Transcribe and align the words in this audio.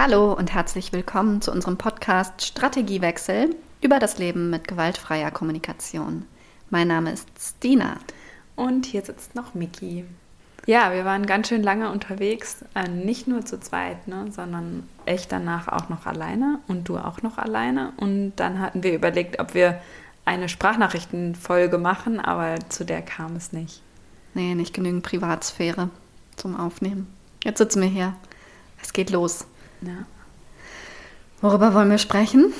Hallo 0.00 0.32
und 0.32 0.54
herzlich 0.54 0.92
willkommen 0.92 1.42
zu 1.42 1.50
unserem 1.50 1.76
Podcast 1.76 2.46
Strategiewechsel 2.46 3.56
über 3.80 3.98
das 3.98 4.16
Leben 4.18 4.48
mit 4.48 4.68
gewaltfreier 4.68 5.32
Kommunikation. 5.32 6.24
Mein 6.70 6.86
Name 6.86 7.10
ist 7.10 7.28
Stina. 7.36 7.96
Und 8.54 8.86
hier 8.86 9.02
sitzt 9.02 9.34
noch 9.34 9.54
Miki. 9.54 10.04
Ja, 10.66 10.92
wir 10.92 11.04
waren 11.04 11.26
ganz 11.26 11.48
schön 11.48 11.64
lange 11.64 11.90
unterwegs, 11.90 12.64
äh, 12.76 12.88
nicht 12.88 13.26
nur 13.26 13.44
zu 13.44 13.58
zweit, 13.58 14.06
ne, 14.06 14.30
sondern 14.30 14.88
echt 15.04 15.32
danach 15.32 15.66
auch 15.66 15.88
noch 15.88 16.06
alleine 16.06 16.60
und 16.68 16.88
du 16.88 16.96
auch 16.96 17.22
noch 17.22 17.36
alleine. 17.36 17.92
Und 17.96 18.36
dann 18.36 18.60
hatten 18.60 18.84
wir 18.84 18.94
überlegt, 18.94 19.40
ob 19.40 19.52
wir 19.54 19.80
eine 20.24 20.48
Sprachnachrichtenfolge 20.48 21.76
machen, 21.76 22.20
aber 22.20 22.54
zu 22.68 22.84
der 22.84 23.02
kam 23.02 23.34
es 23.34 23.52
nicht. 23.52 23.82
Nee, 24.32 24.54
nicht 24.54 24.74
genügend 24.74 25.02
Privatsphäre 25.02 25.90
zum 26.36 26.54
Aufnehmen. 26.54 27.12
Jetzt 27.42 27.58
sitzen 27.58 27.82
wir 27.82 27.88
hier. 27.88 28.14
Es 28.80 28.92
geht 28.92 29.10
los. 29.10 29.48
Ja. 29.82 30.06
Worüber 31.40 31.74
wollen 31.74 31.90
wir 31.90 31.98
sprechen? 31.98 32.52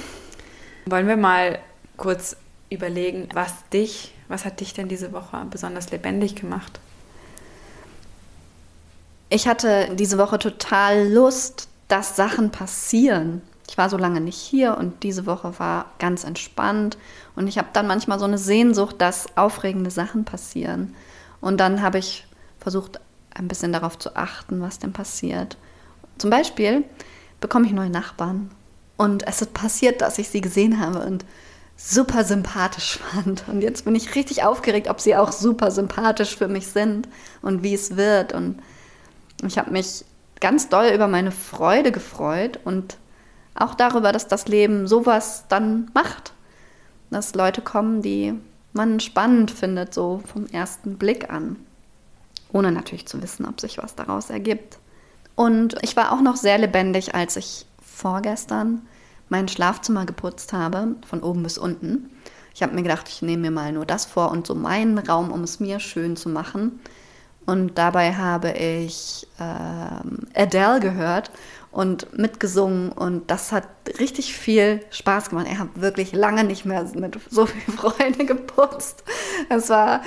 Wollen 0.87 1.09
wir 1.09 1.17
mal 1.17 1.59
kurz 1.97 2.37
überlegen, 2.71 3.29
was 3.35 3.53
dich, 3.73 4.15
was 4.29 4.45
hat 4.45 4.61
dich 4.61 4.73
denn 4.73 4.89
diese 4.89 5.13
Woche 5.13 5.45
besonders 5.51 5.91
lebendig 5.91 6.37
gemacht? 6.37 6.81
Ich 9.31 9.47
hatte 9.47 9.95
diese 9.95 10.17
Woche 10.17 10.39
total 10.39 11.09
Lust, 11.09 11.69
dass 11.89 12.17
Sachen 12.17 12.51
passieren. 12.51 13.43
Ich 13.69 13.77
war 13.77 13.91
so 13.91 13.99
lange 13.99 14.21
nicht 14.21 14.39
hier 14.39 14.79
und 14.79 15.03
diese 15.03 15.27
Woche 15.27 15.59
war 15.59 15.87
ganz 15.99 16.25
entspannt 16.25 16.97
und 17.37 17.47
ich 17.47 17.59
habe 17.59 17.69
dann 17.75 17.87
manchmal 17.87 18.19
so 18.19 18.25
eine 18.25 18.39
Sehnsucht, 18.39 18.97
dass 18.99 19.37
aufregende 19.37 19.91
Sachen 19.91 20.25
passieren. 20.25 20.95
Und 21.41 21.59
dann 21.59 21.83
habe 21.83 21.99
ich 21.99 22.27
versucht, 22.59 23.01
ein 23.35 23.49
bisschen 23.49 23.73
darauf 23.73 23.99
zu 23.99 24.17
achten, 24.17 24.61
was 24.61 24.79
denn 24.79 24.93
passiert. 24.93 25.57
Zum 26.19 26.31
Beispiel 26.31 26.85
bekomme 27.41 27.67
ich 27.67 27.73
neue 27.73 27.91
Nachbarn 27.91 28.51
und 28.97 29.27
es 29.27 29.41
ist 29.41 29.55
passiert, 29.55 30.01
dass 30.01 30.19
ich 30.19 30.29
sie 30.29 30.41
gesehen 30.41 30.81
habe 30.81 31.01
und 31.01 31.25
super 31.77 32.25
sympathisch 32.25 32.99
fand. 33.13 33.45
Und 33.49 33.63
jetzt 33.63 33.85
bin 33.85 33.95
ich 33.95 34.15
richtig 34.15 34.45
aufgeregt, 34.45 34.89
ob 34.89 35.01
sie 35.01 35.17
auch 35.17 35.33
super 35.33 35.71
sympathisch 35.71 36.37
für 36.37 36.49
mich 36.49 36.67
sind 36.67 37.09
und 37.41 37.63
wie 37.63 37.75
es 37.75 37.97
wird. 37.97 38.33
Und 38.33 38.61
ich 39.43 39.57
habe 39.57 39.71
mich 39.71 40.05
ganz 40.41 40.69
doll 40.69 40.91
über 40.95 41.09
meine 41.09 41.31
Freude 41.31 41.93
gefreut 41.93 42.61
und 42.65 42.99
auch 43.55 43.75
darüber, 43.75 44.13
dass 44.13 44.29
das 44.29 44.47
Leben 44.47 44.87
sowas 44.87 45.45
dann 45.49 45.91
macht. 45.95 46.33
Dass 47.11 47.35
Leute 47.35 47.63
kommen, 47.63 48.03
die 48.03 48.35
man 48.73 49.01
spannend 49.01 49.51
findet, 49.51 49.95
so 49.95 50.23
vom 50.27 50.47
ersten 50.47 50.99
Blick 50.99 51.31
an. 51.31 51.57
Ohne 52.53 52.73
natürlich 52.73 53.07
zu 53.07 53.23
wissen, 53.23 53.47
ob 53.47 53.61
sich 53.61 53.79
was 53.79 53.95
daraus 53.95 54.31
ergibt. 54.31 54.79
Und 55.39 55.77
ich 55.83 55.95
war 55.95 56.11
auch 56.11 56.21
noch 56.21 56.35
sehr 56.35 56.59
lebendig, 56.59 57.15
als 57.15 57.37
ich 57.37 57.65
vorgestern 57.81 58.83
mein 59.29 59.47
Schlafzimmer 59.47 60.05
geputzt 60.05 60.53
habe, 60.53 60.97
von 61.09 61.23
oben 61.23 61.45
bis 61.45 61.59
unten. 61.59 62.11
Ich 62.57 62.63
habe 62.65 62.75
mir 62.75 62.83
gedacht, 62.83 63.09
ich 63.09 63.23
nehme 63.23 63.43
mir 63.43 63.51
mal 63.53 63.71
nur 63.71 63.87
das 63.87 64.05
vor 64.05 64.33
und 64.33 64.49
so 64.49 64.57
meinen 64.57 64.99
Raum, 64.99 65.31
um 65.31 65.45
es 65.45 65.61
mir 65.61 65.79
schön 65.79 66.17
zu 66.17 66.29
machen. 66.29 66.81
Und 67.47 67.79
dabei 67.79 68.17
habe 68.17 68.51
ich 68.51 69.29
ähm, 69.39 70.27
Adele 70.35 70.81
gehört 70.81 71.31
und 71.71 72.19
mitgesungen 72.19 72.91
und 72.91 73.31
das 73.31 73.53
hat 73.53 73.69
richtig 74.01 74.35
viel 74.35 74.85
Spaß 74.91 75.31
gemacht. 75.31 75.47
Er 75.49 75.61
hat 75.61 75.81
wirklich 75.81 76.13
lange 76.15 76.43
nicht 76.43 76.65
mehr 76.65 76.83
mit 76.97 77.17
so 77.31 77.47
viel 77.47 77.75
Freude 77.75 78.25
geputzt. 78.27 79.05
Es 79.49 79.71
war 79.71 80.03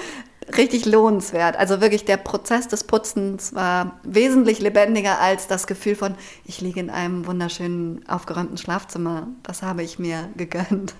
richtig 0.57 0.85
lohnenswert. 0.85 1.57
Also 1.57 1.81
wirklich 1.81 2.05
der 2.05 2.17
Prozess 2.17 2.67
des 2.67 2.83
Putzens 2.83 3.53
war 3.53 3.99
wesentlich 4.03 4.59
lebendiger 4.59 5.19
als 5.19 5.47
das 5.47 5.67
Gefühl 5.67 5.95
von, 5.95 6.15
ich 6.45 6.61
liege 6.61 6.79
in 6.79 6.89
einem 6.89 7.25
wunderschönen 7.27 8.07
aufgeräumten 8.07 8.57
Schlafzimmer. 8.57 9.27
Das 9.43 9.61
habe 9.61 9.83
ich 9.83 9.99
mir 9.99 10.29
gegönnt. 10.35 10.95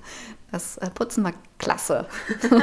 Das 0.51 0.77
äh, 0.77 0.89
Putzen 0.89 1.23
war 1.23 1.33
klasse. 1.59 2.07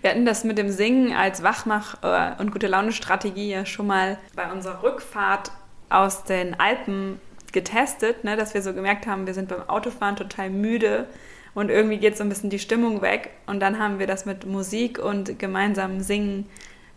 Wir 0.00 0.10
hatten 0.10 0.26
das 0.26 0.42
mit 0.42 0.58
dem 0.58 0.68
Singen 0.68 1.14
als 1.14 1.44
Wachmach- 1.44 2.02
äh, 2.02 2.40
und 2.40 2.50
gute 2.50 2.66
Laune-Strategie 2.66 3.50
ja 3.50 3.64
schon 3.64 3.86
mal 3.86 4.18
bei 4.34 4.50
unserer 4.50 4.82
Rückfahrt 4.82 5.52
aus 5.90 6.24
den 6.24 6.58
Alpen 6.58 7.20
getestet, 7.52 8.24
ne, 8.24 8.36
dass 8.36 8.54
wir 8.54 8.62
so 8.62 8.72
gemerkt 8.72 9.06
haben, 9.06 9.26
wir 9.26 9.34
sind 9.34 9.48
beim 9.48 9.68
Autofahren 9.68 10.16
total 10.16 10.50
müde 10.50 11.06
und 11.54 11.70
irgendwie 11.70 11.98
geht 11.98 12.16
so 12.16 12.24
ein 12.24 12.28
bisschen 12.28 12.50
die 12.50 12.58
Stimmung 12.58 13.02
weg. 13.02 13.30
Und 13.46 13.60
dann 13.60 13.78
haben 13.78 13.98
wir 13.98 14.06
das 14.06 14.24
mit 14.24 14.46
Musik 14.46 14.98
und 14.98 15.38
gemeinsamem 15.38 16.00
Singen 16.00 16.48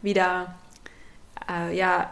wieder 0.01 0.55
äh, 1.49 1.75
ja, 1.75 2.11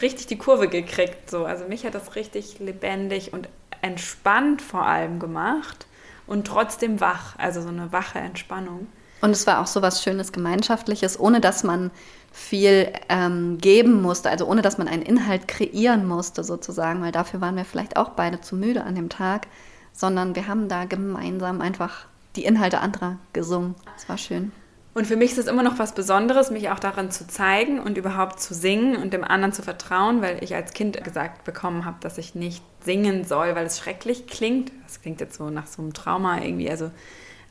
richtig 0.00 0.26
die 0.26 0.38
Kurve 0.38 0.68
gekriegt. 0.68 1.30
So. 1.30 1.44
Also 1.44 1.66
mich 1.66 1.84
hat 1.84 1.94
das 1.94 2.14
richtig 2.16 2.58
lebendig 2.58 3.32
und 3.32 3.48
entspannt 3.82 4.62
vor 4.62 4.86
allem 4.86 5.18
gemacht 5.18 5.86
und 6.26 6.46
trotzdem 6.46 7.00
wach, 7.00 7.36
also 7.38 7.60
so 7.60 7.68
eine 7.68 7.92
wache 7.92 8.18
Entspannung. 8.18 8.86
Und 9.20 9.30
es 9.30 9.46
war 9.46 9.60
auch 9.60 9.66
so 9.66 9.82
was 9.82 10.02
Schönes 10.02 10.32
Gemeinschaftliches, 10.32 11.18
ohne 11.18 11.40
dass 11.40 11.62
man 11.62 11.90
viel 12.32 12.92
ähm, 13.08 13.58
geben 13.58 14.00
musste, 14.00 14.30
also 14.30 14.46
ohne 14.46 14.62
dass 14.62 14.78
man 14.78 14.88
einen 14.88 15.02
Inhalt 15.02 15.46
kreieren 15.46 16.06
musste 16.06 16.42
sozusagen, 16.42 17.02
weil 17.02 17.12
dafür 17.12 17.40
waren 17.40 17.56
wir 17.56 17.64
vielleicht 17.64 17.96
auch 17.96 18.10
beide 18.10 18.40
zu 18.40 18.56
müde 18.56 18.82
an 18.82 18.94
dem 18.94 19.10
Tag, 19.10 19.46
sondern 19.92 20.34
wir 20.34 20.48
haben 20.48 20.68
da 20.68 20.84
gemeinsam 20.84 21.60
einfach 21.60 22.06
die 22.36 22.44
Inhalte 22.44 22.80
anderer 22.80 23.18
gesungen. 23.32 23.74
Es 23.96 24.08
war 24.08 24.18
schön. 24.18 24.52
Und 24.94 25.06
für 25.06 25.16
mich 25.16 25.32
ist 25.32 25.38
es 25.38 25.46
immer 25.46 25.62
noch 25.62 25.78
was 25.78 25.94
Besonderes, 25.94 26.50
mich 26.50 26.68
auch 26.68 26.78
darin 26.78 27.10
zu 27.10 27.26
zeigen 27.26 27.80
und 27.80 27.96
überhaupt 27.96 28.40
zu 28.40 28.52
singen 28.52 28.96
und 28.96 29.14
dem 29.14 29.24
anderen 29.24 29.54
zu 29.54 29.62
vertrauen, 29.62 30.20
weil 30.20 30.44
ich 30.44 30.54
als 30.54 30.74
Kind 30.74 31.02
gesagt 31.02 31.44
bekommen 31.44 31.86
habe, 31.86 31.96
dass 32.00 32.18
ich 32.18 32.34
nicht 32.34 32.62
singen 32.84 33.24
soll, 33.24 33.54
weil 33.54 33.64
es 33.64 33.78
schrecklich 33.78 34.26
klingt. 34.26 34.70
Das 34.84 35.00
klingt 35.00 35.20
jetzt 35.20 35.36
so 35.38 35.48
nach 35.48 35.66
so 35.66 35.80
einem 35.80 35.94
Trauma 35.94 36.42
irgendwie. 36.42 36.70
Also 36.70 36.90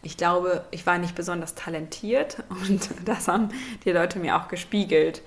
ich 0.04 0.18
glaube, 0.18 0.66
ich 0.70 0.86
war 0.86 1.00
nicht 1.00 1.16
besonders 1.16 1.56
talentiert 1.56 2.44
und 2.50 2.90
das 3.06 3.28
haben 3.28 3.50
die 3.86 3.92
Leute 3.92 4.20
mir 4.20 4.38
auch 4.38 4.48
gespiegelt. 4.48 5.24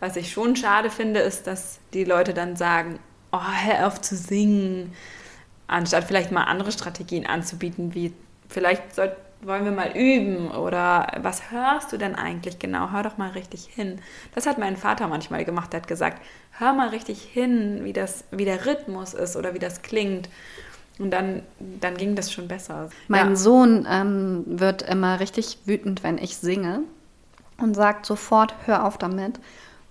Was 0.00 0.16
ich 0.16 0.32
schon 0.32 0.56
schade 0.56 0.90
finde, 0.90 1.20
ist, 1.20 1.46
dass 1.46 1.80
die 1.92 2.04
Leute 2.04 2.32
dann 2.32 2.56
sagen, 2.56 2.98
oh, 3.30 3.40
hör 3.64 3.86
auf 3.86 4.00
zu 4.00 4.16
singen, 4.16 4.94
anstatt 5.68 6.04
vielleicht 6.04 6.32
mal 6.32 6.44
andere 6.44 6.72
Strategien 6.72 7.26
anzubieten, 7.26 7.94
wie 7.94 8.12
vielleicht 8.48 8.94
soll, 8.94 9.12
wollen 9.42 9.64
wir 9.64 9.72
mal 9.72 9.96
üben 9.96 10.50
oder 10.50 11.06
was 11.20 11.52
hörst 11.52 11.92
du 11.92 11.96
denn 11.96 12.16
eigentlich 12.16 12.58
genau? 12.58 12.90
Hör 12.90 13.04
doch 13.04 13.18
mal 13.18 13.30
richtig 13.30 13.66
hin. 13.66 14.00
Das 14.34 14.46
hat 14.46 14.58
mein 14.58 14.76
Vater 14.76 15.06
manchmal 15.06 15.44
gemacht, 15.44 15.72
der 15.72 15.82
hat 15.82 15.88
gesagt, 15.88 16.20
hör 16.58 16.72
mal 16.72 16.88
richtig 16.88 17.22
hin, 17.22 17.84
wie, 17.84 17.92
das, 17.92 18.24
wie 18.32 18.44
der 18.44 18.66
Rhythmus 18.66 19.14
ist 19.14 19.36
oder 19.36 19.54
wie 19.54 19.60
das 19.60 19.82
klingt. 19.82 20.28
Und 20.98 21.12
dann, 21.12 21.42
dann 21.60 21.96
ging 21.96 22.16
das 22.16 22.32
schon 22.32 22.48
besser. 22.48 22.88
Mein 23.06 23.30
ja. 23.30 23.36
Sohn 23.36 23.86
ähm, 23.88 24.42
wird 24.46 24.82
immer 24.82 25.20
richtig 25.20 25.58
wütend, 25.64 26.02
wenn 26.02 26.18
ich 26.18 26.38
singe 26.38 26.80
und 27.58 27.74
sagt 27.74 28.04
sofort, 28.04 28.54
hör 28.66 28.84
auf 28.84 28.98
damit. 28.98 29.38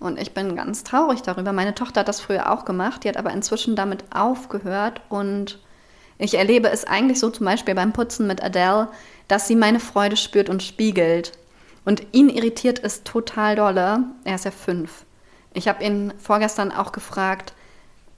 Und 0.00 0.20
ich 0.20 0.34
bin 0.34 0.54
ganz 0.54 0.84
traurig 0.84 1.22
darüber. 1.22 1.52
Meine 1.52 1.74
Tochter 1.74 2.00
hat 2.00 2.08
das 2.08 2.20
früher 2.20 2.52
auch 2.52 2.66
gemacht, 2.66 3.04
die 3.04 3.08
hat 3.08 3.16
aber 3.16 3.32
inzwischen 3.32 3.74
damit 3.74 4.04
aufgehört. 4.14 5.00
Und 5.08 5.58
ich 6.18 6.34
erlebe 6.34 6.68
es 6.68 6.84
eigentlich 6.84 7.20
so 7.20 7.30
zum 7.30 7.46
Beispiel 7.46 7.74
beim 7.74 7.92
Putzen 7.92 8.26
mit 8.26 8.42
Adele, 8.42 8.88
dass 9.28 9.46
sie 9.46 9.56
meine 9.56 9.80
Freude 9.80 10.16
spürt 10.16 10.48
und 10.48 10.62
spiegelt. 10.62 11.32
Und 11.84 12.02
ihn 12.12 12.28
irritiert 12.28 12.82
es 12.82 13.04
total 13.04 13.56
dolle. 13.56 14.04
Er 14.24 14.34
ist 14.34 14.44
ja 14.44 14.50
fünf. 14.50 15.04
Ich 15.54 15.68
habe 15.68 15.82
ihn 15.82 16.12
vorgestern 16.18 16.72
auch 16.72 16.92
gefragt, 16.92 17.54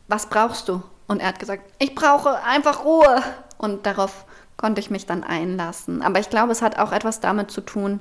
was 0.09 0.27
brauchst 0.27 0.69
du? 0.69 0.83
Und 1.07 1.21
er 1.21 1.29
hat 1.29 1.39
gesagt, 1.39 1.71
ich 1.79 1.95
brauche 1.95 2.43
einfach 2.43 2.85
Ruhe. 2.85 3.23
Und 3.59 3.87
darauf 3.87 4.25
konnte 4.57 4.81
ich 4.81 4.91
mich 4.91 5.07
dann 5.07 5.23
einlassen. 5.23 6.03
Aber 6.03 6.21
ich 6.21 6.31
glaube, 6.31 6.53
es 6.53 6.63
hat 6.63 6.79
auch 6.79 6.93
etwas 6.93 7.21
damit 7.21 7.51
zu 7.51 7.61
tun, 7.61 8.01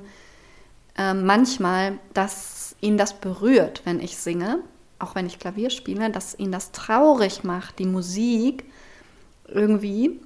äh, 0.96 1.14
manchmal, 1.14 1.98
dass 2.14 2.74
ihn 2.80 2.96
das 2.98 3.14
berührt, 3.14 3.82
wenn 3.84 4.00
ich 4.00 4.16
singe, 4.16 4.58
auch 4.98 5.14
wenn 5.14 5.26
ich 5.26 5.38
Klavier 5.38 5.70
spiele, 5.70 6.10
dass 6.10 6.38
ihn 6.38 6.52
das 6.52 6.72
traurig 6.72 7.44
macht, 7.44 7.78
die 7.78 7.86
Musik 7.86 8.64
irgendwie, 9.52 10.20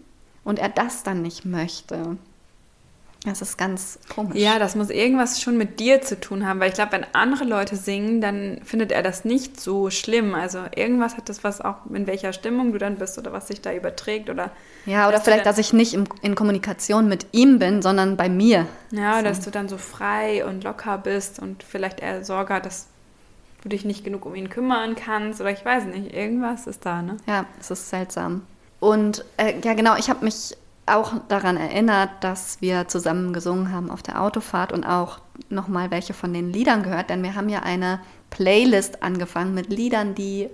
und 0.45 0.59
er 0.59 0.69
das 0.69 1.03
dann 1.03 1.23
nicht 1.23 1.45
möchte. 1.45 2.17
Das 3.25 3.41
ist 3.41 3.57
ganz 3.57 3.99
komisch. 4.15 4.37
Ja, 4.37 4.59
das 4.59 4.77
muss 4.77 4.91
irgendwas 4.91 5.41
schon 5.41 5.57
mit 5.57 5.81
dir 5.81 6.03
zu 6.03 6.21
tun 6.21 6.47
haben, 6.47 6.61
weil 6.61 6.69
ich 6.69 6.75
glaube, 6.75 6.93
wenn 6.93 7.07
andere 7.15 7.45
Leute 7.45 7.75
singen, 7.75 8.21
dann 8.21 8.61
findet 8.65 8.93
er 8.93 9.03
das 9.03 9.25
nicht 9.25 9.59
so 9.59 9.89
schlimm. 9.89 10.35
Also 10.35 10.59
irgendwas 10.77 11.17
hat 11.17 11.31
das 11.31 11.43
was 11.43 11.63
auch, 11.63 11.77
in 11.91 12.07
welcher 12.07 12.35
Stimmung 12.35 12.73
du 12.73 12.79
dann 12.79 12.97
bist 12.97 13.17
oder 13.17 13.33
was 13.33 13.49
sich 13.49 13.63
da 13.63 13.73
überträgt 13.73 14.29
oder. 14.29 14.51
Ja, 14.85 15.09
oder 15.09 15.23
vielleicht, 15.23 15.47
dass 15.47 15.57
ich 15.57 15.73
nicht 15.73 15.95
in, 15.95 16.07
in, 16.21 16.35
Kommunikation 16.35 17.09
mit 17.09 17.27
ihm 17.33 17.59
bin, 17.59 17.81
sondern 17.81 18.19
bei 18.19 18.29
mir. 18.29 18.67
Ja, 18.91 19.17
so. 19.17 19.25
dass 19.25 19.41
du 19.41 19.51
dann 19.51 19.71
so 19.71 19.79
frei 19.79 20.45
und 20.45 20.63
locker 20.63 20.99
bist 20.99 21.39
und 21.39 21.63
vielleicht 21.63 22.01
er 22.01 22.25
Sorge 22.27 22.53
hat, 22.53 22.67
dass 22.67 22.89
du 23.63 23.71
dich 23.71 23.87
nicht 23.87 24.05
genug 24.05 24.27
um 24.27 24.35
ihn 24.35 24.51
kümmern 24.51 24.97
kannst 24.97 25.41
oder 25.41 25.51
ich 25.51 25.65
weiß 25.65 25.87
nicht, 25.87 26.13
irgendwas 26.15 26.67
ist 26.67 26.85
da, 26.85 27.01
ne? 27.01 27.17
Ja, 27.27 27.47
es 27.59 27.71
ist 27.71 27.89
seltsam. 27.89 28.43
Und 28.85 29.25
äh, 29.39 29.55
ja, 29.65 29.73
genau, 29.73 29.97
ich 29.97 30.11
habe 30.11 30.27
mich 30.27 30.55
auch 30.85 31.15
daran 31.29 31.57
erinnert, 31.57 32.11
dass 32.21 32.61
wir 32.61 32.87
zusammen 32.87 33.33
gesungen 33.33 33.73
haben 33.73 33.91
auf 33.91 34.03
der 34.03 34.21
Autofahrt 34.21 34.73
und 34.73 34.85
auch 34.85 35.21
nochmal 35.49 35.91
welche 35.91 36.13
von 36.13 36.35
den 36.35 36.53
Liedern 36.53 36.83
gehört, 36.83 37.09
denn 37.09 37.23
wir 37.23 37.35
haben 37.35 37.49
ja 37.49 37.61
eine 37.61 38.01
Playlist 38.29 39.03
angefangen 39.03 39.55
mit 39.55 39.71
Liedern, 39.71 40.15
die 40.15 40.51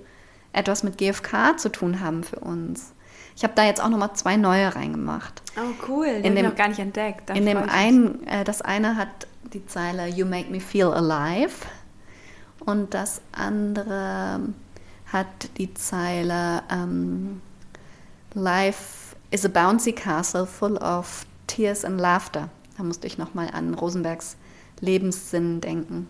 etwas 0.52 0.84
mit 0.84 0.96
GFK 0.96 1.58
zu 1.58 1.70
tun 1.70 1.98
haben 1.98 2.22
für 2.22 2.38
uns. 2.38 2.92
Ich 3.34 3.42
habe 3.42 3.54
da 3.56 3.64
jetzt 3.64 3.82
auch 3.82 3.88
nochmal 3.88 4.12
zwei 4.14 4.36
neue 4.36 4.76
reingemacht. 4.76 5.42
Oh, 5.56 5.88
cool. 5.88 6.20
Die 6.22 6.28
in 6.28 6.36
dem, 6.36 6.46
noch 6.46 6.54
gar 6.54 6.68
nicht 6.68 6.78
entdeckt. 6.78 7.28
Da 7.28 7.34
in 7.34 7.46
dem 7.46 7.58
einen, 7.58 8.24
äh, 8.28 8.44
das 8.44 8.62
eine 8.62 8.94
hat 8.94 9.26
die 9.52 9.66
Zeile 9.66 10.06
You 10.06 10.24
make 10.24 10.52
me 10.52 10.60
feel 10.60 10.92
alive 10.92 11.66
und 12.60 12.94
das 12.94 13.22
andere 13.32 14.38
hat 15.06 15.26
die 15.58 15.74
Zeile 15.74 16.62
um, 16.70 17.40
Life 18.34 19.16
is 19.30 19.44
a 19.44 19.48
bouncy 19.48 19.94
castle 19.94 20.46
full 20.46 20.76
of 20.78 21.26
tears 21.46 21.84
and 21.84 22.00
laughter. 22.00 22.48
Da 22.76 22.82
musste 22.82 23.06
ich 23.06 23.18
nochmal 23.18 23.50
an 23.52 23.74
Rosenbergs 23.74 24.36
Lebenssinn 24.80 25.60
denken. 25.60 26.06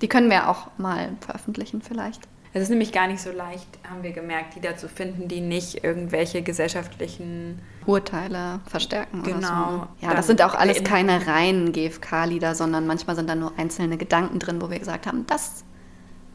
Die 0.00 0.08
können 0.08 0.30
wir 0.30 0.48
auch 0.48 0.68
mal 0.76 1.16
veröffentlichen 1.20 1.82
vielleicht. 1.82 2.28
Es 2.54 2.62
ist 2.62 2.70
nämlich 2.70 2.92
gar 2.92 3.06
nicht 3.06 3.20
so 3.20 3.30
leicht, 3.30 3.66
haben 3.88 4.02
wir 4.02 4.12
gemerkt, 4.12 4.56
die 4.56 4.60
dazu 4.60 4.88
finden, 4.88 5.28
die 5.28 5.40
nicht 5.40 5.84
irgendwelche 5.84 6.42
gesellschaftlichen 6.42 7.60
Urteile 7.84 8.60
verstärken. 8.66 9.22
Genau. 9.22 9.70
So. 9.70 9.76
Ne? 9.76 9.88
Ja, 10.00 10.14
das 10.14 10.26
sind 10.26 10.42
auch 10.42 10.54
alles 10.54 10.82
keine 10.82 11.26
reinen 11.26 11.72
GFK-Lieder, 11.72 12.54
sondern 12.54 12.86
manchmal 12.86 13.16
sind 13.16 13.28
da 13.28 13.34
nur 13.34 13.52
einzelne 13.58 13.98
Gedanken 13.98 14.38
drin, 14.38 14.62
wo 14.62 14.70
wir 14.70 14.78
gesagt 14.78 15.06
haben, 15.06 15.26
das, 15.26 15.64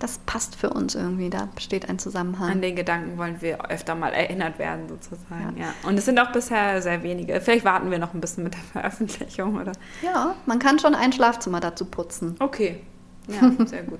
das 0.03 0.17
passt 0.25 0.57
für 0.57 0.69
uns 0.69 0.95
irgendwie, 0.95 1.29
da 1.29 1.47
besteht 1.55 1.87
ein 1.87 1.97
Zusammenhang. 1.97 2.51
An 2.51 2.61
den 2.61 2.75
Gedanken 2.75 3.17
wollen 3.17 3.41
wir 3.41 3.71
öfter 3.71 3.95
mal 3.95 4.11
erinnert 4.11 4.59
werden, 4.59 4.89
sozusagen. 4.89 5.55
Ja. 5.57 5.67
ja. 5.67 5.73
Und 5.87 5.97
es 5.97 6.03
sind 6.03 6.19
auch 6.19 6.33
bisher 6.33 6.81
sehr 6.81 7.03
wenige. 7.03 7.39
Vielleicht 7.39 7.63
warten 7.63 7.89
wir 7.89 7.99
noch 7.99 8.13
ein 8.13 8.19
bisschen 8.19 8.43
mit 8.43 8.53
der 8.53 8.61
Veröffentlichung, 8.73 9.55
oder? 9.55 9.71
Ja, 10.01 10.35
man 10.45 10.59
kann 10.59 10.77
schon 10.77 10.93
ein 10.93 11.13
Schlafzimmer 11.13 11.61
dazu 11.61 11.85
putzen. 11.85 12.35
Okay, 12.39 12.81
ja, 13.29 13.49
sehr 13.65 13.83
gut. 13.83 13.99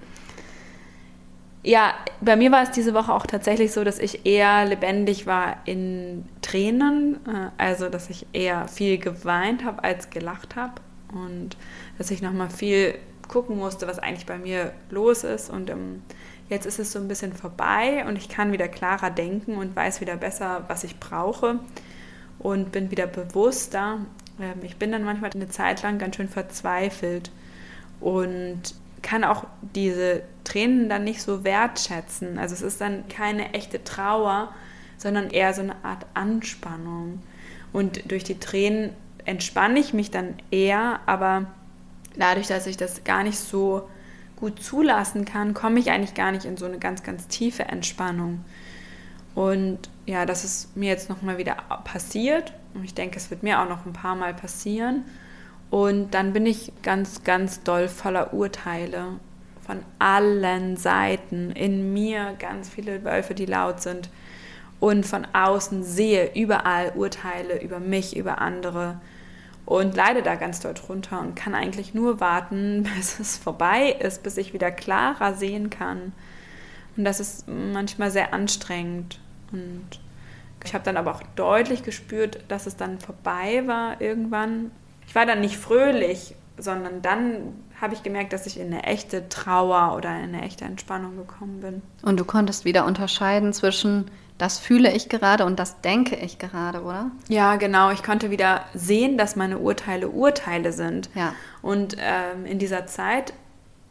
Ja, 1.64 1.94
bei 2.20 2.36
mir 2.36 2.52
war 2.52 2.64
es 2.64 2.72
diese 2.72 2.94
Woche 2.94 3.14
auch 3.14 3.26
tatsächlich 3.26 3.72
so, 3.72 3.86
dass 3.86 3.98
ich 3.98 4.26
eher 4.26 4.66
lebendig 4.66 5.26
war 5.26 5.56
in 5.64 6.26
Tränen, 6.42 7.16
äh, 7.26 7.52
also 7.58 7.88
dass 7.88 8.10
ich 8.10 8.26
eher 8.34 8.68
viel 8.68 8.98
geweint 8.98 9.64
habe 9.64 9.82
als 9.86 10.10
gelacht 10.10 10.58
habe 10.58 10.74
und 11.14 11.56
dass 11.98 12.12
ich 12.12 12.22
nochmal 12.22 12.50
viel 12.50 12.96
gucken 13.34 13.58
musste, 13.58 13.88
was 13.88 13.98
eigentlich 13.98 14.28
bei 14.28 14.38
mir 14.38 14.74
los 14.92 15.24
ist 15.24 15.50
und 15.50 15.72
ähm, 15.72 16.04
jetzt 16.50 16.68
ist 16.68 16.78
es 16.78 16.92
so 16.92 17.00
ein 17.00 17.08
bisschen 17.08 17.34
vorbei 17.34 18.06
und 18.08 18.16
ich 18.16 18.30
kann 18.30 18.52
wieder 18.52 18.68
klarer 18.68 19.10
denken 19.10 19.58
und 19.58 19.76
weiß 19.76 20.02
wieder 20.02 20.18
besser, 20.18 20.66
was 20.68 20.84
ich 20.84 21.00
brauche 21.00 21.60
und 22.38 22.72
bin 22.72 22.92
wieder 22.92 23.08
bewusster. 23.08 23.98
Ähm, 24.40 24.60
ich 24.62 24.78
bin 24.78 24.92
dann 24.92 25.04
manchmal 25.04 25.32
eine 25.34 25.50
Zeit 25.50 25.82
lang 25.82 25.98
ganz 25.98 26.16
schön 26.16 26.30
verzweifelt 26.30 27.32
und 28.00 28.62
kann 29.02 29.24
auch 29.24 29.46
diese 29.76 30.22
Tränen 30.44 30.88
dann 30.88 31.04
nicht 31.04 31.24
so 31.24 31.44
wertschätzen. 31.44 32.38
Also 32.38 32.54
es 32.54 32.62
ist 32.62 32.82
dann 32.82 33.08
keine 33.08 33.56
echte 33.56 33.84
Trauer, 33.84 34.54
sondern 34.98 35.32
eher 35.32 35.56
so 35.56 35.62
eine 35.62 35.84
Art 35.84 36.06
Anspannung. 36.14 37.24
Und 37.74 38.12
durch 38.12 38.24
die 38.24 38.40
Tränen 38.40 38.92
entspanne 39.26 39.80
ich 39.80 39.92
mich 39.94 40.12
dann 40.12 40.36
eher, 40.52 41.00
aber 41.08 41.48
dadurch, 42.18 42.48
dass 42.48 42.68
ich 42.68 42.78
das 42.78 43.04
gar 43.04 43.24
nicht 43.24 43.38
so 43.38 43.90
gut 44.36 44.62
zulassen 44.62 45.26
kann, 45.26 45.54
komme 45.54 45.80
ich 45.80 45.92
eigentlich 45.92 46.14
gar 46.14 46.32
nicht 46.32 46.46
in 46.46 46.58
so 46.58 46.66
eine 46.66 46.78
ganz, 46.78 47.04
ganz 47.04 47.28
tiefe 47.28 47.64
Entspannung. 47.64 48.44
Und 49.36 49.80
ja, 50.06 50.26
das 50.26 50.44
ist 50.44 50.76
mir 50.76 50.90
jetzt 50.90 51.10
nochmal 51.10 51.38
wieder 51.38 51.56
passiert. 51.84 52.54
Und 52.74 52.84
ich 52.84 52.94
denke, 52.94 53.18
es 53.18 53.32
wird 53.32 53.44
mir 53.44 53.62
auch 53.62 53.70
noch 53.70 53.86
ein 53.86 53.94
paar 53.94 54.16
Mal 54.16 54.34
passieren. 54.34 55.04
Und 55.70 56.14
dann 56.14 56.34
bin 56.34 56.46
ich 56.46 56.72
ganz, 56.84 57.24
ganz 57.24 57.64
doll 57.64 57.88
voller 57.88 58.34
Urteile 58.34 59.20
von 59.66 59.80
allen 59.98 60.78
Seiten. 60.78 61.52
In 61.52 61.94
mir 61.94 62.36
ganz 62.38 62.70
viele 62.70 63.04
Wölfe, 63.04 63.34
die 63.34 63.46
laut 63.46 63.82
sind. 63.82 64.10
Und 64.80 65.06
von 65.06 65.26
außen 65.34 65.84
sehe 65.84 66.32
überall 66.36 66.92
Urteile 66.96 67.62
über 67.62 67.80
mich, 67.80 68.18
über 68.18 68.40
andere. 68.40 69.00
Und 69.66 69.96
leide 69.96 70.24
da 70.24 70.36
ganz 70.36 70.60
doll 70.60 70.74
drunter 70.74 71.22
und 71.22 71.36
kann 71.36 71.56
eigentlich 71.56 71.94
nur 71.94 72.20
warten, 72.20 72.84
bis 72.96 73.20
es 73.20 73.38
vorbei 73.38 73.92
ist, 73.92 74.24
bis 74.24 74.38
ich 74.38 74.54
wieder 74.54 74.72
klarer 74.72 75.34
sehen 75.34 75.70
kann. 75.70 76.14
Und 76.98 77.06
das 77.06 77.20
ist 77.20 77.48
manchmal 77.48 78.12
sehr 78.12 78.34
anstrengend. 78.34 79.20
Und 79.52 79.88
ich 80.64 80.74
habe 80.74 80.84
dann 80.84 80.98
aber 80.98 81.16
auch 81.16 81.24
deutlich 81.36 81.84
gespürt, 81.84 82.44
dass 82.48 82.68
es 82.68 82.76
dann 82.76 83.00
vorbei 83.00 83.64
war 83.66 84.00
irgendwann 84.00 84.72
ich 85.08 85.16
war 85.16 85.26
dann 85.26 85.42
nicht 85.42 85.58
fröhlich, 85.58 86.36
sondern 86.58 87.02
dann 87.02 87.54
habe 87.80 87.94
ich 87.94 88.04
gemerkt, 88.04 88.34
dass 88.34 88.46
ich 88.46 88.60
in 88.60 88.68
eine 88.68 88.84
echte 88.84 89.28
Trauer 89.30 89.96
oder 89.96 90.10
in 90.10 90.34
eine 90.34 90.42
echte 90.44 90.66
Entspannung 90.66 91.18
gekommen 91.18 91.60
bin. 91.62 91.82
Und 92.02 92.20
du 92.20 92.26
konntest 92.26 92.66
wieder 92.66 92.86
unterscheiden 92.86 93.54
zwischen 93.54 94.10
das 94.38 94.60
fühle 94.60 94.92
ich 94.92 95.10
gerade 95.10 95.46
und 95.46 95.60
das 95.60 95.82
denke 95.82 96.16
ich 96.16 96.40
gerade, 96.40 96.82
oder? 96.82 97.12
Ja, 97.28 97.56
genau. 97.56 97.92
Ich 97.92 98.04
konnte 98.04 98.32
wieder 98.32 98.66
sehen, 98.74 99.18
dass 99.18 99.36
meine 99.36 99.60
Urteile 99.60 100.10
Urteile 100.10 100.74
sind. 100.74 101.10
Ja. 101.16 101.34
Und 101.62 101.96
ähm, 102.00 102.46
in 102.46 102.60
dieser 102.60 102.88
Zeit 102.88 103.34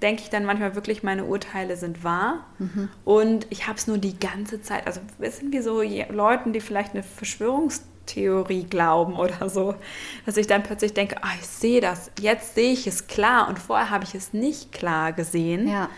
denke 0.03 0.23
ich 0.23 0.31
dann 0.31 0.45
manchmal 0.45 0.75
wirklich, 0.75 1.03
meine 1.03 1.25
Urteile 1.25 1.77
sind 1.77 2.03
wahr. 2.03 2.45
Mhm. 2.59 2.89
Und 3.05 3.47
ich 3.51 3.69
habe 3.69 3.79
es 3.79 3.87
nur 3.87 3.99
die 3.99 4.19
ganze 4.19 4.61
Zeit. 4.61 4.87
Also 4.87 5.01
wissen 5.19 5.53
wir 5.53 5.63
so 5.63 5.81
Leuten, 5.81 6.53
die 6.53 6.61
vielleicht 6.61 6.93
eine 6.93 7.03
Verschwörungs 7.03 7.85
Theorie 8.07 8.65
glauben 8.65 9.15
oder 9.15 9.49
so, 9.49 9.77
dass 10.27 10.37
ich 10.37 10.47
dann 10.47 10.65
plötzlich 10.65 10.93
denke, 10.93 11.17
oh, 11.23 11.29
ich 11.41 11.47
sehe 11.47 11.81
das, 11.81 12.11
jetzt 12.21 12.57
sehe 12.57 12.73
ich 12.73 12.87
es 12.87 13.07
klar 13.07 13.49
und 13.49 13.61
vorher 13.61 13.91
habe 13.91 14.05
ich 14.05 14.15
es 14.15 14.33
nicht 14.33 14.73
klar 14.73 15.13
gesehen. 15.13 15.69
Ja. 15.69 15.89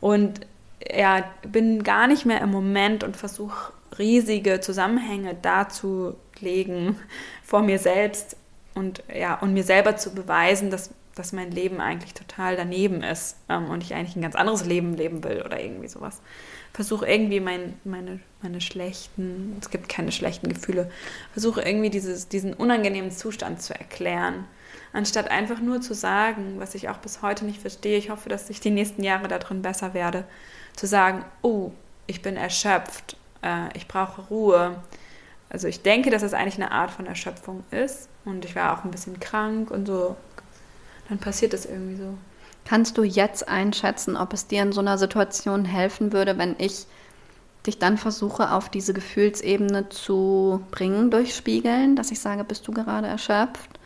Und 0.00 0.46
ja, 0.88 1.24
bin 1.42 1.82
gar 1.82 2.06
nicht 2.06 2.24
mehr 2.24 2.40
im 2.40 2.50
Moment 2.50 3.04
und 3.04 3.16
versuche 3.16 3.72
riesige 3.98 4.60
Zusammenhänge 4.60 5.34
darzulegen 5.34 6.96
vor 7.42 7.62
mir 7.62 7.78
selbst 7.78 8.36
und 8.74 9.02
ja, 9.14 9.34
und 9.34 9.52
mir 9.52 9.64
selber 9.64 9.96
zu 9.96 10.14
beweisen, 10.14 10.70
dass, 10.70 10.90
dass 11.14 11.32
mein 11.32 11.50
Leben 11.50 11.80
eigentlich 11.80 12.14
total 12.14 12.56
daneben 12.56 13.02
ist 13.02 13.36
ähm, 13.48 13.68
und 13.68 13.82
ich 13.82 13.94
eigentlich 13.94 14.16
ein 14.16 14.22
ganz 14.22 14.36
anderes 14.36 14.64
Leben 14.64 14.96
leben 14.96 15.24
will 15.24 15.42
oder 15.42 15.60
irgendwie 15.60 15.88
sowas. 15.88 16.20
Versuche 16.72 17.06
irgendwie 17.06 17.40
mein, 17.40 17.74
meine, 17.84 18.20
meine 18.42 18.60
schlechten, 18.60 19.56
es 19.60 19.70
gibt 19.70 19.88
keine 19.88 20.12
schlechten 20.12 20.48
Gefühle, 20.48 20.90
versuche 21.32 21.62
irgendwie 21.62 21.90
dieses, 21.90 22.28
diesen 22.28 22.54
unangenehmen 22.54 23.10
Zustand 23.10 23.60
zu 23.60 23.74
erklären, 23.74 24.44
anstatt 24.92 25.30
einfach 25.30 25.60
nur 25.60 25.80
zu 25.80 25.94
sagen, 25.94 26.54
was 26.58 26.76
ich 26.76 26.88
auch 26.88 26.98
bis 26.98 27.22
heute 27.22 27.44
nicht 27.44 27.60
verstehe, 27.60 27.98
ich 27.98 28.10
hoffe, 28.10 28.28
dass 28.28 28.50
ich 28.50 28.60
die 28.60 28.70
nächsten 28.70 29.02
Jahre 29.02 29.26
darin 29.26 29.62
besser 29.62 29.94
werde, 29.94 30.24
zu 30.76 30.86
sagen, 30.86 31.24
oh, 31.42 31.72
ich 32.06 32.22
bin 32.22 32.36
erschöpft, 32.36 33.16
äh, 33.42 33.68
ich 33.74 33.88
brauche 33.88 34.22
Ruhe. 34.22 34.76
Also 35.48 35.68
ich 35.68 35.82
denke, 35.82 36.10
dass 36.10 36.22
es 36.22 36.34
eigentlich 36.34 36.56
eine 36.56 36.70
Art 36.70 36.90
von 36.90 37.06
Erschöpfung 37.06 37.64
ist 37.70 38.08
und 38.24 38.44
ich 38.44 38.54
war 38.54 38.78
auch 38.78 38.84
ein 38.84 38.90
bisschen 38.90 39.18
krank 39.20 39.70
und 39.70 39.86
so. 39.86 40.16
Dann 41.08 41.18
passiert 41.18 41.52
das 41.52 41.66
irgendwie 41.66 41.96
so. 41.96 42.14
Kannst 42.64 42.96
du 42.98 43.02
jetzt 43.02 43.48
einschätzen, 43.48 44.16
ob 44.16 44.32
es 44.32 44.46
dir 44.46 44.62
in 44.62 44.72
so 44.72 44.80
einer 44.80 44.96
Situation 44.96 45.64
helfen 45.64 46.12
würde, 46.12 46.38
wenn 46.38 46.54
ich 46.58 46.86
dich 47.66 47.78
dann 47.78 47.98
versuche, 47.98 48.52
auf 48.52 48.68
diese 48.68 48.92
Gefühlsebene 48.92 49.88
zu 49.88 50.62
bringen 50.70 51.10
durch 51.10 51.34
Spiegeln, 51.34 51.96
dass 51.96 52.10
ich 52.10 52.20
sage, 52.20 52.44
bist 52.44 52.66
du 52.68 52.72
gerade 52.72 53.06
erschöpft? 53.06 53.80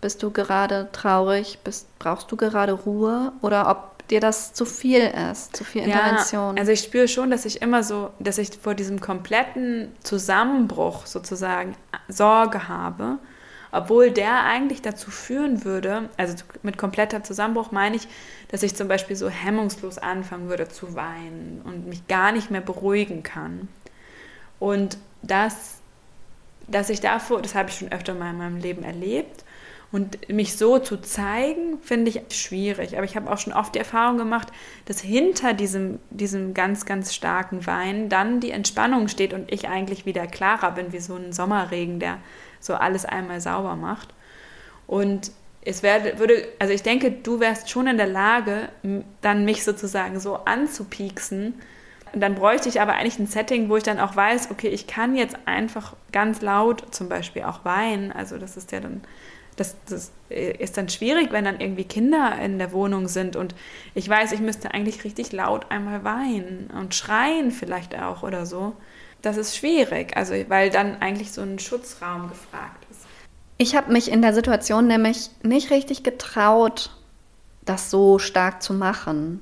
Bist 0.00 0.22
du 0.22 0.30
gerade 0.30 0.88
traurig? 0.92 1.58
Bist, 1.64 1.86
brauchst 1.98 2.30
du 2.30 2.36
gerade 2.36 2.72
Ruhe? 2.72 3.32
Oder 3.40 3.68
ob 3.70 3.93
dir 4.10 4.20
das 4.20 4.52
zu 4.52 4.64
viel 4.64 5.00
ist, 5.30 5.56
zu 5.56 5.64
viel 5.64 5.82
Intervention? 5.82 6.56
Ja, 6.56 6.60
also 6.60 6.72
ich 6.72 6.80
spüre 6.80 7.08
schon, 7.08 7.30
dass 7.30 7.44
ich 7.44 7.62
immer 7.62 7.82
so, 7.82 8.10
dass 8.18 8.38
ich 8.38 8.50
vor 8.60 8.74
diesem 8.74 9.00
kompletten 9.00 9.92
Zusammenbruch 10.02 11.06
sozusagen 11.06 11.76
Sorge 12.08 12.68
habe 12.68 13.18
obwohl 13.74 14.12
der 14.12 14.44
eigentlich 14.44 14.82
dazu 14.82 15.10
führen 15.10 15.64
würde, 15.64 16.08
also 16.16 16.36
mit 16.62 16.78
kompletter 16.78 17.24
Zusammenbruch 17.24 17.72
meine 17.72 17.96
ich, 17.96 18.06
dass 18.48 18.62
ich 18.62 18.76
zum 18.76 18.86
Beispiel 18.86 19.16
so 19.16 19.28
hemmungslos 19.28 19.98
anfangen 19.98 20.48
würde 20.48 20.68
zu 20.68 20.94
weinen 20.94 21.60
und 21.64 21.88
mich 21.88 22.06
gar 22.06 22.30
nicht 22.30 22.52
mehr 22.52 22.60
beruhigen 22.60 23.24
kann. 23.24 23.68
Und 24.60 24.96
das, 25.22 25.78
dass 26.68 26.88
ich 26.88 27.00
davor, 27.00 27.42
das 27.42 27.56
habe 27.56 27.68
ich 27.68 27.76
schon 27.78 27.90
öfter 27.90 28.14
mal 28.14 28.30
in 28.30 28.38
meinem 28.38 28.58
Leben 28.58 28.84
erlebt, 28.84 29.44
und 29.94 30.28
mich 30.28 30.56
so 30.56 30.80
zu 30.80 31.00
zeigen, 31.00 31.78
finde 31.80 32.10
ich 32.10 32.36
schwierig. 32.36 32.96
Aber 32.96 33.04
ich 33.04 33.14
habe 33.14 33.30
auch 33.30 33.38
schon 33.38 33.52
oft 33.52 33.76
die 33.76 33.78
Erfahrung 33.78 34.18
gemacht, 34.18 34.48
dass 34.86 35.00
hinter 35.00 35.54
diesem, 35.54 36.00
diesem 36.10 36.52
ganz, 36.52 36.84
ganz 36.84 37.14
starken 37.14 37.64
Wein 37.64 38.08
dann 38.08 38.40
die 38.40 38.50
Entspannung 38.50 39.06
steht 39.06 39.32
und 39.32 39.52
ich 39.52 39.68
eigentlich 39.68 40.04
wieder 40.04 40.26
klarer 40.26 40.72
bin, 40.72 40.92
wie 40.92 40.98
so 40.98 41.14
ein 41.14 41.32
Sommerregen, 41.32 42.00
der 42.00 42.18
so 42.58 42.74
alles 42.74 43.04
einmal 43.04 43.40
sauber 43.40 43.76
macht. 43.76 44.08
Und 44.88 45.30
es 45.64 45.84
wär, 45.84 46.18
würde, 46.18 46.48
also 46.58 46.74
ich 46.74 46.82
denke, 46.82 47.12
du 47.12 47.38
wärst 47.38 47.70
schon 47.70 47.86
in 47.86 47.96
der 47.96 48.08
Lage, 48.08 48.70
dann 49.20 49.44
mich 49.44 49.62
sozusagen 49.62 50.18
so 50.18 50.38
anzupieksen. 50.38 51.54
Und 52.12 52.20
dann 52.20 52.34
bräuchte 52.34 52.68
ich 52.68 52.80
aber 52.80 52.94
eigentlich 52.94 53.20
ein 53.20 53.28
Setting, 53.28 53.68
wo 53.68 53.76
ich 53.76 53.84
dann 53.84 54.00
auch 54.00 54.16
weiß, 54.16 54.50
okay, 54.50 54.70
ich 54.70 54.88
kann 54.88 55.14
jetzt 55.14 55.36
einfach 55.44 55.94
ganz 56.10 56.42
laut 56.42 56.92
zum 56.92 57.08
Beispiel 57.08 57.44
auch 57.44 57.64
weinen. 57.64 58.10
Also 58.10 58.38
das 58.38 58.56
ist 58.56 58.72
ja 58.72 58.80
dann 58.80 59.02
Das, 59.56 59.76
das 59.88 60.12
ist 60.28 60.76
dann 60.76 60.88
schwierig, 60.88 61.30
wenn 61.30 61.44
dann 61.44 61.60
irgendwie 61.60 61.84
Kinder 61.84 62.36
in 62.42 62.58
der 62.58 62.72
Wohnung 62.72 63.08
sind 63.08 63.36
und 63.36 63.54
ich 63.94 64.08
weiß, 64.08 64.32
ich 64.32 64.40
müsste 64.40 64.74
eigentlich 64.74 65.04
richtig 65.04 65.32
laut 65.32 65.70
einmal 65.70 66.02
weinen 66.02 66.70
und 66.76 66.94
schreien 66.94 67.50
vielleicht 67.50 67.96
auch 67.96 68.22
oder 68.22 68.46
so. 68.46 68.74
Das 69.22 69.36
ist 69.36 69.56
schwierig, 69.56 70.16
also 70.16 70.34
weil 70.48 70.70
dann 70.70 71.00
eigentlich 71.00 71.32
so 71.32 71.40
ein 71.42 71.58
Schutzraum 71.58 72.28
gefragt 72.28 72.84
ist. 72.90 73.00
Ich 73.56 73.76
habe 73.76 73.92
mich 73.92 74.10
in 74.10 74.22
der 74.22 74.34
Situation 74.34 74.86
nämlich 74.86 75.30
nicht 75.42 75.70
richtig 75.70 76.02
getraut, 76.02 76.90
das 77.64 77.90
so 77.90 78.18
stark 78.18 78.62
zu 78.62 78.74
machen. 78.74 79.40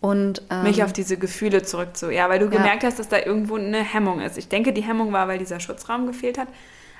Und, 0.00 0.42
ähm, 0.50 0.64
Mich 0.64 0.82
auf 0.82 0.92
diese 0.92 1.16
Gefühle 1.16 1.62
zurückzu. 1.62 2.10
Ja, 2.10 2.28
weil 2.28 2.38
du 2.38 2.46
ja. 2.46 2.50
gemerkt 2.50 2.84
hast, 2.84 2.98
dass 2.98 3.08
da 3.08 3.18
irgendwo 3.18 3.56
eine 3.56 3.82
Hemmung 3.82 4.20
ist. 4.20 4.36
Ich 4.36 4.48
denke, 4.48 4.74
die 4.74 4.82
Hemmung 4.82 5.12
war, 5.14 5.28
weil 5.28 5.38
dieser 5.38 5.60
Schutzraum 5.60 6.06
gefehlt 6.06 6.36
hat. 6.36 6.48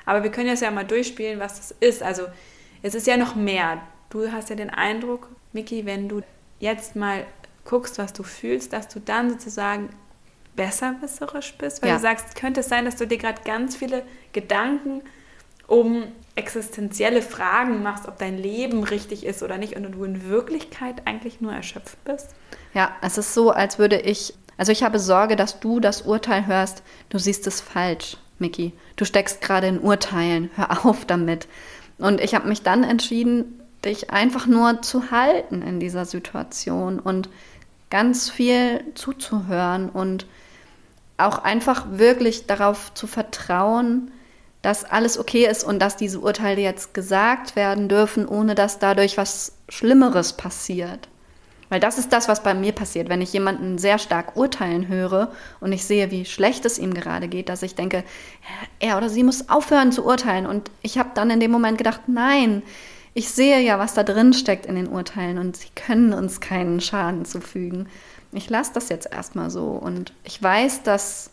Aber 0.06 0.23
wir 0.23 0.30
können 0.30 0.49
jetzt 0.49 0.62
ja 0.62 0.70
mal 0.70 0.84
durchspielen, 0.84 1.40
was 1.40 1.56
das 1.56 1.75
ist. 1.80 2.02
Also, 2.02 2.25
es 2.82 2.94
ist 2.94 3.06
ja 3.06 3.16
noch 3.16 3.34
mehr. 3.34 3.80
Du 4.11 4.30
hast 4.30 4.50
ja 4.50 4.56
den 4.56 4.70
Eindruck, 4.70 5.28
Miki, 5.52 5.87
wenn 5.87 6.08
du 6.08 6.23
jetzt 6.61 6.96
mal 6.96 7.26
guckst, 7.64 7.99
was 7.99 8.12
du 8.12 8.23
fühlst, 8.23 8.73
dass 8.73 8.88
du 8.88 9.00
dann 9.00 9.30
sozusagen 9.30 9.88
besserwisserisch 10.56 11.54
bist, 11.58 11.82
weil 11.82 11.90
ja. 11.90 11.96
du 11.96 12.02
sagst, 12.02 12.37
könnte 12.37 12.61
es 12.61 12.68
sein, 12.68 12.84
dass 12.84 12.96
du 12.96 13.06
dir 13.06 13.18
gerade 13.18 13.42
ganz 13.44 13.76
viele 13.76 14.02
Gedanken 14.32 15.02
um 15.66 16.04
existenzielle 16.37 17.23
Fragen 17.23 17.82
machst, 17.82 18.06
ob 18.06 18.18
dein 18.18 18.37
Leben 18.37 18.84
richtig 18.84 19.25
ist 19.25 19.42
oder 19.42 19.56
nicht 19.56 19.76
und 19.76 19.90
du 19.92 20.04
in 20.04 20.28
Wirklichkeit 20.28 21.06
eigentlich 21.06 21.40
nur 21.40 21.52
erschöpft 21.52 22.02
bist? 22.04 22.28
Ja, 22.75 22.94
es 23.02 23.18
ist 23.18 23.34
so, 23.34 23.50
als 23.50 23.78
würde 23.78 23.99
ich, 24.00 24.34
also 24.56 24.73
ich 24.73 24.82
habe 24.82 24.99
Sorge, 24.99 25.37
dass 25.37 25.61
du 25.61 25.80
das 25.80 26.02
Urteil 26.02 26.46
hörst, 26.46 26.82
du 27.08 27.18
siehst 27.18 27.46
es 27.46 27.61
falsch, 27.61 28.16
Miki. 28.38 28.72
Du 28.96 29.04
steckst 29.04 29.40
gerade 29.40 29.66
in 29.66 29.80
Urteilen, 29.80 30.50
hör 30.56 30.86
auf 30.86 31.04
damit. 31.04 31.48
Und 31.98 32.20
ich 32.20 32.34
habe 32.34 32.48
mich 32.48 32.62
dann 32.62 32.84
entschieden, 32.84 33.60
dich 33.84 34.10
einfach 34.10 34.46
nur 34.46 34.82
zu 34.82 35.10
halten 35.10 35.62
in 35.62 35.78
dieser 35.78 36.04
Situation 36.04 36.98
und 36.98 37.28
ganz 37.90 38.30
viel 38.30 38.84
zuzuhören 38.94 39.88
und 39.90 40.26
auch 41.16 41.38
einfach 41.38 41.86
wirklich 41.90 42.46
darauf 42.46 42.92
zu 42.94 43.06
vertrauen, 43.06 44.10
dass 44.62 44.84
alles 44.84 45.18
okay 45.18 45.46
ist 45.46 45.62
und 45.62 45.78
dass 45.78 45.96
diese 45.96 46.20
Urteile 46.20 46.62
jetzt 46.62 46.94
gesagt 46.94 47.54
werden 47.54 47.88
dürfen, 47.88 48.26
ohne 48.26 48.54
dass 48.54 48.78
dadurch 48.78 49.16
was 49.16 49.52
Schlimmeres 49.68 50.32
passiert. 50.32 51.08
Weil 51.75 51.81
das 51.81 51.99
ist 51.99 52.12
das, 52.12 52.28
was 52.28 52.40
bei 52.40 52.54
mir 52.54 52.71
passiert, 52.71 53.09
wenn 53.09 53.21
ich 53.21 53.33
jemanden 53.33 53.78
sehr 53.78 53.99
stark 53.99 54.37
urteilen 54.37 54.87
höre 54.87 55.33
und 55.59 55.73
ich 55.73 55.85
sehe, 55.85 56.12
wie 56.12 56.25
schlecht 56.25 56.64
es 56.66 56.78
ihm 56.78 56.95
gerade 56.95 57.26
geht, 57.26 57.49
dass 57.49 57.64
ich 57.64 57.75
denke, 57.75 58.04
er 58.78 58.97
oder 58.97 59.09
sie 59.09 59.25
muss 59.25 59.49
aufhören 59.49 59.90
zu 59.90 60.07
urteilen. 60.07 60.47
Und 60.47 60.71
ich 60.83 60.99
habe 60.99 61.11
dann 61.16 61.31
in 61.31 61.40
dem 61.40 61.50
Moment 61.50 61.76
gedacht, 61.76 62.02
nein, 62.07 62.62
ich 63.12 63.28
sehe 63.28 63.61
ja, 63.61 63.81
was 63.81 63.93
da 63.93 64.04
drin 64.04 64.35
steckt 64.35 64.66
in 64.66 64.76
den 64.76 64.87
Urteilen 64.87 65.37
und 65.37 65.57
sie 65.57 65.66
können 65.75 66.12
uns 66.12 66.40
keinen 66.40 66.81
Schaden 66.81 67.25
zufügen. 67.25 67.88
Ich 68.31 68.49
lasse 68.49 68.71
das 68.73 68.88
jetzt 68.88 69.12
erstmal 69.12 69.50
so 69.50 69.71
und 69.71 70.12
ich 70.23 70.40
weiß, 70.40 70.85
dass 70.85 71.31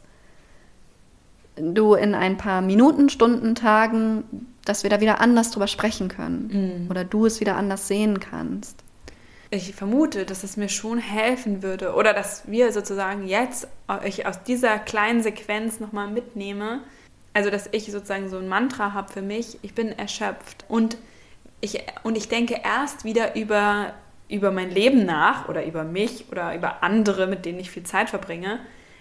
du 1.56 1.94
in 1.94 2.16
ein 2.16 2.38
paar 2.38 2.64
Minuten, 2.64 3.10
Stunden, 3.10 3.54
Tagen, 3.54 4.24
dass 4.66 4.82
wir 4.82 4.90
da 4.90 5.02
wieder 5.02 5.22
anders 5.22 5.52
drüber 5.52 5.68
sprechen 5.68 6.08
können 6.08 6.86
mhm. 6.86 6.90
oder 6.90 7.04
du 7.04 7.28
es 7.28 7.42
wieder 7.42 7.58
anders 7.58 7.88
sehen 7.88 8.20
kannst. 8.20 8.84
Ich 9.54 9.76
vermute, 9.76 10.26
dass 10.26 10.44
es 10.44 10.56
mir 10.56 10.70
schon 10.70 10.98
helfen 10.98 11.62
würde 11.62 11.94
oder 11.94 12.14
dass 12.14 12.50
wir 12.50 12.72
sozusagen 12.72 13.28
jetzt 13.28 13.68
ich 14.06 14.26
aus 14.26 14.44
dieser 14.44 14.80
kleinen 14.80 15.22
Sequenz 15.22 15.82
nochmal 15.82 16.08
mitnehme. 16.08 16.80
Also, 17.34 17.50
dass 17.50 17.68
ich 17.72 17.92
sozusagen 17.92 18.30
so 18.30 18.38
ein 18.38 18.48
Mantra 18.48 18.94
habe 18.94 19.12
für 19.12 19.22
mich, 19.22 19.60
ich 19.62 19.74
bin 19.74 19.90
erschöpft 19.90 20.66
und 20.68 20.98
ich, 21.62 21.84
und 22.04 22.18
ich 22.18 22.28
denke 22.28 22.62
erst 22.64 23.06
wieder 23.06 23.36
über, 23.36 23.94
über 24.30 24.52
mein 24.52 24.72
Leben 24.72 25.06
nach 25.06 25.48
oder 25.48 25.66
über 25.66 25.84
mich 25.84 26.26
oder 26.32 26.56
über 26.56 26.84
andere, 26.84 27.28
mit 27.28 27.46
denen 27.46 27.60
ich 27.60 27.72
viel 27.72 27.84
Zeit 27.84 28.10
verbringe, 28.10 28.60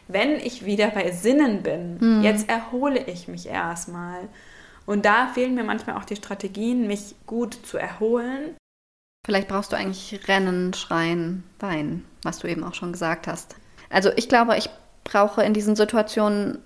wenn 0.08 0.32
ich 0.36 0.64
wieder 0.64 0.88
bei 0.88 1.10
Sinnen 1.12 1.62
bin, 1.62 1.98
mhm. 2.00 2.22
jetzt 2.22 2.48
erhole 2.48 3.00
ich 3.04 3.28
mich 3.28 3.46
erstmal. 3.46 4.28
Und 4.86 5.04
da 5.04 5.28
fehlen 5.28 5.54
mir 5.54 5.64
manchmal 5.64 5.96
auch 5.96 6.04
die 6.04 6.16
Strategien, 6.16 6.86
mich 6.86 7.14
gut 7.26 7.54
zu 7.54 7.78
erholen. 7.78 8.56
Vielleicht 9.24 9.48
brauchst 9.48 9.72
du 9.72 9.76
eigentlich 9.76 10.28
Rennen, 10.28 10.72
Schreien, 10.72 11.44
Weinen, 11.58 12.04
was 12.22 12.38
du 12.38 12.48
eben 12.48 12.64
auch 12.64 12.74
schon 12.74 12.92
gesagt 12.92 13.26
hast. 13.26 13.56
Also 13.90 14.10
ich 14.16 14.28
glaube, 14.28 14.56
ich 14.56 14.70
brauche 15.04 15.42
in 15.42 15.52
diesen 15.52 15.76
Situationen 15.76 16.58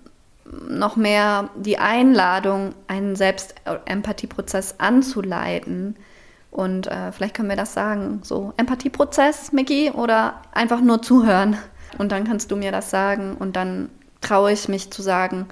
noch 0.69 0.95
mehr 0.95 1.49
die 1.55 1.77
Einladung, 1.77 2.73
einen 2.87 3.15
Selbstempathieprozess 3.15 4.75
anzuleiten. 4.77 5.95
Und 6.51 6.87
äh, 6.87 7.11
vielleicht 7.11 7.35
können 7.35 7.49
wir 7.49 7.57
das 7.57 7.73
sagen, 7.73 8.21
so 8.23 8.53
Empathieprozess, 8.57 9.51
Mickey, 9.51 9.91
oder 9.91 10.41
einfach 10.53 10.79
nur 10.79 11.01
zuhören. 11.01 11.57
Und 11.97 12.11
dann 12.11 12.23
kannst 12.23 12.51
du 12.51 12.55
mir 12.55 12.71
das 12.71 12.89
sagen 12.89 13.35
und 13.35 13.55
dann 13.55 13.89
traue 14.21 14.51
ich 14.51 14.69
mich 14.69 14.91
zu 14.91 15.01
sagen, 15.01 15.47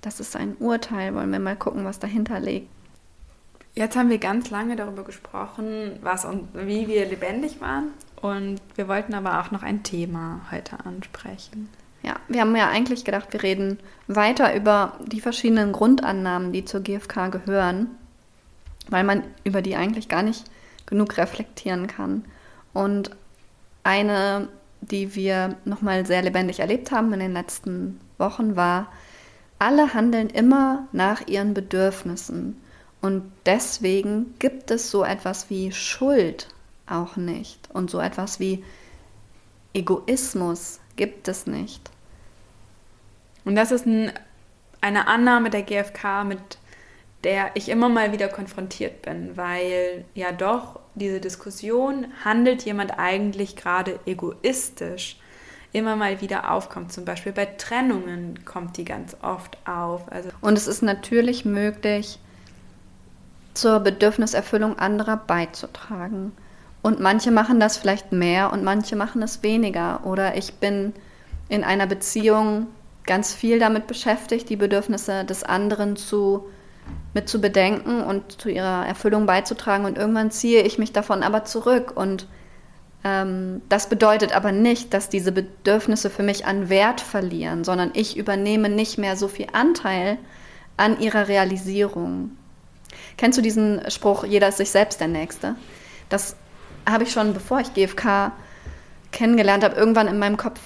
das 0.00 0.20
ist 0.20 0.34
ein 0.36 0.56
Urteil, 0.58 1.14
wollen 1.14 1.30
wir 1.30 1.38
mal 1.38 1.56
gucken, 1.56 1.84
was 1.84 1.98
dahinter 1.98 2.40
liegt. 2.40 2.68
Jetzt 3.74 3.96
haben 3.96 4.10
wir 4.10 4.18
ganz 4.18 4.50
lange 4.50 4.76
darüber 4.76 5.02
gesprochen, 5.02 5.98
was 6.02 6.24
und 6.24 6.48
wie 6.54 6.88
wir 6.88 7.06
lebendig 7.06 7.60
waren. 7.60 7.88
Und 8.20 8.60
wir 8.76 8.86
wollten 8.86 9.14
aber 9.14 9.40
auch 9.40 9.50
noch 9.50 9.62
ein 9.62 9.82
Thema 9.82 10.42
heute 10.50 10.84
ansprechen. 10.84 11.68
Ja, 12.02 12.16
wir 12.28 12.40
haben 12.40 12.54
ja 12.56 12.68
eigentlich 12.68 13.04
gedacht, 13.04 13.32
wir 13.32 13.42
reden 13.42 13.78
weiter 14.08 14.54
über 14.54 14.98
die 15.06 15.20
verschiedenen 15.20 15.72
Grundannahmen, 15.72 16.52
die 16.52 16.64
zur 16.64 16.80
GfK 16.80 17.28
gehören, 17.28 17.88
weil 18.88 19.04
man 19.04 19.22
über 19.44 19.62
die 19.62 19.76
eigentlich 19.76 20.08
gar 20.08 20.22
nicht 20.22 20.44
genug 20.86 21.16
reflektieren 21.16 21.86
kann. 21.86 22.24
Und 22.72 23.10
eine 23.84 24.48
die 24.82 25.14
wir 25.14 25.56
nochmal 25.64 26.04
sehr 26.04 26.22
lebendig 26.22 26.60
erlebt 26.60 26.90
haben 26.90 27.12
in 27.12 27.20
den 27.20 27.32
letzten 27.32 28.00
Wochen, 28.18 28.56
war, 28.56 28.88
alle 29.58 29.94
handeln 29.94 30.28
immer 30.28 30.88
nach 30.92 31.26
ihren 31.28 31.54
Bedürfnissen. 31.54 32.60
Und 33.02 33.30
deswegen 33.44 34.34
gibt 34.38 34.70
es 34.70 34.90
so 34.90 35.04
etwas 35.04 35.50
wie 35.50 35.72
Schuld 35.72 36.48
auch 36.86 37.16
nicht. 37.16 37.68
Und 37.72 37.90
so 37.90 38.00
etwas 38.00 38.40
wie 38.40 38.64
Egoismus 39.74 40.80
gibt 40.96 41.28
es 41.28 41.46
nicht. 41.46 41.90
Und 43.44 43.56
das 43.56 43.72
ist 43.72 43.86
ein, 43.86 44.12
eine 44.80 45.08
Annahme 45.08 45.50
der 45.50 45.62
GfK, 45.62 46.24
mit 46.24 46.38
der 47.24 47.50
ich 47.54 47.68
immer 47.68 47.88
mal 47.88 48.12
wieder 48.12 48.28
konfrontiert 48.28 49.02
bin, 49.02 49.36
weil 49.36 50.04
ja 50.14 50.32
doch 50.32 50.80
diese 50.94 51.20
Diskussion, 51.20 52.06
handelt 52.24 52.62
jemand 52.64 52.98
eigentlich 52.98 53.56
gerade 53.56 53.98
egoistisch, 54.06 55.18
immer 55.72 55.96
mal 55.96 56.20
wieder 56.20 56.52
aufkommt. 56.52 56.92
Zum 56.92 57.04
Beispiel 57.04 57.32
bei 57.32 57.46
Trennungen 57.46 58.44
kommt 58.44 58.76
die 58.76 58.84
ganz 58.84 59.16
oft 59.22 59.56
auf. 59.66 60.10
Also 60.10 60.30
Und 60.40 60.58
es 60.58 60.66
ist 60.66 60.82
natürlich 60.82 61.44
möglich, 61.44 62.18
zur 63.54 63.80
Bedürfniserfüllung 63.80 64.78
anderer 64.78 65.16
beizutragen. 65.16 66.32
Und 66.82 67.00
manche 67.00 67.30
machen 67.30 67.60
das 67.60 67.76
vielleicht 67.76 68.12
mehr 68.12 68.52
und 68.52 68.64
manche 68.64 68.96
machen 68.96 69.22
es 69.22 69.42
weniger. 69.42 70.04
Oder 70.04 70.36
ich 70.36 70.54
bin 70.54 70.92
in 71.48 71.64
einer 71.64 71.86
Beziehung 71.86 72.66
ganz 73.06 73.34
viel 73.34 73.58
damit 73.58 73.86
beschäftigt, 73.86 74.48
die 74.48 74.56
Bedürfnisse 74.56 75.24
des 75.24 75.44
anderen 75.44 75.96
zu 75.96 76.44
mit 77.14 77.28
zu 77.28 77.40
bedenken 77.40 78.02
und 78.02 78.40
zu 78.40 78.48
ihrer 78.48 78.86
Erfüllung 78.86 79.26
beizutragen. 79.26 79.84
Und 79.84 79.98
irgendwann 79.98 80.30
ziehe 80.30 80.62
ich 80.62 80.78
mich 80.78 80.92
davon 80.92 81.22
aber 81.22 81.44
zurück. 81.44 81.92
Und 81.94 82.26
ähm, 83.04 83.60
das 83.68 83.88
bedeutet 83.88 84.34
aber 84.34 84.52
nicht, 84.52 84.94
dass 84.94 85.08
diese 85.08 85.32
Bedürfnisse 85.32 86.10
für 86.10 86.22
mich 86.22 86.46
an 86.46 86.68
Wert 86.68 87.00
verlieren, 87.00 87.64
sondern 87.64 87.90
ich 87.94 88.16
übernehme 88.16 88.68
nicht 88.68 88.98
mehr 88.98 89.16
so 89.16 89.28
viel 89.28 89.46
Anteil 89.52 90.18
an 90.76 90.98
ihrer 91.00 91.28
Realisierung. 91.28 92.32
Kennst 93.16 93.38
du 93.38 93.42
diesen 93.42 93.90
Spruch, 93.90 94.24
jeder 94.24 94.48
ist 94.48 94.58
sich 94.58 94.70
selbst 94.70 95.00
der 95.00 95.08
Nächste? 95.08 95.56
Das 96.08 96.36
habe 96.88 97.04
ich 97.04 97.12
schon, 97.12 97.34
bevor 97.34 97.60
ich 97.60 97.74
GFK 97.74 98.32
kennengelernt 99.12 99.64
habe, 99.64 99.76
irgendwann 99.76 100.08
in 100.08 100.18
meinem 100.18 100.36
Kopf 100.36 100.60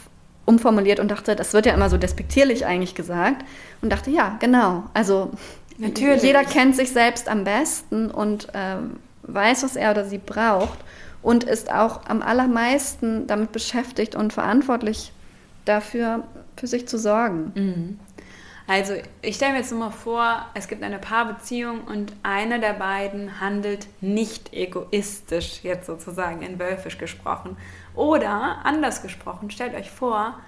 umformuliert 0.44 1.00
und 1.00 1.10
dachte, 1.10 1.34
das 1.34 1.52
wird 1.52 1.66
ja 1.66 1.74
immer 1.74 1.90
so 1.90 1.96
despektierlich 1.96 2.64
eigentlich 2.66 2.94
gesagt. 2.94 3.44
Und 3.82 3.90
dachte, 3.90 4.10
ja, 4.10 4.36
genau. 4.40 4.84
Also 4.94 5.32
Natürlich. 5.78 6.22
Jeder 6.22 6.44
kennt 6.44 6.74
sich 6.74 6.90
selbst 6.90 7.28
am 7.28 7.44
besten 7.44 8.10
und 8.10 8.48
ähm, 8.54 8.96
weiß, 9.22 9.64
was 9.64 9.76
er 9.76 9.90
oder 9.90 10.04
sie 10.04 10.18
braucht 10.18 10.78
und 11.22 11.44
ist 11.44 11.72
auch 11.72 12.06
am 12.06 12.22
allermeisten 12.22 13.26
damit 13.26 13.52
beschäftigt 13.52 14.14
und 14.14 14.32
verantwortlich 14.32 15.12
dafür, 15.64 16.24
für 16.56 16.66
sich 16.66 16.88
zu 16.88 16.98
sorgen. 16.98 17.52
Mhm. 17.54 17.98
Also 18.68 18.94
ich 19.22 19.36
stelle 19.36 19.52
mir 19.52 19.58
jetzt 19.58 19.70
nur 19.70 19.78
mal 19.78 19.90
vor, 19.90 20.44
es 20.54 20.66
gibt 20.66 20.82
eine 20.82 20.98
Paarbeziehung 20.98 21.82
und 21.82 22.12
einer 22.24 22.58
der 22.58 22.72
beiden 22.72 23.40
handelt 23.40 23.86
nicht 24.00 24.52
egoistisch, 24.52 25.60
jetzt 25.62 25.86
sozusagen 25.86 26.42
in 26.42 26.58
Wölfisch 26.58 26.98
gesprochen. 26.98 27.56
Oder 27.94 28.58
anders 28.64 29.02
gesprochen, 29.02 29.50
stellt 29.50 29.74
euch 29.74 29.90
vor, 29.90 30.40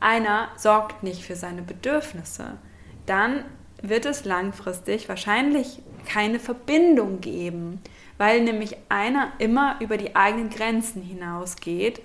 einer 0.00 0.48
sorgt 0.56 1.04
nicht 1.04 1.22
für 1.22 1.36
seine 1.36 1.62
Bedürfnisse. 1.62 2.58
Dann 3.06 3.44
wird 3.80 4.06
es 4.06 4.24
langfristig 4.24 5.08
wahrscheinlich 5.08 5.80
keine 6.06 6.40
Verbindung 6.40 7.20
geben, 7.20 7.80
weil 8.18 8.42
nämlich 8.42 8.76
einer 8.88 9.32
immer 9.38 9.76
über 9.78 9.96
die 9.96 10.16
eigenen 10.16 10.50
Grenzen 10.50 11.00
hinausgeht 11.02 12.00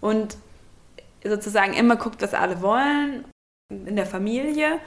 und 0.00 0.38
sozusagen 1.22 1.74
immer 1.74 1.96
guckt, 1.96 2.22
was 2.22 2.32
alle 2.32 2.62
wollen 2.62 3.24
in 3.68 3.96
der 3.96 4.06
Familie, 4.06 4.80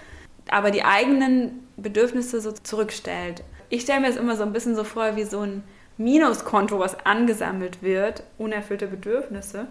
aber 0.50 0.72
die 0.72 0.84
eigenen 0.84 1.68
Bedürfnisse 1.78 2.42
so 2.42 2.52
zurückstellt. 2.52 3.44
Ich 3.70 3.82
stelle 3.82 4.02
mir 4.02 4.08
das 4.08 4.18
immer 4.18 4.36
so 4.36 4.44
ein 4.44 4.54
bisschen 4.54 4.76
so 4.76 4.84
vor 4.84 5.16
wie 5.16 5.24
so 5.24 5.42
ein 5.42 5.64
Minuskonto, 5.98 6.80
was 6.80 7.06
angesammelt 7.06 7.82
wird, 7.82 8.24
unerfüllte 8.38 8.88
Bedürfnisse. 8.88 9.68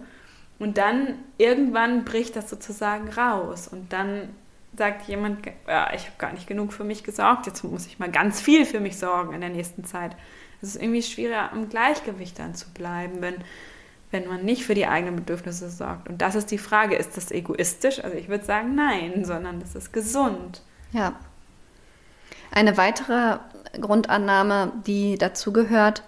Und 0.59 0.77
dann 0.77 1.19
irgendwann 1.37 2.05
bricht 2.05 2.35
das 2.35 2.49
sozusagen 2.49 3.09
raus. 3.09 3.67
Und 3.67 3.93
dann 3.93 4.29
sagt 4.77 5.07
jemand, 5.07 5.45
ja, 5.67 5.93
ich 5.93 6.05
habe 6.05 6.17
gar 6.17 6.33
nicht 6.33 6.47
genug 6.47 6.73
für 6.73 6.83
mich 6.83 7.03
gesorgt, 7.03 7.47
jetzt 7.47 7.63
muss 7.63 7.85
ich 7.85 7.99
mal 7.99 8.11
ganz 8.11 8.41
viel 8.41 8.65
für 8.65 8.79
mich 8.79 8.97
sorgen 8.97 9.33
in 9.33 9.41
der 9.41 9.49
nächsten 9.49 9.85
Zeit. 9.85 10.15
Es 10.61 10.69
ist 10.69 10.81
irgendwie 10.81 11.03
schwieriger, 11.03 11.51
am 11.51 11.69
Gleichgewicht 11.69 12.39
dann 12.39 12.55
zu 12.55 12.69
bleiben, 12.73 13.21
wenn, 13.21 13.35
wenn 14.11 14.27
man 14.27 14.43
nicht 14.43 14.65
für 14.65 14.73
die 14.73 14.87
eigenen 14.87 15.15
Bedürfnisse 15.15 15.69
sorgt. 15.69 16.09
Und 16.09 16.21
das 16.21 16.35
ist 16.35 16.51
die 16.51 16.57
Frage, 16.57 16.95
ist 16.95 17.15
das 17.15 17.31
egoistisch? 17.31 18.03
Also 18.03 18.17
ich 18.17 18.29
würde 18.29 18.45
sagen, 18.45 18.75
nein, 18.75 19.23
sondern 19.25 19.59
das 19.59 19.75
ist 19.75 19.93
gesund. 19.93 20.61
Ja. 20.91 21.13
Eine 22.51 22.77
weitere 22.77 23.37
Grundannahme, 23.79 24.71
die 24.85 25.17
dazugehört 25.17 26.03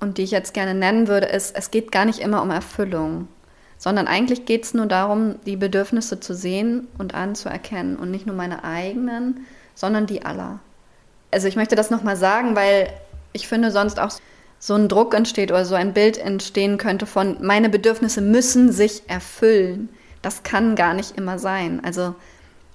und 0.00 0.18
die 0.18 0.22
ich 0.22 0.30
jetzt 0.30 0.52
gerne 0.54 0.74
nennen 0.74 1.08
würde, 1.08 1.26
ist, 1.26 1.56
es 1.56 1.70
geht 1.70 1.92
gar 1.92 2.04
nicht 2.04 2.18
immer 2.18 2.42
um 2.42 2.50
Erfüllung 2.50 3.28
sondern 3.82 4.06
eigentlich 4.06 4.44
geht 4.44 4.62
es 4.62 4.74
nur 4.74 4.86
darum, 4.86 5.40
die 5.44 5.56
Bedürfnisse 5.56 6.20
zu 6.20 6.36
sehen 6.36 6.86
und 6.98 7.16
anzuerkennen 7.16 7.96
und 7.96 8.12
nicht 8.12 8.28
nur 8.28 8.36
meine 8.36 8.62
eigenen, 8.62 9.44
sondern 9.74 10.06
die 10.06 10.24
aller. 10.24 10.60
Also 11.32 11.48
ich 11.48 11.56
möchte 11.56 11.74
das 11.74 11.90
nochmal 11.90 12.16
sagen, 12.16 12.54
weil 12.54 12.92
ich 13.32 13.48
finde 13.48 13.72
sonst 13.72 13.98
auch 13.98 14.12
so 14.60 14.74
ein 14.74 14.88
Druck 14.88 15.14
entsteht 15.14 15.50
oder 15.50 15.64
so 15.64 15.74
ein 15.74 15.94
Bild 15.94 16.16
entstehen 16.16 16.78
könnte 16.78 17.06
von, 17.06 17.38
meine 17.44 17.68
Bedürfnisse 17.68 18.20
müssen 18.20 18.70
sich 18.70 19.02
erfüllen. 19.08 19.88
Das 20.22 20.44
kann 20.44 20.76
gar 20.76 20.94
nicht 20.94 21.18
immer 21.18 21.40
sein. 21.40 21.84
Also 21.84 22.14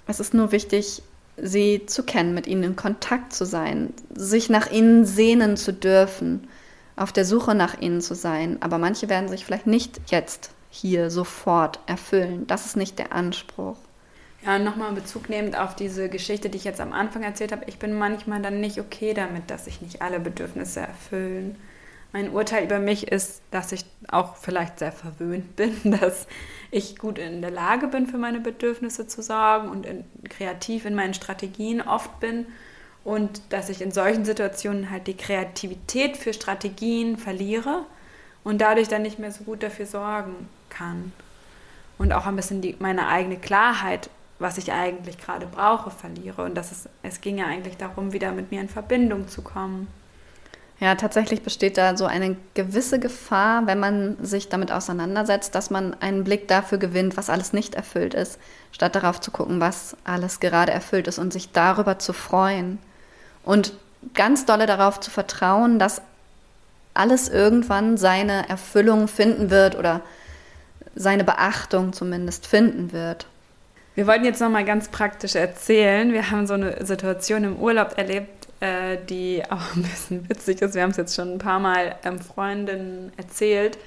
es 0.08 0.20
ist 0.20 0.34
nur 0.34 0.52
wichtig, 0.52 1.02
sie 1.38 1.86
zu 1.86 2.04
kennen, 2.04 2.34
mit 2.34 2.48
ihnen 2.48 2.64
in 2.64 2.76
Kontakt 2.76 3.34
zu 3.34 3.46
sein, 3.46 3.94
sich 4.14 4.50
nach 4.50 4.72
ihnen 4.72 5.06
sehnen 5.06 5.58
zu 5.58 5.72
dürfen, 5.74 6.48
auf 6.96 7.12
der 7.12 7.26
Suche 7.26 7.54
nach 7.54 7.80
ihnen 7.80 8.02
zu 8.02 8.16
sein. 8.16 8.58
Aber 8.62 8.78
manche 8.78 9.10
werden 9.10 9.30
sich 9.30 9.46
vielleicht 9.46 9.68
nicht 9.68 10.00
jetzt 10.08 10.52
hier 10.70 11.10
sofort 11.12 11.80
erfüllen. 11.86 12.48
Das 12.48 12.66
ist 12.66 12.76
nicht 12.76 12.98
der 13.00 13.14
Anspruch. 13.14 13.78
Ja, 14.46 14.60
nochmal 14.60 14.94
Bezug 14.94 15.30
nehmend 15.30 15.58
auf 15.58 15.76
diese 15.76 16.10
Geschichte, 16.10 16.50
die 16.50 16.58
ich 16.58 16.64
jetzt 16.64 16.82
am 16.82 16.94
Anfang 16.94 17.24
erzählt 17.24 17.52
habe. 17.52 17.66
Ich 17.68 17.80
bin 17.80 17.98
manchmal 17.98 18.42
dann 18.42 18.60
nicht 18.60 18.80
okay 18.80 19.14
damit, 19.14 19.50
dass 19.50 19.66
sich 19.66 19.82
nicht 19.82 20.02
alle 20.02 20.20
Bedürfnisse 20.20 20.82
erfüllen. 20.82 21.56
Mein 22.14 22.32
Urteil 22.32 22.64
über 22.64 22.80
mich 22.80 23.12
ist, 23.12 23.42
dass 23.52 23.72
ich 23.72 23.86
auch 24.08 24.38
vielleicht 24.38 24.80
sehr 24.80 24.92
verwöhnt 24.92 25.56
bin, 25.56 25.76
dass 26.00 26.28
ich 26.72 26.98
gut 26.98 27.18
in 27.18 27.42
der 27.42 27.52
Lage 27.52 27.88
bin, 27.88 28.08
für 28.08 28.18
meine 28.18 28.40
Bedürfnisse 28.40 29.08
zu 29.08 29.22
sorgen 29.22 29.70
und 29.70 29.86
in, 29.86 30.04
kreativ 30.30 30.86
in 30.86 30.96
meinen 30.96 31.14
Strategien 31.14 31.82
oft 31.82 32.20
bin 32.20 32.46
und 33.04 33.42
dass 33.50 33.70
ich 33.70 33.82
in 33.82 33.92
solchen 33.92 34.26
Situationen 34.26 34.90
halt 34.90 35.08
die 35.08 35.16
Kreativität 35.16 36.18
für 36.18 36.34
Strategien 36.34 37.18
verliere 37.18 37.86
und 38.44 38.60
dadurch 38.60 38.88
dann 38.88 39.02
nicht 39.02 39.20
mehr 39.20 39.32
so 39.32 39.44
gut 39.46 39.64
dafür 39.64 39.86
sorgen 39.86 40.50
kann. 40.70 41.12
Und 41.98 42.14
auch 42.14 42.26
ein 42.26 42.36
bisschen 42.36 42.62
die, 42.62 42.76
meine 42.80 43.08
eigene 43.08 43.38
Klarheit, 43.38 44.10
was 44.40 44.58
ich 44.58 44.72
eigentlich 44.72 45.18
gerade 45.18 45.48
brauche, 45.48 45.90
verliere. 45.90 46.44
Und 46.44 46.56
das 46.56 46.72
ist, 46.72 46.90
es 47.02 47.22
ging 47.22 47.38
ja 47.38 47.46
eigentlich 47.46 47.78
darum, 47.78 48.14
wieder 48.14 48.32
mit 48.32 48.52
mir 48.52 48.62
in 48.62 48.70
Verbindung 48.70 49.28
zu 49.28 49.42
kommen. 49.42 49.88
Ja, 50.80 50.94
tatsächlich 50.94 51.42
besteht 51.42 51.78
da 51.78 51.98
so 51.98 52.06
eine 52.06 52.38
gewisse 52.54 53.00
Gefahr, 53.00 53.66
wenn 53.66 53.80
man 53.80 54.24
sich 54.24 54.48
damit 54.48 54.72
auseinandersetzt, 54.72 55.56
dass 55.56 55.72
man 55.72 55.96
einen 56.02 56.24
Blick 56.24 56.48
dafür 56.48 56.78
gewinnt, 56.78 57.18
was 57.18 57.32
alles 57.32 57.52
nicht 57.52 57.74
erfüllt 57.74 58.14
ist, 58.14 58.38
statt 58.72 58.96
darauf 58.96 59.20
zu 59.20 59.32
gucken, 59.32 59.60
was 59.60 59.98
alles 60.04 60.40
gerade 60.40 60.72
erfüllt 60.72 61.08
ist 61.08 61.18
und 61.18 61.34
sich 61.34 61.52
darüber 61.52 61.98
zu 61.98 62.14
freuen. 62.14 62.78
Und 63.44 63.74
ganz 64.14 64.46
dolle 64.46 64.68
darauf 64.68 65.00
zu 65.00 65.10
vertrauen, 65.10 65.80
dass 65.80 66.02
alles 66.94 67.28
irgendwann 67.28 67.98
seine 67.98 68.48
Erfüllung 68.48 69.08
finden 69.08 69.50
wird 69.50 69.76
oder 69.76 70.02
seine 70.96 71.24
Beachtung 71.24 71.94
zumindest 71.94 72.46
finden 72.46 72.92
wird. 72.92 73.26
Wir 73.96 74.06
wollten 74.06 74.26
jetzt 74.26 74.42
nochmal 74.42 74.66
ganz 74.66 74.90
praktisch 74.90 75.34
erzählen. 75.34 76.14
Wir 76.14 76.30
haben 76.30 76.46
so 76.46 76.54
eine 76.54 76.86
Situation 76.86 77.44
im 77.44 77.56
Urlaub 77.58 77.98
erlebt, 77.98 78.37
äh, 78.60 78.98
die 79.10 79.44
auch 79.50 79.76
ein 79.76 79.84
bisschen 79.84 80.30
witzig 80.30 80.62
ist. 80.62 80.76
Wir 80.76 80.84
haben 80.84 80.92
es 80.92 80.98
jetzt 80.98 81.16
schon 81.16 81.36
ein 81.36 81.40
paar 81.40 81.60
Mal 81.60 81.96
ähm, 82.04 82.20
Freundinnen 82.20 83.12
erzählt, 83.18 83.78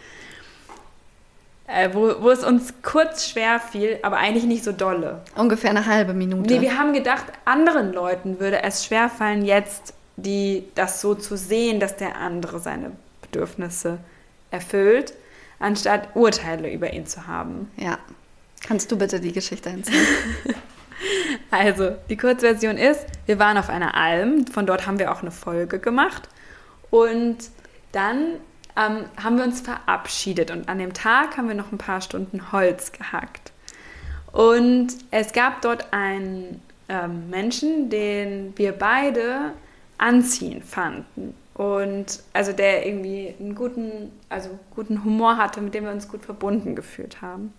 äh, 1.67 1.91
wo, 1.93 2.23
wo 2.23 2.31
es 2.31 2.45
uns 2.45 2.75
kurz 2.83 3.29
schwer 3.29 3.61
fiel, 3.61 3.99
aber 4.03 4.17
eigentlich 4.17 4.45
nicht 4.45 4.65
so 4.65 4.73
dolle. 4.73 5.23
Ungefähr 5.37 5.71
eine 5.71 5.87
halbe 5.87 6.15
Minute. 6.15 6.53
Nee, 6.53 6.61
wir 6.61 6.79
haben 6.79 6.93
gedacht, 6.93 7.27
anderen 7.45 7.93
Leuten 7.93 8.41
würde 8.41 8.63
es 8.63 8.85
schwerfallen, 8.85 9.45
jetzt 9.45 9.95
die, 10.17 10.65
das 10.75 11.01
so 11.01 11.15
zu 11.15 11.37
sehen, 11.37 11.81
dass 11.81 11.97
der 11.97 12.17
andere 12.17 12.59
seine 12.59 12.93
Bedürfnisse 13.23 13.99
erfüllt 14.51 15.15
anstatt 15.61 16.09
Urteile 16.15 16.73
über 16.73 16.93
ihn 16.93 17.07
zu 17.07 17.29
haben. 17.29 17.71
Ja. 17.77 17.99
Kannst 18.67 18.91
du 18.91 18.99
bitte 18.99 19.21
die 19.21 19.33
Geschichte 19.33 19.71
erzählen? 19.71 20.07
also, 21.51 21.93
die 22.09 22.17
Kurzversion 22.17 22.77
ist, 22.77 23.07
wir 23.31 23.39
waren 23.39 23.59
auf 23.59 23.71
einer 23.71 23.95
Alm, 23.95 24.45
von 24.49 24.67
dort 24.67 24.89
haben 24.89 24.99
wir 24.99 25.13
auch 25.13 25.23
eine 25.23 25.31
Folge 25.31 25.79
gemacht 25.79 26.29
und 26.91 27.39
dann 27.93 28.39
ähm, 28.77 29.05
haben 29.23 29.37
wir 29.37 29.45
uns 29.45 29.61
verabschiedet 29.61 30.51
und 30.51 30.69
an 30.69 30.81
dem 30.81 30.93
Tag 30.95 31.37
haben 31.37 31.47
wir 31.47 31.55
noch 31.55 31.71
ein 31.71 31.79
paar 31.79 32.01
Stunden 32.01 32.51
Holz 32.51 32.91
gehackt. 32.91 33.53
Und 34.33 34.89
es 35.13 35.33
gab 35.33 35.63
dort 35.63 35.93
einen 35.93 36.61
ähm, 36.89 37.31
Menschen, 37.31 37.89
den 37.89 38.53
wir 38.57 38.73
beide 38.73 39.53
anziehend 39.97 40.65
fanden. 40.65 41.37
Und 41.55 42.25
also 42.33 42.53
der 42.53 42.85
irgendwie 42.85 43.33
einen 43.39 43.55
guten, 43.55 44.11
also 44.29 44.59
guten 44.75 45.05
Humor 45.05 45.37
hatte, 45.37 45.61
mit 45.61 45.73
dem 45.75 45.85
wir 45.85 45.93
uns 45.93 46.09
gut 46.09 46.25
verbunden 46.25 46.75
gefühlt 46.75 47.23
haben. 47.23 47.55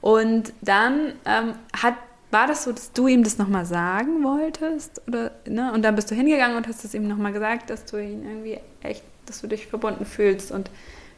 Und 0.00 0.54
dann 0.62 1.12
ähm, 1.26 1.56
hat, 1.76 1.96
war 2.34 2.48
das 2.48 2.64
so, 2.64 2.72
dass 2.72 2.92
du 2.92 3.06
ihm 3.06 3.22
das 3.22 3.38
nochmal 3.38 3.64
sagen 3.64 4.24
wolltest? 4.24 5.00
Oder, 5.06 5.30
ne? 5.46 5.72
Und 5.72 5.82
dann 5.82 5.94
bist 5.94 6.10
du 6.10 6.16
hingegangen 6.16 6.56
und 6.56 6.66
hast 6.66 6.84
es 6.84 6.92
ihm 6.92 7.06
nochmal 7.06 7.32
gesagt, 7.32 7.70
dass 7.70 7.84
du 7.86 7.96
ihn 7.96 8.24
irgendwie 8.24 8.58
echt, 8.82 9.04
dass 9.24 9.40
du 9.40 9.46
dich 9.46 9.68
verbunden 9.68 10.04
fühlst 10.04 10.50
und 10.50 10.68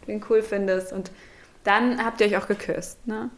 du 0.04 0.12
ihn 0.12 0.22
cool 0.28 0.42
findest. 0.42 0.92
Und 0.92 1.10
dann 1.64 2.04
habt 2.04 2.20
ihr 2.20 2.26
euch 2.26 2.36
auch 2.36 2.46
geküsst. 2.46 3.04
Ne? 3.06 3.30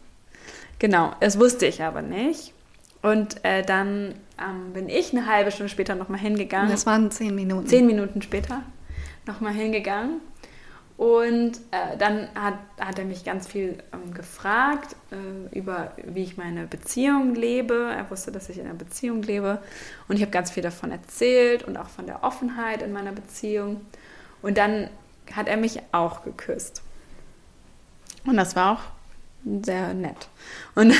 Genau, 0.77 1.13
das 1.21 1.39
wusste 1.39 1.65
ich 1.65 1.81
aber 1.81 2.01
nicht. 2.01 2.53
Und 3.01 3.43
äh, 3.45 3.63
dann 3.63 4.13
ähm, 4.37 4.73
bin 4.73 4.89
ich 4.89 5.13
eine 5.15 5.25
halbe 5.25 5.49
Stunde 5.49 5.69
später 5.69 5.95
nochmal 5.95 6.19
hingegangen. 6.19 6.69
Das 6.69 6.85
waren 6.85 7.09
zehn 7.11 7.33
Minuten. 7.33 7.65
Zehn 7.65 7.87
Minuten 7.87 8.21
später 8.21 8.61
nochmal 9.25 9.53
hingegangen. 9.53 10.19
Und 10.99 11.53
äh, 11.71 11.95
dann 11.97 12.27
hat, 12.35 12.55
hat 12.77 12.99
er 12.99 13.05
mich 13.05 13.23
ganz 13.23 13.47
viel 13.47 13.77
ähm, 13.93 14.13
gefragt 14.13 14.97
äh, 15.13 15.57
über, 15.57 15.93
wie 16.03 16.23
ich 16.23 16.35
meine 16.35 16.67
Beziehung 16.67 17.35
lebe. 17.35 17.93
Er 17.95 18.11
wusste, 18.11 18.33
dass 18.33 18.49
ich 18.49 18.57
in 18.57 18.65
einer 18.65 18.73
Beziehung 18.73 19.23
lebe. 19.23 19.63
Und 20.09 20.17
ich 20.17 20.21
habe 20.21 20.31
ganz 20.31 20.51
viel 20.51 20.61
davon 20.61 20.91
erzählt 20.91 21.63
und 21.63 21.77
auch 21.77 21.87
von 21.87 22.05
der 22.05 22.25
Offenheit 22.25 22.81
in 22.81 22.91
meiner 22.91 23.13
Beziehung. 23.13 23.79
Und 24.41 24.57
dann 24.57 24.89
hat 25.33 25.47
er 25.47 25.55
mich 25.55 25.79
auch 25.93 26.25
geküsst. 26.25 26.81
Und 28.25 28.35
das 28.35 28.57
war 28.57 28.73
auch 28.73 28.81
sehr 29.65 29.93
nett. 29.93 30.27
Und, 30.75 30.93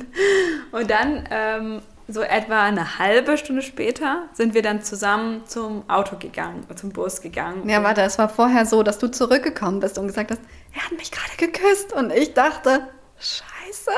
und 0.72 0.90
dann, 0.90 1.28
ähm, 1.30 1.82
so 2.08 2.22
etwa 2.22 2.62
eine 2.62 2.98
halbe 2.98 3.36
Stunde 3.36 3.62
später, 3.62 4.24
sind 4.32 4.54
wir 4.54 4.62
dann 4.62 4.82
zusammen 4.82 5.46
zum 5.46 5.88
Auto 5.88 6.16
gegangen, 6.16 6.66
zum 6.74 6.90
Bus 6.90 7.20
gegangen. 7.20 7.68
Ja, 7.68 7.82
warte, 7.82 8.00
es 8.00 8.18
war 8.18 8.30
vorher 8.30 8.64
so, 8.64 8.82
dass 8.82 8.98
du 8.98 9.08
zurückgekommen 9.08 9.80
bist 9.80 9.98
und 9.98 10.06
gesagt 10.06 10.30
hast, 10.30 10.40
er 10.74 10.84
hat 10.84 10.92
mich 10.92 11.10
gerade 11.10 11.36
geküsst. 11.36 11.92
Und 11.92 12.10
ich 12.10 12.32
dachte, 12.32 12.88
scheiße 13.18 13.57
Scheiße. 13.68 13.90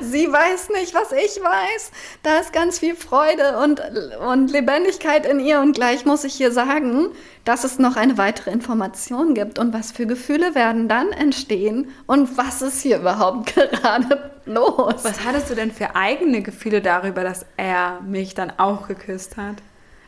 Sie 0.00 0.30
weiß 0.30 0.70
nicht, 0.70 0.94
was 0.94 1.12
ich 1.12 1.42
weiß. 1.42 1.90
Da 2.22 2.38
ist 2.38 2.52
ganz 2.52 2.78
viel 2.78 2.94
Freude 2.94 3.58
und, 3.58 3.82
und 4.28 4.50
Lebendigkeit 4.50 5.26
in 5.26 5.40
ihr. 5.40 5.60
Und 5.60 5.74
gleich 5.74 6.04
muss 6.04 6.24
ich 6.24 6.34
hier 6.34 6.52
sagen, 6.52 7.08
dass 7.44 7.64
es 7.64 7.78
noch 7.78 7.96
eine 7.96 8.18
weitere 8.18 8.50
Information 8.50 9.34
gibt 9.34 9.58
und 9.58 9.72
was 9.72 9.92
für 9.92 10.06
Gefühle 10.06 10.54
werden 10.54 10.88
dann 10.88 11.12
entstehen 11.12 11.90
und 12.06 12.36
was 12.36 12.62
ist 12.62 12.82
hier 12.82 12.98
überhaupt 12.98 13.54
gerade 13.54 14.30
los. 14.46 15.04
Was 15.04 15.24
hattest 15.24 15.50
du 15.50 15.54
denn 15.54 15.70
für 15.70 15.94
eigene 15.94 16.42
Gefühle 16.42 16.80
darüber, 16.80 17.22
dass 17.22 17.46
er 17.56 18.00
mich 18.00 18.34
dann 18.34 18.52
auch 18.58 18.88
geküsst 18.88 19.36
hat? 19.36 19.56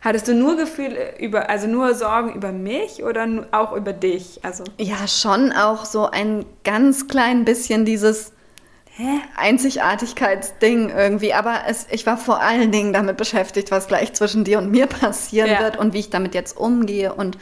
Hattest 0.00 0.28
du 0.28 0.34
nur 0.34 0.56
Gefühle 0.56 1.18
über, 1.18 1.50
also 1.50 1.66
nur 1.66 1.92
Sorgen 1.94 2.32
über 2.34 2.52
mich 2.52 3.02
oder 3.02 3.26
auch 3.50 3.72
über 3.72 3.92
dich? 3.92 4.38
Also 4.44 4.62
ja, 4.78 5.08
schon 5.08 5.50
auch 5.50 5.84
so 5.84 6.06
ein 6.06 6.46
ganz 6.62 7.08
klein 7.08 7.44
bisschen 7.44 7.84
dieses 7.84 8.32
Einzigartigkeitsding 9.36 10.90
irgendwie. 10.90 11.34
Aber 11.34 11.60
es, 11.68 11.86
ich 11.90 12.06
war 12.06 12.16
vor 12.16 12.40
allen 12.40 12.72
Dingen 12.72 12.92
damit 12.92 13.16
beschäftigt, 13.16 13.70
was 13.70 13.86
gleich 13.88 14.12
zwischen 14.14 14.44
dir 14.44 14.58
und 14.58 14.70
mir 14.70 14.86
passieren 14.86 15.50
Ja. 15.50 15.60
wird 15.60 15.76
und 15.76 15.92
wie 15.92 16.00
ich 16.00 16.10
damit 16.10 16.34
jetzt 16.34 16.56
umgehe. 16.56 17.14
Und 17.14 17.38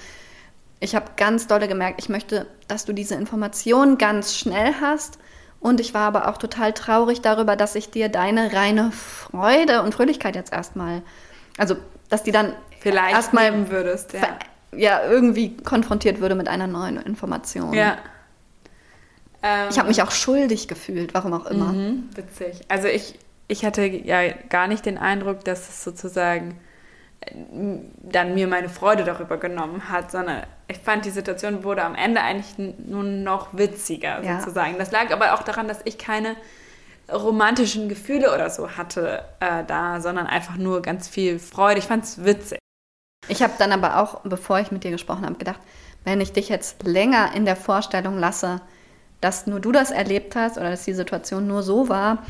ich 0.81 0.95
habe 0.95 1.07
ganz 1.17 1.47
dolle 1.47 1.69
gemerkt, 1.69 2.01
ich 2.01 2.09
möchte, 2.09 2.47
dass 2.69 2.85
du 2.85 2.93
diese 2.93 3.15
Information 3.15 3.99
ganz 3.99 4.37
schnell 4.37 4.75
hast. 4.81 5.19
Und 5.61 5.81
ich 5.81 5.95
war 5.95 6.03
aber 6.03 6.29
auch 6.29 6.37
total 6.37 6.73
traurig 6.75 7.23
darüber, 7.23 7.57
dass 7.57 7.75
ich 7.75 7.91
dir 7.91 8.09
deine 8.09 8.53
reine 8.53 8.93
Freude 8.93 9.83
und 9.83 9.95
Fröhlichkeit 9.95 10.37
jetzt 10.37 10.53
erstmal, 10.53 11.03
also 11.57 11.77
dass 12.09 12.23
die 12.23 12.31
dann 12.33 12.53
Vielleicht 12.81 13.15
erstmal 13.17 13.71
würdest, 13.71 14.13
ja. 14.13 14.21
ja 14.77 15.01
irgendwie 15.09 15.57
konfrontiert 15.57 16.21
würde 16.21 16.35
mit 16.35 16.47
einer 16.47 16.67
neuen 16.67 16.99
Information. 16.99 17.73
Ja. 17.73 17.97
Ähm, 19.47 19.69
Ich 19.71 19.79
habe 19.79 19.89
mich 19.89 20.03
auch 20.03 20.11
schuldig 20.11 20.69
gefühlt, 20.69 21.15
warum 21.15 21.33
auch 21.33 21.47
immer. 21.47 21.73
Mhm, 21.73 22.09
witzig. 22.15 22.61
Also 22.69 22.89
ich, 22.89 23.19
ich 23.49 23.65
hatte 23.65 23.85
ja 23.87 24.33
gar 24.49 24.67
nicht 24.67 24.85
den 24.87 24.99
Eindruck, 24.99 25.45
dass 25.45 25.69
es 25.69 25.85
sozusagen 25.85 26.59
äh, 27.21 27.31
dann 28.03 28.35
mir 28.35 28.49
meine 28.49 28.69
Freude 28.69 29.05
darüber 29.05 29.37
genommen 29.37 29.89
hat, 29.89 30.11
sondern 30.11 30.43
ich 30.69 30.79
fand, 30.79 31.05
die 31.05 31.11
Situation 31.11 31.63
wurde 31.65 31.85
am 31.85 31.95
Ende 31.95 32.21
eigentlich 32.21 32.59
nur 32.59 33.03
noch 33.05 33.49
witziger 33.57 34.23
Ja. 34.23 34.41
sozusagen. 34.41 34.79
Das 34.79 34.91
lag 34.91 35.13
aber 35.13 35.35
auch 35.35 35.43
daran, 35.43 35.69
dass 35.69 35.79
ich 35.85 35.97
keine 35.99 36.35
romantischen 37.13 37.89
Gefühle 37.89 38.35
oder 38.35 38.51
so 38.51 38.71
hatte 38.77 39.23
äh, 39.41 39.63
da, 39.65 40.01
sondern 40.01 40.27
einfach 40.27 40.57
nur 40.57 40.83
ganz 40.83 41.07
viel 41.09 41.39
Freude. 41.39 41.79
Ich 41.79 41.87
fand 41.87 42.03
es 42.05 42.25
witzig. 42.25 42.59
Ich 43.29 43.43
habe 43.43 43.53
dann 43.59 43.73
aber 43.73 44.01
auch, 44.01 44.21
bevor 44.25 44.59
ich 44.59 44.73
mit 44.73 44.83
dir 44.85 44.91
gesprochen 44.91 45.25
habe, 45.25 45.37
gedacht, 45.37 45.61
wenn 46.05 46.21
ich 46.21 46.33
dich 46.33 46.49
jetzt 46.49 46.83
länger 46.85 47.33
in 47.35 47.45
der 47.45 47.57
Vorstellung 47.57 48.19
lasse, 48.19 48.61
dass 49.21 49.47
nur 49.47 49.61
du 49.61 49.73
das 49.73 49.91
erlebt 49.91 50.37
hast 50.37 50.57
oder 50.57 50.71
dass 50.71 50.85
die 50.85 50.93
Situation 50.93 51.47
nur 51.47 51.63
so 51.63 51.89
war 51.89 52.25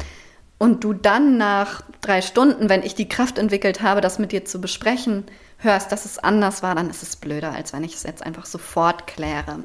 und 0.58 0.84
du 0.84 0.92
dann 0.92 1.36
nach 1.36 1.82
drei 2.00 2.22
Stunden, 2.22 2.68
wenn 2.68 2.82
ich 2.82 2.94
die 2.94 3.08
Kraft 3.08 3.38
entwickelt 3.38 3.82
habe, 3.82 4.00
das 4.00 4.18
mit 4.18 4.32
dir 4.32 4.44
zu 4.44 4.60
besprechen, 4.60 5.24
hörst, 5.58 5.92
dass 5.92 6.04
es 6.04 6.18
anders 6.18 6.62
war, 6.62 6.74
dann 6.74 6.90
ist 6.90 7.02
es 7.02 7.16
blöder, 7.16 7.52
als 7.52 7.72
wenn 7.72 7.84
ich 7.84 7.94
es 7.94 8.02
jetzt 8.02 8.24
einfach 8.24 8.46
sofort 8.46 9.06
kläre. 9.06 9.60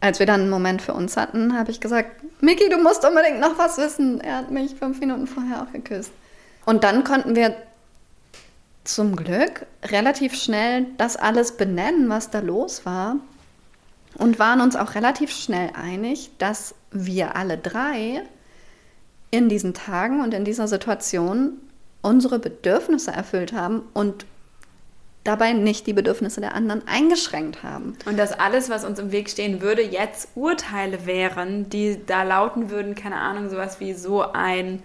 Als 0.00 0.18
wir 0.18 0.26
dann 0.26 0.42
einen 0.42 0.50
Moment 0.50 0.82
für 0.82 0.94
uns 0.94 1.16
hatten, 1.16 1.56
habe 1.56 1.70
ich 1.70 1.80
gesagt, 1.80 2.10
Miki, 2.40 2.68
du 2.68 2.78
musst 2.78 3.04
unbedingt 3.04 3.38
noch 3.38 3.56
was 3.56 3.78
wissen. 3.78 4.20
Er 4.20 4.38
hat 4.38 4.50
mich 4.50 4.74
fünf 4.74 4.98
Minuten 4.98 5.28
vorher 5.28 5.62
auch 5.62 5.72
geküsst. 5.72 6.10
Und 6.66 6.82
dann 6.82 7.04
konnten 7.04 7.36
wir 7.36 7.54
zum 8.84 9.14
Glück 9.14 9.66
relativ 9.84 10.34
schnell 10.34 10.86
das 10.98 11.16
alles 11.16 11.56
benennen, 11.56 12.08
was 12.08 12.30
da 12.30 12.40
los 12.40 12.84
war. 12.84 13.16
Und 14.18 14.38
waren 14.38 14.60
uns 14.60 14.76
auch 14.76 14.94
relativ 14.94 15.30
schnell 15.30 15.70
einig, 15.74 16.30
dass 16.38 16.74
wir 16.90 17.36
alle 17.36 17.56
drei 17.56 18.22
in 19.30 19.48
diesen 19.48 19.74
Tagen 19.74 20.22
und 20.22 20.34
in 20.34 20.44
dieser 20.44 20.68
Situation 20.68 21.54
unsere 22.02 22.38
Bedürfnisse 22.38 23.12
erfüllt 23.12 23.52
haben 23.52 23.82
und 23.94 24.26
dabei 25.24 25.52
nicht 25.52 25.86
die 25.86 25.92
Bedürfnisse 25.92 26.40
der 26.40 26.54
anderen 26.54 26.86
eingeschränkt 26.86 27.62
haben. 27.62 27.96
Und 28.06 28.18
dass 28.18 28.32
alles, 28.32 28.70
was 28.70 28.84
uns 28.84 28.98
im 28.98 29.12
Weg 29.12 29.30
stehen 29.30 29.62
würde, 29.62 29.82
jetzt 29.82 30.30
Urteile 30.34 31.06
wären, 31.06 31.70
die 31.70 31.98
da 32.04 32.24
lauten 32.24 32.70
würden, 32.70 32.94
keine 32.94 33.16
Ahnung, 33.16 33.48
sowas 33.48 33.78
wie 33.80 33.94
so 33.94 34.22
ein, 34.22 34.82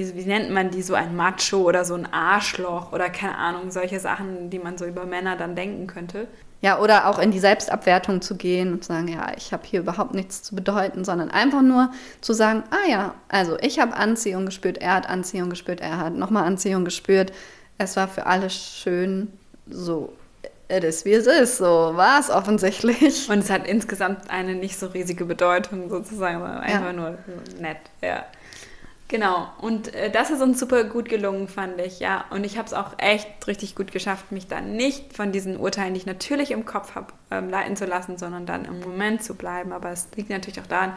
wie, 0.00 0.14
wie 0.24 0.28
nennt 0.28 0.50
man 0.50 0.70
die, 0.70 0.82
so 0.82 0.94
ein 0.94 1.14
Macho 1.16 1.58
oder 1.58 1.84
so 1.84 1.94
ein 1.94 2.10
Arschloch 2.12 2.92
oder 2.92 3.10
keine 3.10 3.36
Ahnung, 3.36 3.70
solche 3.70 4.00
Sachen, 4.00 4.50
die 4.50 4.58
man 4.58 4.78
so 4.78 4.84
über 4.86 5.04
Männer 5.04 5.36
dann 5.36 5.54
denken 5.54 5.86
könnte. 5.86 6.26
Ja, 6.62 6.78
oder 6.78 7.06
auch 7.08 7.18
in 7.18 7.30
die 7.30 7.38
Selbstabwertung 7.38 8.20
zu 8.20 8.36
gehen 8.36 8.72
und 8.74 8.84
zu 8.84 8.88
sagen, 8.88 9.08
ja, 9.08 9.32
ich 9.36 9.52
habe 9.52 9.62
hier 9.64 9.80
überhaupt 9.80 10.14
nichts 10.14 10.42
zu 10.42 10.54
bedeuten, 10.54 11.04
sondern 11.04 11.30
einfach 11.30 11.62
nur 11.62 11.90
zu 12.20 12.34
sagen, 12.34 12.64
ah 12.70 12.88
ja, 12.90 13.14
also 13.28 13.56
ich 13.60 13.78
habe 13.78 13.94
Anziehung 13.96 14.44
gespürt, 14.44 14.76
er 14.78 14.94
hat 14.94 15.08
Anziehung 15.08 15.48
gespürt, 15.48 15.80
er 15.80 15.96
hat 15.96 16.14
nochmal 16.14 16.44
Anziehung 16.44 16.84
gespürt. 16.84 17.32
Es 17.78 17.96
war 17.96 18.08
für 18.08 18.26
alle 18.26 18.50
schön, 18.50 19.32
so, 19.70 20.12
es 20.68 20.84
ist 20.84 21.04
wie 21.06 21.14
es 21.14 21.26
ist, 21.26 21.56
so 21.56 21.64
war 21.64 22.20
es 22.20 22.28
offensichtlich. 22.28 23.30
Und 23.30 23.38
es 23.38 23.48
hat 23.50 23.66
insgesamt 23.66 24.28
eine 24.30 24.54
nicht 24.54 24.78
so 24.78 24.88
riesige 24.88 25.24
Bedeutung 25.24 25.88
sozusagen, 25.88 26.40
sondern 26.40 26.60
einfach 26.60 26.86
Ja. 26.88 26.92
nur 26.92 27.18
nett, 27.58 27.78
ja. 28.02 28.24
Genau, 29.10 29.48
und 29.60 29.92
äh, 29.92 30.08
das 30.08 30.30
ist 30.30 30.40
uns 30.40 30.60
super 30.60 30.84
gut 30.84 31.08
gelungen, 31.08 31.48
fand 31.48 31.80
ich, 31.80 31.98
ja. 31.98 32.26
Und 32.30 32.44
ich 32.44 32.56
habe 32.56 32.68
es 32.68 32.72
auch 32.72 32.92
echt 32.98 33.26
richtig 33.48 33.74
gut 33.74 33.90
geschafft, 33.90 34.30
mich 34.30 34.46
dann 34.46 34.76
nicht 34.76 35.16
von 35.16 35.32
diesen 35.32 35.56
Urteilen, 35.56 35.94
die 35.94 35.98
ich 35.98 36.06
natürlich 36.06 36.52
im 36.52 36.64
Kopf 36.64 36.94
habe, 36.94 37.08
ähm, 37.32 37.50
leiten 37.50 37.74
zu 37.74 37.86
lassen, 37.86 38.18
sondern 38.18 38.46
dann 38.46 38.66
im 38.66 38.78
Moment 38.78 39.24
zu 39.24 39.34
bleiben. 39.34 39.72
Aber 39.72 39.90
es 39.90 40.06
liegt 40.14 40.30
natürlich 40.30 40.60
auch 40.60 40.68
daran, 40.68 40.96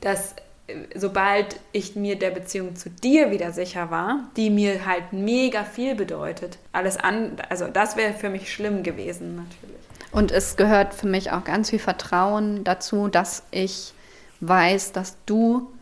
dass 0.00 0.34
äh, 0.68 0.74
sobald 0.94 1.60
ich 1.72 1.96
mir 1.96 2.18
der 2.18 2.30
Beziehung 2.30 2.76
zu 2.76 2.88
dir 2.88 3.30
wieder 3.30 3.52
sicher 3.52 3.90
war, 3.90 4.20
die 4.38 4.48
mir 4.48 4.86
halt 4.86 5.12
mega 5.12 5.64
viel 5.64 5.94
bedeutet, 5.94 6.56
alles 6.72 6.96
an, 6.96 7.36
also 7.50 7.68
das 7.68 7.98
wäre 7.98 8.14
für 8.14 8.30
mich 8.30 8.54
schlimm 8.54 8.82
gewesen, 8.82 9.36
natürlich. 9.36 9.84
Und 10.12 10.32
es 10.32 10.56
gehört 10.56 10.94
für 10.94 11.08
mich 11.08 11.30
auch 11.30 11.44
ganz 11.44 11.68
viel 11.68 11.78
Vertrauen 11.78 12.64
dazu, 12.64 13.08
dass 13.08 13.42
ich 13.50 13.92
weiß, 14.40 14.92
dass 14.92 15.18
du, 15.26 15.73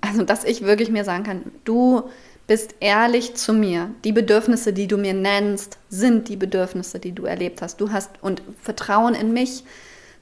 also 0.00 0.22
dass 0.22 0.44
ich 0.44 0.62
wirklich 0.62 0.90
mir 0.90 1.04
sagen 1.04 1.24
kann, 1.24 1.42
du 1.64 2.04
bist 2.46 2.74
ehrlich 2.80 3.34
zu 3.34 3.52
mir. 3.54 3.90
Die 4.04 4.12
Bedürfnisse, 4.12 4.72
die 4.72 4.86
du 4.86 4.96
mir 4.98 5.14
nennst, 5.14 5.78
sind 5.88 6.28
die 6.28 6.36
Bedürfnisse, 6.36 6.98
die 6.98 7.12
du 7.12 7.24
erlebt 7.24 7.62
hast. 7.62 7.80
Du 7.80 7.90
hast 7.90 8.10
und 8.22 8.42
Vertrauen 8.60 9.14
in 9.14 9.32
mich 9.32 9.64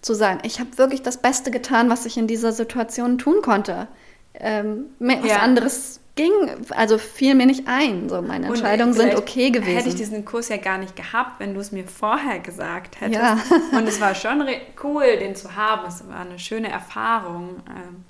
zu 0.00 0.14
sagen, 0.14 0.40
ich 0.44 0.60
habe 0.60 0.78
wirklich 0.78 1.02
das 1.02 1.16
Beste 1.16 1.50
getan, 1.50 1.90
was 1.90 2.06
ich 2.06 2.16
in 2.16 2.26
dieser 2.26 2.52
Situation 2.52 3.18
tun 3.18 3.42
konnte. 3.42 3.88
Ähm, 4.34 4.86
was 4.98 5.24
Ja. 5.26 5.38
anderes 5.38 6.00
ging, 6.14 6.32
also 6.70 6.98
fiel 6.98 7.34
mir 7.34 7.46
nicht 7.46 7.66
ein. 7.66 8.08
So 8.08 8.20
meine 8.22 8.46
Entscheidungen 8.46 8.92
sind 8.92 9.14
okay 9.16 9.50
gewesen. 9.50 9.76
Hätte 9.76 9.88
ich 9.88 9.94
diesen 9.94 10.24
Kurs 10.24 10.48
ja 10.48 10.58
gar 10.58 10.78
nicht 10.78 10.94
gehabt, 10.96 11.40
wenn 11.40 11.54
du 11.54 11.60
es 11.60 11.72
mir 11.72 11.86
vorher 11.86 12.38
gesagt 12.38 13.00
hättest. 13.00 13.20
Ja. 13.20 13.38
Und 13.76 13.88
es 13.88 14.00
war 14.00 14.14
schon 14.14 14.46
cool, 14.82 15.04
den 15.18 15.34
zu 15.34 15.56
haben. 15.56 15.86
Es 15.86 16.06
war 16.08 16.20
eine 16.20 16.38
schöne 16.38 16.70
Erfahrung. 16.70 17.60
Ähm, 17.68 18.04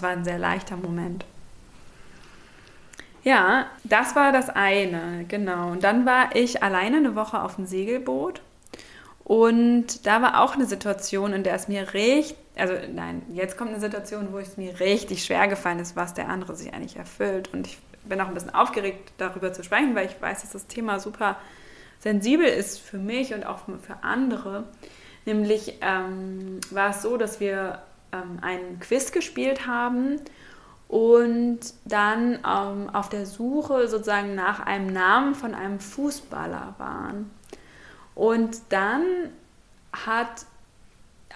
war 0.00 0.10
ein 0.10 0.24
sehr 0.24 0.38
leichter 0.38 0.76
Moment. 0.76 1.24
Ja, 3.24 3.66
das 3.84 4.16
war 4.16 4.32
das 4.32 4.48
eine, 4.48 5.24
genau. 5.28 5.72
Und 5.72 5.84
dann 5.84 6.06
war 6.06 6.34
ich 6.34 6.62
alleine 6.62 6.98
eine 6.98 7.14
Woche 7.14 7.42
auf 7.42 7.56
dem 7.56 7.66
Segelboot. 7.66 8.40
Und 9.24 10.06
da 10.06 10.22
war 10.22 10.40
auch 10.40 10.54
eine 10.54 10.64
Situation, 10.64 11.34
in 11.34 11.42
der 11.42 11.54
es 11.54 11.68
mir 11.68 11.92
richtig, 11.92 12.38
also 12.56 12.72
nein, 12.90 13.22
jetzt 13.34 13.58
kommt 13.58 13.70
eine 13.70 13.80
Situation, 13.80 14.32
wo 14.32 14.38
es 14.38 14.56
mir 14.56 14.80
richtig 14.80 15.24
schwer 15.24 15.48
gefallen 15.48 15.80
ist, 15.80 15.96
was 15.96 16.14
der 16.14 16.30
andere 16.30 16.56
sich 16.56 16.72
eigentlich 16.72 16.96
erfüllt. 16.96 17.52
Und 17.52 17.66
ich 17.66 17.78
bin 18.04 18.20
auch 18.20 18.28
ein 18.28 18.34
bisschen 18.34 18.54
aufgeregt, 18.54 19.12
darüber 19.18 19.52
zu 19.52 19.62
sprechen, 19.62 19.94
weil 19.94 20.06
ich 20.06 20.20
weiß, 20.20 20.40
dass 20.40 20.52
das 20.52 20.66
Thema 20.66 20.98
super 20.98 21.36
sensibel 22.00 22.46
ist 22.46 22.78
für 22.78 22.96
mich 22.96 23.34
und 23.34 23.44
auch 23.44 23.58
für 23.58 24.02
andere. 24.02 24.64
Nämlich 25.26 25.74
ähm, 25.82 26.60
war 26.70 26.90
es 26.90 27.02
so, 27.02 27.18
dass 27.18 27.40
wir 27.40 27.82
ähm, 28.12 28.38
einen 28.42 28.80
Quiz 28.80 29.12
gespielt 29.12 29.66
haben 29.66 30.20
und 30.88 31.60
dann 31.84 32.38
ähm, 32.46 32.90
auf 32.92 33.08
der 33.08 33.26
Suche 33.26 33.88
sozusagen 33.88 34.34
nach 34.34 34.60
einem 34.60 34.92
Namen 34.92 35.34
von 35.34 35.54
einem 35.54 35.80
Fußballer 35.80 36.74
waren. 36.78 37.30
Und 38.14 38.60
dann 38.70 39.02
hat 39.92 40.46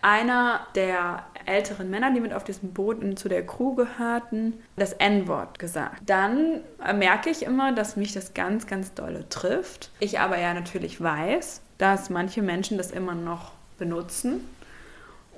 einer 0.01 0.67
der 0.75 1.25
älteren 1.47 1.91
Männer, 1.91 2.13
die 2.13 2.21
mit 2.21 2.33
auf 2.33 2.45
diesem 2.45 2.73
Boot 2.73 2.99
zu 3.19 3.29
der 3.29 3.47
Crew 3.47 3.75
gehörten, 3.75 4.55
das 4.77 4.93
N-Wort 4.95 5.59
gesagt. 5.59 6.03
Dann 6.07 6.61
merke 6.95 7.31
ich 7.31 7.45
immer, 7.45 7.73
dass 7.73 7.97
mich 7.97 8.13
das 8.13 8.35
ganz, 8.35 8.67
ganz 8.67 8.95
dolle 8.95 9.29
trifft. 9.29 9.91
Ich 10.01 10.19
aber 10.19 10.39
ja 10.39 10.55
natürlich 10.55 11.01
weiß, 11.01 11.61
dass 11.79 12.11
manche 12.11 12.43
Menschen 12.43 12.79
das 12.79 12.91
immer 12.91 13.15
noch 13.15 13.53
benutzen. 13.79 14.49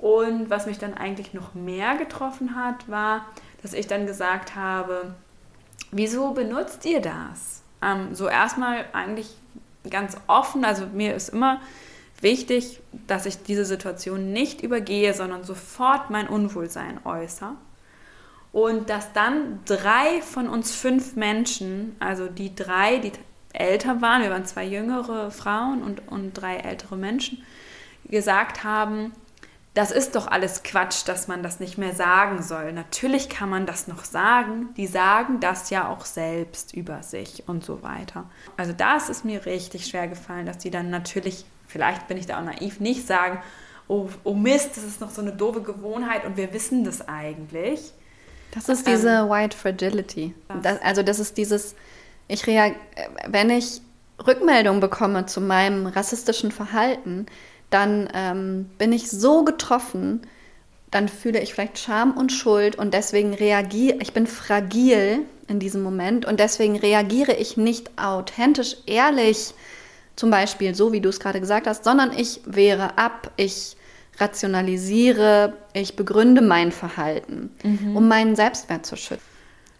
Und 0.01 0.49
was 0.49 0.65
mich 0.65 0.77
dann 0.77 0.93
eigentlich 0.93 1.33
noch 1.33 1.53
mehr 1.53 1.95
getroffen 1.97 2.55
hat, 2.55 2.89
war, 2.89 3.25
dass 3.61 3.73
ich 3.73 3.87
dann 3.87 4.05
gesagt 4.05 4.55
habe, 4.55 5.15
wieso 5.91 6.31
benutzt 6.31 6.85
ihr 6.85 7.01
das? 7.01 7.63
Ähm, 7.81 8.13
so 8.13 8.27
erstmal 8.27 8.85
eigentlich 8.93 9.35
ganz 9.89 10.17
offen, 10.27 10.65
also 10.65 10.85
mir 10.87 11.15
ist 11.15 11.29
immer 11.29 11.61
wichtig, 12.21 12.81
dass 13.07 13.25
ich 13.25 13.43
diese 13.43 13.65
Situation 13.65 14.33
nicht 14.33 14.61
übergehe, 14.61 15.13
sondern 15.13 15.43
sofort 15.43 16.09
mein 16.09 16.27
Unwohlsein 16.27 16.99
äußere. 17.05 17.51
Und 18.51 18.89
dass 18.89 19.11
dann 19.13 19.59
drei 19.65 20.21
von 20.21 20.47
uns 20.47 20.73
fünf 20.73 21.15
Menschen, 21.15 21.95
also 21.99 22.27
die 22.27 22.55
drei, 22.55 22.99
die 22.99 23.11
älter 23.51 24.01
waren, 24.01 24.21
wir 24.21 24.29
waren 24.29 24.45
zwei 24.45 24.63
jüngere 24.65 25.29
Frauen 25.31 25.83
und, 25.83 26.07
und 26.07 26.33
drei 26.33 26.57
ältere 26.57 26.95
Menschen, 26.95 27.43
gesagt 28.09 28.63
haben, 28.63 29.11
das 29.75 29.91
ist 29.91 30.15
doch 30.15 30.27
alles 30.27 30.63
Quatsch, 30.63 31.05
dass 31.05 31.27
man 31.27 31.43
das 31.43 31.59
nicht 31.59 31.77
mehr 31.77 31.93
sagen 31.93 32.41
soll. 32.41 32.71
Natürlich 32.71 33.27
kann 33.27 33.49
man 33.49 33.65
das 33.65 33.87
noch 33.89 34.05
sagen. 34.05 34.69
Die 34.77 34.87
sagen 34.87 35.41
das 35.41 35.69
ja 35.69 35.89
auch 35.89 36.05
selbst 36.05 36.73
über 36.73 37.03
sich 37.03 37.43
und 37.47 37.65
so 37.65 37.83
weiter. 37.83 38.29
Also 38.55 38.71
das 38.71 39.09
ist 39.09 39.25
mir 39.25 39.45
richtig 39.45 39.85
schwer 39.85 40.07
gefallen, 40.07 40.45
dass 40.45 40.59
die 40.59 40.71
dann 40.71 40.89
natürlich, 40.89 41.45
vielleicht 41.67 42.07
bin 42.07 42.15
ich 42.15 42.25
da 42.25 42.39
auch 42.39 42.45
naiv, 42.45 42.79
nicht 42.79 43.05
sagen, 43.05 43.39
oh, 43.89 44.07
oh 44.23 44.33
Mist, 44.33 44.77
das 44.77 44.85
ist 44.85 45.01
noch 45.01 45.11
so 45.11 45.21
eine 45.21 45.33
doofe 45.33 45.61
Gewohnheit 45.61 46.23
und 46.23 46.37
wir 46.37 46.53
wissen 46.53 46.85
das 46.85 47.09
eigentlich. 47.09 47.91
Das 48.51 48.69
ist 48.69 48.87
diese 48.87 49.09
ähm, 49.09 49.29
White 49.29 49.57
Fragility. 49.57 50.33
Das, 50.63 50.81
also 50.81 51.03
das 51.03 51.19
ist 51.19 51.37
dieses, 51.37 51.75
ich 52.29 52.47
reag, 52.47 52.75
wenn 53.27 53.49
ich 53.49 53.81
Rückmeldung 54.25 54.79
bekomme 54.79 55.25
zu 55.25 55.41
meinem 55.41 55.87
rassistischen 55.87 56.51
Verhalten, 56.51 57.25
dann 57.69 58.09
ähm, 58.13 58.69
bin 58.77 58.93
ich 58.93 59.09
so 59.09 59.43
getroffen, 59.43 60.21
dann 60.91 61.09
fühle 61.09 61.41
ich 61.41 61.53
vielleicht 61.53 61.79
Scham 61.79 62.15
und 62.15 62.31
Schuld 62.31 62.77
und 62.77 62.93
deswegen 62.93 63.33
reagiere 63.33 63.97
ich 64.01 64.13
bin 64.13 64.27
fragil 64.27 65.23
in 65.47 65.59
diesem 65.59 65.83
Moment 65.83 66.25
und 66.25 66.39
deswegen 66.39 66.77
reagiere 66.77 67.33
ich 67.33 67.57
nicht 67.57 67.91
authentisch, 67.97 68.77
ehrlich, 68.85 69.53
zum 70.15 70.31
Beispiel 70.31 70.73
so 70.73 70.91
wie 70.91 71.01
du 71.01 71.09
es 71.09 71.19
gerade 71.19 71.41
gesagt 71.41 71.67
hast, 71.67 71.83
sondern 71.83 72.11
ich 72.17 72.41
wehre 72.45 72.97
ab, 72.97 73.31
ich 73.35 73.75
rationalisiere, 74.17 75.53
ich 75.73 75.95
begründe 75.95 76.41
mein 76.41 76.71
Verhalten, 76.71 77.51
mhm. 77.63 77.97
um 77.97 78.07
meinen 78.07 78.35
Selbstwert 78.35 78.85
zu 78.85 78.95
schützen. 78.95 79.21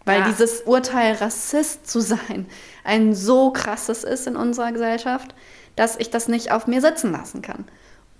Weil 0.03 0.19
ja. 0.19 0.27
dieses 0.27 0.61
Urteil, 0.61 1.15
Rassist 1.15 1.89
zu 1.89 1.99
sein, 1.99 2.45
ein 2.85 3.13
so 3.13 3.51
krasses 3.51 4.03
ist 4.03 4.27
in 4.27 4.35
unserer 4.35 4.71
Gesellschaft, 4.71 5.35
dass 5.75 5.97
ich 5.97 6.09
das 6.09 6.27
nicht 6.27 6.51
auf 6.51 6.67
mir 6.67 6.81
sitzen 6.81 7.11
lassen 7.11 7.41
kann. 7.41 7.65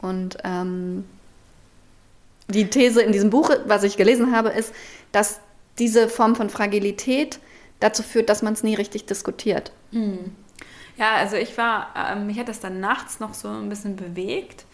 Und 0.01 0.37
ähm, 0.43 1.05
die 2.47 2.69
These 2.69 3.01
in 3.01 3.11
diesem 3.11 3.29
Buch, 3.29 3.49
was 3.65 3.83
ich 3.83 3.97
gelesen 3.97 4.35
habe, 4.35 4.49
ist, 4.49 4.73
dass 5.11 5.39
diese 5.79 6.09
Form 6.09 6.35
von 6.35 6.49
Fragilität 6.49 7.39
dazu 7.79 8.03
führt, 8.03 8.29
dass 8.29 8.41
man 8.41 8.53
es 8.53 8.63
nie 8.63 8.75
richtig 8.75 9.05
diskutiert. 9.05 9.71
Hm. 9.91 10.35
Ja, 10.97 11.15
also 11.15 11.35
ich 11.35 11.57
war, 11.57 11.89
äh, 11.95 12.15
mich 12.15 12.39
hat 12.39 12.47
das 12.47 12.59
dann 12.59 12.79
nachts 12.79 13.19
noch 13.19 13.33
so 13.33 13.49
ein 13.49 13.69
bisschen 13.69 13.95
bewegt. 13.95 14.65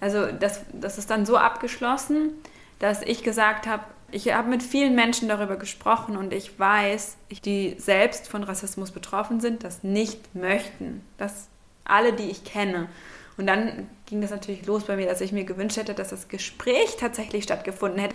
Also 0.00 0.26
das, 0.32 0.60
das 0.72 0.98
ist 0.98 1.10
dann 1.10 1.24
so 1.24 1.36
abgeschlossen, 1.36 2.32
dass 2.78 3.02
ich 3.02 3.22
gesagt 3.22 3.66
habe, 3.66 3.84
ich 4.12 4.32
habe 4.32 4.48
mit 4.48 4.62
vielen 4.62 4.94
Menschen 4.94 5.28
darüber 5.28 5.56
gesprochen 5.56 6.16
und 6.16 6.32
ich 6.32 6.58
weiß, 6.58 7.16
die 7.44 7.76
selbst 7.78 8.28
von 8.28 8.42
Rassismus 8.42 8.90
betroffen 8.90 9.40
sind, 9.40 9.64
das 9.64 9.82
nicht 9.82 10.34
möchten. 10.34 11.02
Das 11.18 11.48
alle, 11.84 12.12
die 12.12 12.30
ich 12.30 12.44
kenne. 12.44 12.88
Und 13.36 13.46
dann 13.46 13.88
ging 14.06 14.20
das 14.20 14.30
natürlich 14.30 14.66
los 14.66 14.84
bei 14.84 14.96
mir, 14.96 15.06
dass 15.06 15.20
ich 15.20 15.32
mir 15.32 15.44
gewünscht 15.44 15.76
hätte, 15.76 15.94
dass 15.94 16.10
das 16.10 16.28
Gespräch 16.28 16.96
tatsächlich 16.98 17.44
stattgefunden 17.44 18.00
hätte. 18.00 18.14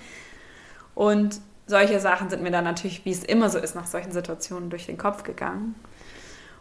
Und 0.93 1.41
solche 1.67 1.99
Sachen 1.99 2.29
sind 2.29 2.43
mir 2.43 2.51
dann 2.51 2.63
natürlich, 2.63 3.05
wie 3.05 3.12
es 3.12 3.23
immer 3.23 3.49
so 3.49 3.58
ist, 3.58 3.75
nach 3.75 3.88
solchen 3.88 4.12
Situationen 4.12 4.69
durch 4.69 4.86
den 4.86 4.97
Kopf 4.97 5.23
gegangen. 5.23 5.75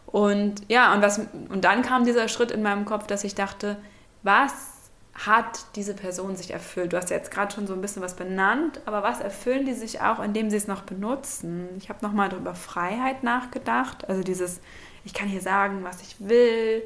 Und 0.07 0.61
ja, 0.67 0.93
und, 0.93 1.01
was, 1.01 1.19
und 1.49 1.63
dann 1.63 1.81
kam 1.81 2.05
dieser 2.05 2.27
Schritt 2.27 2.51
in 2.51 2.63
meinem 2.63 2.85
Kopf, 2.85 3.07
dass 3.07 3.23
ich 3.23 3.35
dachte, 3.35 3.77
was 4.23 4.74
hat 5.15 5.65
diese 5.75 5.93
Person 5.93 6.35
sich 6.35 6.51
erfüllt? 6.51 6.91
Du 6.91 6.97
hast 6.97 7.09
ja 7.09 7.15
jetzt 7.15 7.31
gerade 7.31 7.53
schon 7.53 7.67
so 7.67 7.73
ein 7.73 7.81
bisschen 7.81 8.01
was 8.01 8.15
benannt, 8.15 8.81
aber 8.85 9.01
was 9.01 9.21
erfüllen 9.21 9.65
die 9.65 9.73
sich 9.73 10.01
auch, 10.01 10.21
indem 10.21 10.49
sie 10.49 10.57
es 10.57 10.67
noch 10.67 10.81
benutzen? 10.81 11.69
Ich 11.77 11.87
habe 11.87 12.05
nochmal 12.05 12.27
darüber 12.27 12.53
Freiheit 12.53 13.23
nachgedacht, 13.23 14.09
also 14.09 14.23
dieses, 14.23 14.59
ich 15.05 15.13
kann 15.13 15.29
hier 15.29 15.41
sagen, 15.41 15.83
was 15.83 16.01
ich 16.01 16.17
will, 16.19 16.83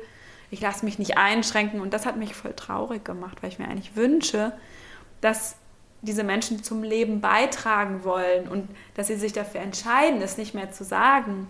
ich 0.52 0.62
lasse 0.62 0.86
mich 0.86 1.00
nicht 1.00 1.18
einschränken 1.18 1.82
und 1.82 1.92
das 1.92 2.06
hat 2.06 2.18
mich 2.18 2.36
voll 2.36 2.54
traurig 2.54 3.04
gemacht, 3.04 3.42
weil 3.42 3.50
ich 3.50 3.58
mir 3.58 3.68
eigentlich 3.68 3.96
wünsche, 3.96 4.54
dass 5.22 5.56
diese 6.02 6.24
Menschen 6.24 6.64
zum 6.64 6.84
Leben 6.84 7.22
beitragen 7.22 8.04
wollen 8.04 8.48
und 8.48 8.70
dass 8.94 9.08
sie 9.08 9.16
sich 9.16 9.34
dafür 9.34 9.62
entscheiden, 9.62 10.22
es 10.22 10.38
nicht 10.38 10.54
mehr 10.54 10.72
zu 10.72 10.84
sagen, 10.84 11.48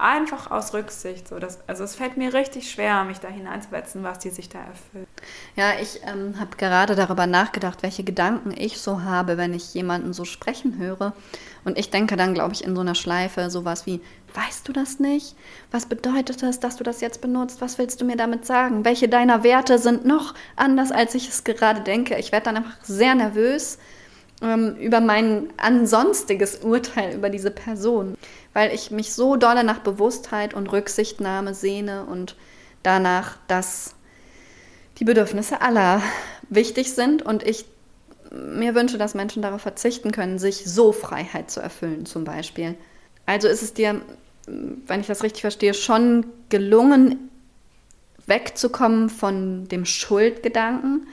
Einfach 0.00 0.50
aus 0.52 0.72
Rücksicht. 0.74 1.26
So, 1.26 1.40
dass, 1.40 1.58
also 1.66 1.82
es 1.82 1.96
fällt 1.96 2.16
mir 2.16 2.32
richtig 2.32 2.70
schwer, 2.70 3.02
mich 3.02 3.18
da 3.18 3.26
hineinzusetzen, 3.28 4.04
was 4.04 4.20
die 4.20 4.30
sich 4.30 4.48
da 4.48 4.60
erfüllt. 4.60 5.08
Ja, 5.56 5.72
ich 5.80 6.00
ähm, 6.06 6.38
habe 6.38 6.56
gerade 6.56 6.94
darüber 6.94 7.26
nachgedacht, 7.26 7.82
welche 7.82 8.04
Gedanken 8.04 8.54
ich 8.56 8.78
so 8.78 9.02
habe, 9.02 9.36
wenn 9.36 9.52
ich 9.54 9.74
jemanden 9.74 10.12
so 10.12 10.24
sprechen 10.24 10.78
höre. 10.78 11.14
Und 11.64 11.76
ich 11.76 11.90
denke 11.90 12.16
dann, 12.16 12.32
glaube 12.32 12.52
ich, 12.52 12.62
in 12.62 12.76
so 12.76 12.80
einer 12.80 12.94
Schleife 12.94 13.50
sowas 13.50 13.86
wie, 13.86 14.00
weißt 14.34 14.68
du 14.68 14.72
das 14.72 15.00
nicht? 15.00 15.34
Was 15.72 15.86
bedeutet 15.86 16.42
das, 16.42 16.60
dass 16.60 16.76
du 16.76 16.84
das 16.84 17.00
jetzt 17.00 17.20
benutzt? 17.20 17.60
Was 17.60 17.78
willst 17.78 18.00
du 18.00 18.04
mir 18.04 18.16
damit 18.16 18.46
sagen? 18.46 18.84
Welche 18.84 19.08
deiner 19.08 19.42
Werte 19.42 19.78
sind 19.78 20.04
noch 20.04 20.34
anders, 20.54 20.92
als 20.92 21.16
ich 21.16 21.28
es 21.28 21.42
gerade 21.42 21.80
denke? 21.80 22.16
Ich 22.18 22.30
werde 22.30 22.44
dann 22.44 22.58
einfach 22.58 22.76
sehr 22.84 23.16
nervös 23.16 23.78
ähm, 24.42 24.76
über 24.76 25.00
mein 25.00 25.48
ansonstiges 25.56 26.58
Urteil 26.58 27.14
über 27.14 27.30
diese 27.30 27.50
Person 27.50 28.16
weil 28.52 28.72
ich 28.74 28.90
mich 28.90 29.12
so 29.12 29.36
doll 29.36 29.62
nach 29.62 29.80
Bewusstheit 29.80 30.54
und 30.54 30.72
Rücksichtnahme 30.72 31.54
sehne 31.54 32.04
und 32.04 32.36
danach, 32.82 33.36
dass 33.46 33.94
die 34.98 35.04
Bedürfnisse 35.04 35.60
aller 35.60 36.02
wichtig 36.48 36.92
sind 36.92 37.22
und 37.22 37.42
ich 37.42 37.66
mir 38.30 38.74
wünsche, 38.74 38.98
dass 38.98 39.14
Menschen 39.14 39.42
darauf 39.42 39.62
verzichten 39.62 40.12
können, 40.12 40.38
sich 40.38 40.64
so 40.64 40.92
Freiheit 40.92 41.50
zu 41.50 41.60
erfüllen, 41.60 42.04
zum 42.04 42.24
Beispiel. 42.24 42.74
Also 43.26 43.48
ist 43.48 43.62
es 43.62 43.74
dir, 43.74 44.00
wenn 44.46 45.00
ich 45.00 45.06
das 45.06 45.22
richtig 45.22 45.42
verstehe, 45.42 45.74
schon 45.74 46.26
gelungen, 46.48 47.30
wegzukommen 48.26 49.08
von 49.08 49.68
dem 49.68 49.84
Schuldgedanken. 49.84 51.06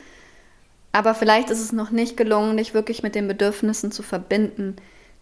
Aber 0.92 1.14
vielleicht 1.14 1.50
ist 1.50 1.62
es 1.62 1.72
noch 1.72 1.92
nicht 1.92 2.18
gelungen, 2.18 2.58
dich 2.58 2.74
wirklich 2.74 3.04
mit 3.04 3.16
den 3.16 3.28
Bedürfnissen 3.28 3.92
zu 3.92 4.04
verbinden, 4.04 4.78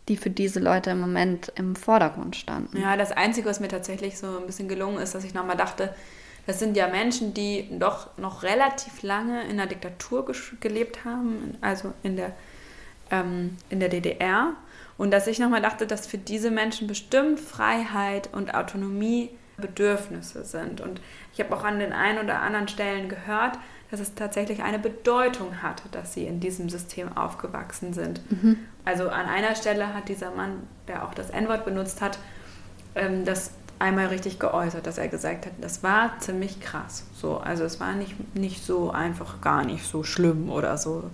die 0.09 0.17
für 0.17 0.29
diese 0.29 0.59
Leute 0.59 0.91
im 0.91 0.99
Moment 0.99 1.51
im 1.55 1.75
Vordergrund 1.75 2.35
standen. 2.35 2.79
Ja, 2.79 2.97
das 2.97 3.11
Einzige, 3.11 3.49
was 3.49 3.59
mir 3.59 3.69
tatsächlich 3.69 4.17
so 4.17 4.27
ein 4.37 4.45
bisschen 4.45 4.67
gelungen 4.67 4.97
ist, 4.97 5.15
dass 5.15 5.23
ich 5.23 5.33
nochmal 5.33 5.57
dachte, 5.57 5.93
das 6.45 6.59
sind 6.59 6.75
ja 6.75 6.87
Menschen, 6.87 7.33
die 7.33 7.69
doch 7.79 8.17
noch 8.17 8.43
relativ 8.43 9.01
lange 9.01 9.43
in 9.43 9.57
der 9.57 9.65
Diktatur 9.67 10.29
gelebt 10.59 11.05
haben, 11.05 11.57
also 11.61 11.93
in 12.03 12.17
der, 12.17 12.33
ähm, 13.11 13.57
in 13.69 13.79
der 13.79 13.87
DDR. 13.89 14.53
Und 14.97 15.11
dass 15.11 15.27
ich 15.27 15.39
nochmal 15.39 15.61
dachte, 15.61 15.87
dass 15.87 16.05
für 16.05 16.17
diese 16.17 16.51
Menschen 16.51 16.87
bestimmt 16.87 17.39
Freiheit 17.39 18.29
und 18.33 18.53
Autonomie 18.53 19.29
Bedürfnisse 19.57 20.43
sind. 20.43 20.81
Und 20.81 20.99
ich 21.33 21.39
habe 21.39 21.55
auch 21.55 21.63
an 21.63 21.79
den 21.79 21.93
einen 21.93 22.19
oder 22.19 22.41
anderen 22.41 22.67
Stellen 22.67 23.07
gehört, 23.07 23.57
dass 23.93 23.99
es 23.99 24.15
tatsächlich 24.15 24.63
eine 24.63 24.79
Bedeutung 24.79 25.61
hatte, 25.61 25.83
dass 25.91 26.15
sie 26.15 26.25
in 26.25 26.39
diesem 26.39 26.67
System 26.67 27.15
aufgewachsen 27.15 27.93
sind. 27.93 28.21
Mhm. 28.31 28.57
Also 28.85 29.07
an 29.07 29.27
einer 29.27 29.53
Stelle 29.53 29.93
hat 29.93 30.09
dieser 30.09 30.31
Mann, 30.31 30.63
der 30.87 31.07
auch 31.07 31.13
das 31.13 31.29
N-Wort 31.29 31.63
benutzt 31.63 32.01
hat, 32.01 32.17
ähm, 32.95 33.23
das 33.23 33.51
einmal 33.77 34.07
richtig 34.07 34.39
geäußert, 34.39 34.87
dass 34.87 34.97
er 34.97 35.09
gesagt 35.09 35.45
hat, 35.45 35.51
das 35.61 35.83
war 35.83 36.17
ziemlich 36.17 36.59
krass. 36.59 37.05
So, 37.13 37.37
also 37.37 37.65
es 37.65 37.79
war 37.79 37.93
nicht, 37.93 38.15
nicht 38.35 38.65
so 38.65 38.89
einfach, 38.89 39.41
gar 39.41 39.63
nicht 39.63 39.85
so 39.85 40.03
schlimm 40.03 40.49
oder 40.49 40.79
so. 40.79 41.11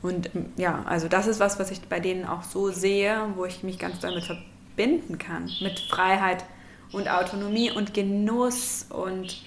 Und 0.00 0.34
ähm, 0.34 0.46
ja, 0.56 0.84
also 0.86 1.08
das 1.08 1.26
ist 1.26 1.40
was, 1.40 1.58
was 1.58 1.70
ich 1.70 1.82
bei 1.90 2.00
denen 2.00 2.24
auch 2.24 2.42
so 2.42 2.70
sehe, 2.70 3.20
wo 3.36 3.44
ich 3.44 3.62
mich 3.62 3.78
ganz 3.78 4.00
damit 4.00 4.24
verbinden 4.24 5.18
kann. 5.18 5.50
Mit 5.60 5.78
Freiheit 5.78 6.42
und 6.90 7.06
Autonomie 7.10 7.70
und 7.70 7.92
Genuss 7.92 8.86
und 8.88 9.42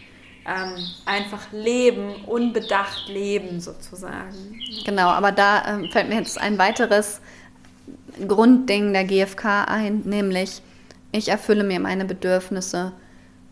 ähm, 0.46 0.78
einfach 1.06 1.52
leben, 1.52 2.16
unbedacht 2.26 3.08
leben 3.08 3.60
sozusagen. 3.60 4.60
Genau, 4.86 5.10
aber 5.10 5.32
da 5.32 5.66
ähm, 5.68 5.90
fällt 5.92 6.10
mir 6.10 6.16
jetzt 6.16 6.40
ein 6.40 6.58
weiteres 6.58 7.22
Grundding 8.28 8.94
der 8.94 9.06
GfK 9.06 9.66
ein, 9.66 10.02
nämlich 10.06 10.62
ich 11.12 11.28
erfülle 11.28 11.64
mir 11.64 11.80
meine 11.80 12.06
Bedürfnisse, 12.06 12.94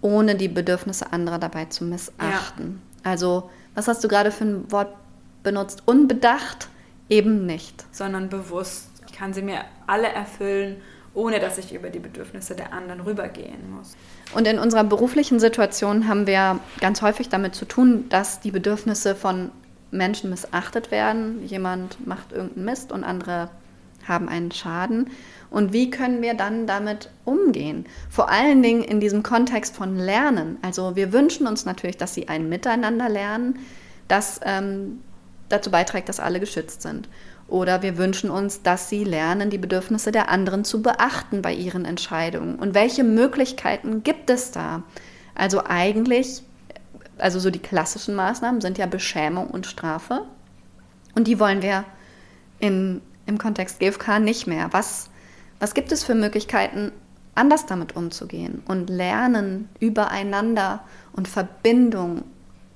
ohne 0.02 0.36
die 0.36 0.47
Bedürfnisse 0.47 1.12
anderer 1.12 1.39
dabei 1.39 1.65
zu 1.65 1.84
missachten. 1.84 2.82
Ja. 3.04 3.12
Also, 3.12 3.49
was 3.75 3.88
hast 3.88 4.04
du 4.04 4.08
gerade 4.08 4.32
für 4.32 4.45
ein 4.45 4.71
Wort 4.71 4.95
benutzt? 5.43 5.84
Unbedacht? 5.86 6.69
Eben 7.10 7.45
nicht. 7.45 7.86
Sondern 7.91 8.30
bewusst. 8.30 8.89
Ich 9.08 9.13
kann 9.13 9.34
sie 9.34 9.41
mir 9.41 9.65
alle 9.88 10.08
erfüllen, 10.08 10.78
ohne 11.13 11.39
dass 11.39 11.58
ich 11.58 11.73
über 11.73 11.89
die 11.89 11.99
Bedürfnisse 11.99 12.56
der 12.56 12.71
anderen 12.71 13.02
rübergehen 13.02 13.71
muss. 13.75 13.95
Und 14.33 14.47
in 14.47 14.59
unserer 14.59 14.83
beruflichen 14.83 15.39
Situation 15.39 16.07
haben 16.07 16.27
wir 16.27 16.59
ganz 16.79 17.01
häufig 17.01 17.29
damit 17.29 17.55
zu 17.55 17.65
tun, 17.65 18.07
dass 18.09 18.39
die 18.39 18.51
Bedürfnisse 18.51 19.15
von 19.15 19.51
Menschen 19.91 20.29
missachtet 20.29 20.91
werden. 20.91 21.45
Jemand 21.45 22.05
macht 22.05 22.31
irgendeinen 22.31 22.65
Mist 22.65 22.91
und 22.91 23.03
andere 23.03 23.49
haben 24.07 24.29
einen 24.29 24.51
Schaden. 24.51 25.09
Und 25.49 25.73
wie 25.73 25.89
können 25.89 26.21
wir 26.21 26.35
dann 26.35 26.67
damit 26.67 27.09
umgehen? 27.25 27.85
Vor 28.09 28.29
allen 28.29 28.61
Dingen 28.61 28.83
in 28.83 28.99
diesem 28.99 29.23
Kontext 29.23 29.75
von 29.75 29.97
Lernen. 29.97 30.57
Also 30.61 30.95
wir 30.95 31.11
wünschen 31.11 31.47
uns 31.47 31.65
natürlich, 31.65 31.97
dass 31.97 32.13
sie 32.13 32.27
ein 32.27 32.49
Miteinander 32.49 33.09
lernen, 33.09 33.59
das 34.07 34.39
ähm, 34.43 35.01
dazu 35.49 35.71
beiträgt, 35.71 36.09
dass 36.09 36.19
alle 36.19 36.39
geschützt 36.39 36.81
sind. 36.81 37.09
Oder 37.49 37.81
wir 37.81 37.97
wünschen 37.97 38.29
uns, 38.29 38.62
dass 38.62 38.89
sie 38.89 39.03
lernen, 39.03 39.49
die 39.49 39.57
Bedürfnisse 39.57 40.12
der 40.12 40.29
anderen 40.29 40.63
zu 40.63 40.83
beachten 40.83 41.41
bei 41.41 41.53
ihren 41.53 41.83
Entscheidungen. 41.83 42.55
Und 42.55 42.75
welche 42.75 43.03
Möglichkeiten 43.03 44.03
gibt 44.03 44.29
es 44.29 44.51
da? 44.51 44.83
Also 45.33 45.63
eigentlich, 45.65 46.43
also 47.17 47.39
so 47.39 47.49
die 47.49 47.59
klassischen 47.59 48.13
Maßnahmen 48.13 48.62
sind 48.62 48.77
ja 48.77 48.85
Beschämung 48.85 49.47
und 49.47 49.65
Strafe. 49.65 50.25
Und 51.15 51.27
die 51.27 51.39
wollen 51.39 51.63
wir 51.63 51.85
in, 52.59 53.01
im 53.25 53.39
Kontext 53.39 53.79
GFK 53.79 54.19
nicht 54.19 54.45
mehr. 54.45 54.69
Was, 54.71 55.09
was 55.59 55.73
gibt 55.73 55.91
es 55.91 56.03
für 56.03 56.13
Möglichkeiten, 56.13 56.91
anders 57.33 57.65
damit 57.65 57.95
umzugehen 57.95 58.62
und 58.67 58.91
lernen, 58.91 59.69
übereinander 59.79 60.81
und 61.13 61.27
Verbindung 61.27 62.25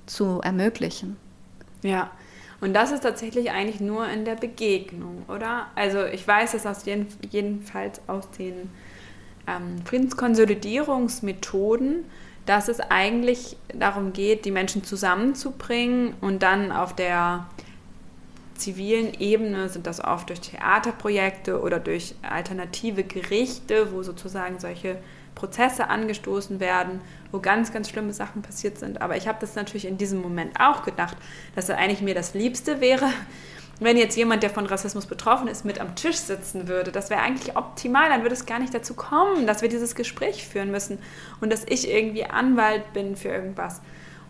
zu 0.06 0.40
ermöglichen? 0.40 1.16
Ja, 1.82 2.10
Und 2.64 2.72
das 2.72 2.90
ist 2.92 3.02
tatsächlich 3.02 3.50
eigentlich 3.50 3.80
nur 3.80 4.08
in 4.08 4.24
der 4.24 4.36
Begegnung, 4.36 5.24
oder? 5.28 5.66
Also 5.74 6.06
ich 6.06 6.26
weiß 6.26 6.54
es 6.54 6.64
aus 6.64 6.86
jeden, 6.86 7.08
jedenfalls 7.30 8.00
aus 8.06 8.30
den 8.30 8.70
ähm, 9.46 9.84
Friedenskonsolidierungsmethoden, 9.84 12.06
dass 12.46 12.68
es 12.68 12.80
eigentlich 12.80 13.58
darum 13.74 14.14
geht, 14.14 14.46
die 14.46 14.50
Menschen 14.50 14.82
zusammenzubringen 14.82 16.14
und 16.22 16.42
dann 16.42 16.72
auf 16.72 16.94
der 16.94 17.44
zivilen 18.54 19.12
Ebene 19.20 19.68
sind 19.68 19.86
das 19.86 20.02
oft 20.02 20.30
durch 20.30 20.40
Theaterprojekte 20.40 21.60
oder 21.60 21.78
durch 21.78 22.14
alternative 22.22 23.04
Gerichte, 23.04 23.92
wo 23.92 24.02
sozusagen 24.02 24.58
solche 24.58 24.96
Prozesse 25.34 25.88
angestoßen 25.88 26.60
werden, 26.60 27.00
wo 27.32 27.40
ganz, 27.40 27.72
ganz 27.72 27.88
schlimme 27.88 28.12
Sachen 28.12 28.42
passiert 28.42 28.78
sind. 28.78 29.02
Aber 29.02 29.16
ich 29.16 29.26
habe 29.26 29.38
das 29.40 29.54
natürlich 29.54 29.86
in 29.86 29.98
diesem 29.98 30.20
Moment 30.20 30.60
auch 30.60 30.84
gedacht, 30.84 31.16
dass 31.54 31.68
es 31.68 31.76
eigentlich 31.76 32.00
mir 32.00 32.14
das 32.14 32.34
Liebste 32.34 32.80
wäre, 32.80 33.08
wenn 33.80 33.96
jetzt 33.96 34.16
jemand, 34.16 34.42
der 34.42 34.50
von 34.50 34.66
Rassismus 34.66 35.06
betroffen 35.06 35.48
ist, 35.48 35.64
mit 35.64 35.80
am 35.80 35.96
Tisch 35.96 36.16
sitzen 36.16 36.68
würde, 36.68 36.92
das 36.92 37.10
wäre 37.10 37.22
eigentlich 37.22 37.56
optimal, 37.56 38.08
dann 38.08 38.22
würde 38.22 38.34
es 38.34 38.46
gar 38.46 38.60
nicht 38.60 38.72
dazu 38.72 38.94
kommen, 38.94 39.46
dass 39.46 39.62
wir 39.62 39.68
dieses 39.68 39.94
Gespräch 39.96 40.46
führen 40.46 40.70
müssen 40.70 40.98
und 41.40 41.52
dass 41.52 41.64
ich 41.68 41.90
irgendwie 41.90 42.24
Anwalt 42.24 42.92
bin 42.92 43.16
für 43.16 43.28
irgendwas. 43.28 43.80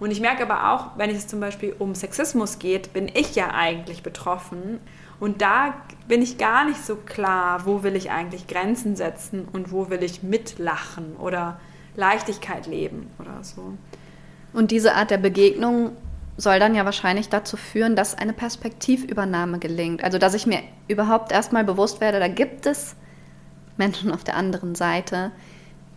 Und 0.01 0.11
ich 0.11 0.21
merke 0.21 0.43
aber 0.43 0.73
auch, 0.73 0.99
wenn 0.99 1.11
es 1.11 1.29
zum 1.29 1.41
Beispiel 1.41 1.75
um 1.79 1.95
Sexismus 1.95 2.59
geht, 2.59 2.93
bin 2.93 3.09
ich 3.13 3.35
ja 3.35 3.53
eigentlich 3.55 4.03
betroffen. 4.03 4.81
Und 5.21 5.41
da 5.41 5.75
bin 6.09 6.21
ich 6.21 6.39
gar 6.39 6.65
nicht 6.65 6.85
so 6.85 6.97
klar, 6.97 7.67
wo 7.67 7.83
will 7.83 7.97
ich 7.97 8.11
eigentlich 8.11 8.47
Grenzen 8.47 8.97
setzen 8.97 9.47
und 9.53 9.73
wo 9.73 9.91
will 9.91 10.03
ich 10.03 10.23
mitlachen 10.23 11.17
oder 11.17 11.61
Leichtigkeit 11.97 12.67
leben 12.67 13.09
oder 13.19 13.43
so. 13.43 13.75
Und 14.53 14.71
diese 14.71 14.95
Art 14.95 15.11
der 15.11 15.19
Begegnung 15.19 15.93
soll 16.37 16.59
dann 16.59 16.75
ja 16.75 16.85
wahrscheinlich 16.85 17.29
dazu 17.29 17.57
führen, 17.57 17.95
dass 17.95 18.17
eine 18.17 18.33
Perspektivübernahme 18.33 19.59
gelingt. 19.59 20.03
Also 20.03 20.19
dass 20.19 20.35
ich 20.35 20.47
mir 20.47 20.61
überhaupt 20.89 21.31
erstmal 21.31 21.65
bewusst 21.65 22.01
werde, 22.01 22.19
da 22.19 22.29
gibt 22.29 22.67
es 22.67 22.97
Menschen 23.77 24.13
auf 24.13 24.25
der 24.25 24.37
anderen 24.37 24.75
Seite, 24.75 25.31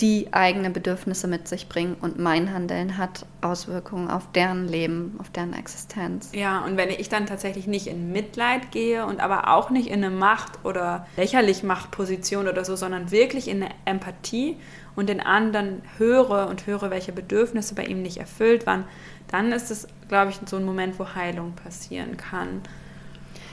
die 0.01 0.31
eigene 0.31 0.69
Bedürfnisse 0.69 1.27
mit 1.27 1.47
sich 1.47 1.69
bringen 1.69 1.95
und 1.99 2.19
mein 2.19 2.53
Handeln 2.53 2.97
hat 2.97 3.25
Auswirkungen 3.41 4.09
auf 4.09 4.31
deren 4.31 4.67
Leben, 4.67 5.15
auf 5.17 5.31
deren 5.31 5.53
Existenz. 5.53 6.29
Ja, 6.33 6.63
und 6.65 6.77
wenn 6.77 6.89
ich 6.89 7.09
dann 7.09 7.25
tatsächlich 7.25 7.65
nicht 7.65 7.87
in 7.87 8.11
Mitleid 8.11 8.71
gehe 8.71 9.05
und 9.05 9.19
aber 9.19 9.49
auch 9.49 9.71
nicht 9.71 9.87
in 9.87 10.03
eine 10.03 10.11
Macht- 10.11 10.63
oder 10.63 11.07
lächerlich 11.17 11.63
Machtposition 11.63 12.47
oder 12.47 12.63
so, 12.63 12.75
sondern 12.75 13.09
wirklich 13.09 13.47
in 13.47 13.63
eine 13.63 13.73
Empathie 13.85 14.57
und 14.95 15.09
den 15.09 15.19
anderen 15.19 15.81
höre 15.97 16.47
und 16.47 16.67
höre, 16.67 16.91
welche 16.91 17.11
Bedürfnisse 17.11 17.73
bei 17.73 17.85
ihm 17.85 18.03
nicht 18.03 18.17
erfüllt 18.17 18.67
waren, 18.67 18.83
dann 19.29 19.51
ist 19.51 19.71
es, 19.71 19.87
glaube 20.09 20.31
ich, 20.31 20.39
so 20.45 20.57
ein 20.57 20.65
Moment, 20.65 20.99
wo 20.99 21.15
Heilung 21.15 21.53
passieren 21.53 22.17
kann. 22.17 22.61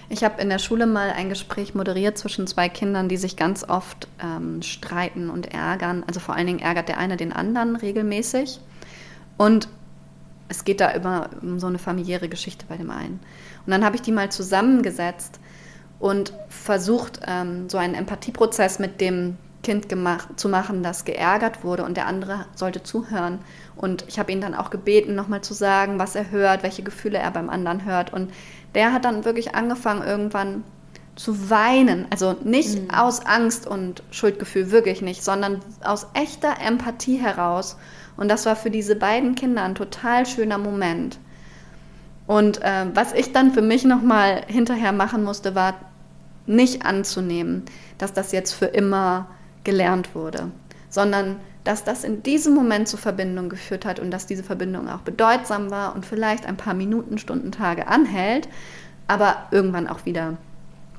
Ich 0.08 0.22
habe 0.22 0.40
in 0.40 0.50
der 0.50 0.58
Schule 0.58 0.86
mal 0.86 1.10
ein 1.10 1.28
Gespräch 1.28 1.74
moderiert 1.74 2.18
zwischen 2.18 2.46
zwei 2.46 2.68
Kindern, 2.68 3.08
die 3.08 3.16
sich 3.16 3.36
ganz 3.36 3.68
oft 3.68 4.08
ähm, 4.22 4.62
streiten 4.62 5.30
und 5.30 5.54
ärgern. 5.54 6.04
Also 6.06 6.20
vor 6.20 6.34
allen 6.34 6.46
Dingen 6.46 6.58
ärgert 6.58 6.88
der 6.88 6.98
eine 6.98 7.16
den 7.16 7.32
anderen 7.32 7.76
regelmäßig. 7.76 8.60
Und 9.36 9.68
es 10.48 10.64
geht 10.64 10.80
da 10.80 10.88
immer 10.88 11.30
um 11.42 11.58
so 11.58 11.66
eine 11.66 11.78
familiäre 11.78 12.28
Geschichte 12.28 12.66
bei 12.68 12.76
dem 12.76 12.90
einen. 12.90 13.20
Und 13.64 13.70
dann 13.70 13.84
habe 13.84 13.96
ich 13.96 14.02
die 14.02 14.12
mal 14.12 14.30
zusammengesetzt 14.30 15.40
und 15.98 16.34
versucht, 16.48 17.20
ähm, 17.26 17.68
so 17.68 17.78
einen 17.78 17.94
Empathieprozess 17.94 18.78
mit 18.78 19.00
dem 19.00 19.36
Kind 19.62 19.88
gemacht, 19.88 20.38
zu 20.38 20.50
machen, 20.50 20.82
das 20.82 21.06
geärgert 21.06 21.64
wurde 21.64 21.84
und 21.84 21.96
der 21.96 22.06
andere 22.06 22.44
sollte 22.54 22.82
zuhören. 22.82 23.38
Und 23.74 24.04
ich 24.06 24.18
habe 24.18 24.30
ihn 24.30 24.42
dann 24.42 24.54
auch 24.54 24.68
gebeten, 24.68 25.14
nochmal 25.14 25.40
zu 25.40 25.54
sagen, 25.54 25.98
was 25.98 26.14
er 26.14 26.30
hört, 26.30 26.62
welche 26.62 26.82
Gefühle 26.82 27.18
er 27.18 27.30
beim 27.30 27.48
anderen 27.48 27.86
hört. 27.86 28.12
Und 28.12 28.30
der 28.74 28.92
hat 28.92 29.04
dann 29.04 29.24
wirklich 29.24 29.54
angefangen, 29.54 30.02
irgendwann 30.02 30.64
zu 31.16 31.50
weinen. 31.50 32.06
Also 32.10 32.34
nicht 32.44 32.82
mhm. 32.82 32.90
aus 32.90 33.24
Angst 33.24 33.66
und 33.66 34.02
Schuldgefühl, 34.10 34.70
wirklich 34.70 35.02
nicht, 35.02 35.22
sondern 35.22 35.60
aus 35.82 36.06
echter 36.14 36.60
Empathie 36.60 37.16
heraus. 37.16 37.76
Und 38.16 38.28
das 38.28 38.46
war 38.46 38.56
für 38.56 38.70
diese 38.70 38.96
beiden 38.96 39.34
Kinder 39.34 39.62
ein 39.62 39.74
total 39.74 40.26
schöner 40.26 40.58
Moment. 40.58 41.18
Und 42.26 42.62
äh, 42.62 42.87
was 42.94 43.12
ich 43.12 43.32
dann 43.32 43.52
für 43.52 43.62
mich 43.62 43.84
nochmal 43.84 44.42
hinterher 44.46 44.92
machen 44.92 45.24
musste, 45.24 45.54
war 45.54 45.74
nicht 46.46 46.84
anzunehmen, 46.84 47.64
dass 47.98 48.12
das 48.12 48.32
jetzt 48.32 48.52
für 48.52 48.66
immer 48.66 49.28
gelernt 49.62 50.14
wurde, 50.14 50.50
sondern 50.90 51.37
dass 51.64 51.83
das 51.83 52.05
in 52.05 52.22
diesem 52.22 52.55
Moment 52.55 52.88
zur 52.88 52.98
Verbindung 52.98 53.48
geführt 53.48 53.87
hat 53.87 53.98
und 53.98 54.11
dass 54.11 54.27
diese 54.27 54.42
Verbindung 54.42 54.88
auch 54.88 55.00
bedeutsam 55.00 55.70
war 55.70 55.94
und 55.94 56.05
vielleicht 56.05 56.46
ein 56.46 56.57
paar 56.57 56.74
Minuten, 56.74 57.18
Stunden, 57.18 57.53
Tage 57.53 57.88
anhält, 57.88 58.48
aber 59.09 59.48
irgendwann 59.50 59.88
auch 59.88 60.05
wieder 60.05 60.37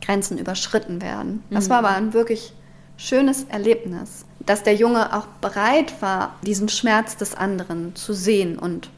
Grenzen 0.02 0.38
überschritten 0.38 1.02
werden. 1.02 1.44
Das 1.52 1.66
mhm. 1.66 1.70
war 1.70 1.78
aber 1.80 1.90
ein 1.90 2.14
wirklich 2.14 2.54
schönes 2.98 3.46
Erlebnis, 3.46 4.26
dass 4.40 4.64
der 4.64 4.76
Junge 4.76 5.16
auch 5.16 5.28
bereit 5.42 6.02
war, 6.02 6.36
diesen 6.44 6.70
Schmerz 6.70 7.16
des 7.18 7.36
anderen 7.36 7.96
zu 7.96 8.14
sehen 8.14 8.58
und 8.58 8.90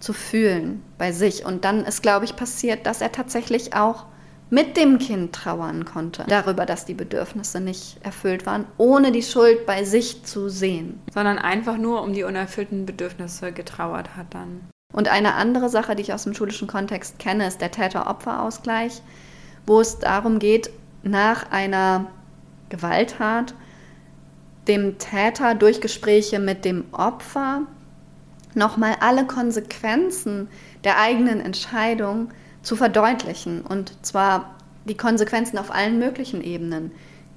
zu 0.00 0.12
fühlen 0.12 0.82
bei 0.98 1.12
sich. 1.12 1.44
Und 1.44 1.64
dann 1.64 1.84
ist, 1.84 2.02
glaube 2.02 2.24
ich, 2.24 2.36
passiert, 2.36 2.86
dass 2.86 3.00
er 3.00 3.12
tatsächlich 3.12 3.74
auch 3.74 4.06
mit 4.48 4.76
dem 4.76 4.98
Kind 4.98 5.34
trauern 5.34 5.84
konnte 5.84 6.24
darüber, 6.28 6.66
dass 6.66 6.84
die 6.84 6.94
Bedürfnisse 6.94 7.60
nicht 7.60 7.98
erfüllt 8.02 8.46
waren, 8.46 8.66
ohne 8.78 9.10
die 9.10 9.22
Schuld 9.22 9.66
bei 9.66 9.84
sich 9.84 10.24
zu 10.24 10.48
sehen. 10.48 11.00
Sondern 11.12 11.38
einfach 11.38 11.78
nur 11.78 12.02
um 12.02 12.12
die 12.12 12.22
unerfüllten 12.22 12.86
Bedürfnisse 12.86 13.52
getrauert 13.52 14.16
hat 14.16 14.26
dann. 14.30 14.60
Und 14.92 15.08
eine 15.08 15.34
andere 15.34 15.68
Sache, 15.68 15.96
die 15.96 16.02
ich 16.02 16.12
aus 16.12 16.24
dem 16.24 16.34
schulischen 16.34 16.68
Kontext 16.68 17.18
kenne, 17.18 17.48
ist 17.48 17.60
der 17.60 17.72
Täter-Opfer-Ausgleich, 17.72 19.02
wo 19.66 19.80
es 19.80 19.98
darum 19.98 20.38
geht, 20.38 20.70
nach 21.02 21.50
einer 21.50 22.06
Gewalttat 22.68 23.54
dem 24.68 24.98
Täter 24.98 25.54
durch 25.54 25.80
Gespräche 25.80 26.38
mit 26.38 26.64
dem 26.64 26.84
Opfer 26.92 27.62
nochmal 28.54 28.96
alle 29.00 29.26
Konsequenzen 29.26 30.48
der 30.84 30.98
eigenen 30.98 31.40
Entscheidung 31.40 32.30
zu 32.66 32.74
verdeutlichen. 32.74 33.62
Und 33.62 34.04
zwar 34.04 34.56
die 34.84 34.96
Konsequenzen 34.96 35.56
auf 35.56 35.70
allen 35.70 35.98
möglichen 35.98 36.42
Ebenen. 36.42 36.90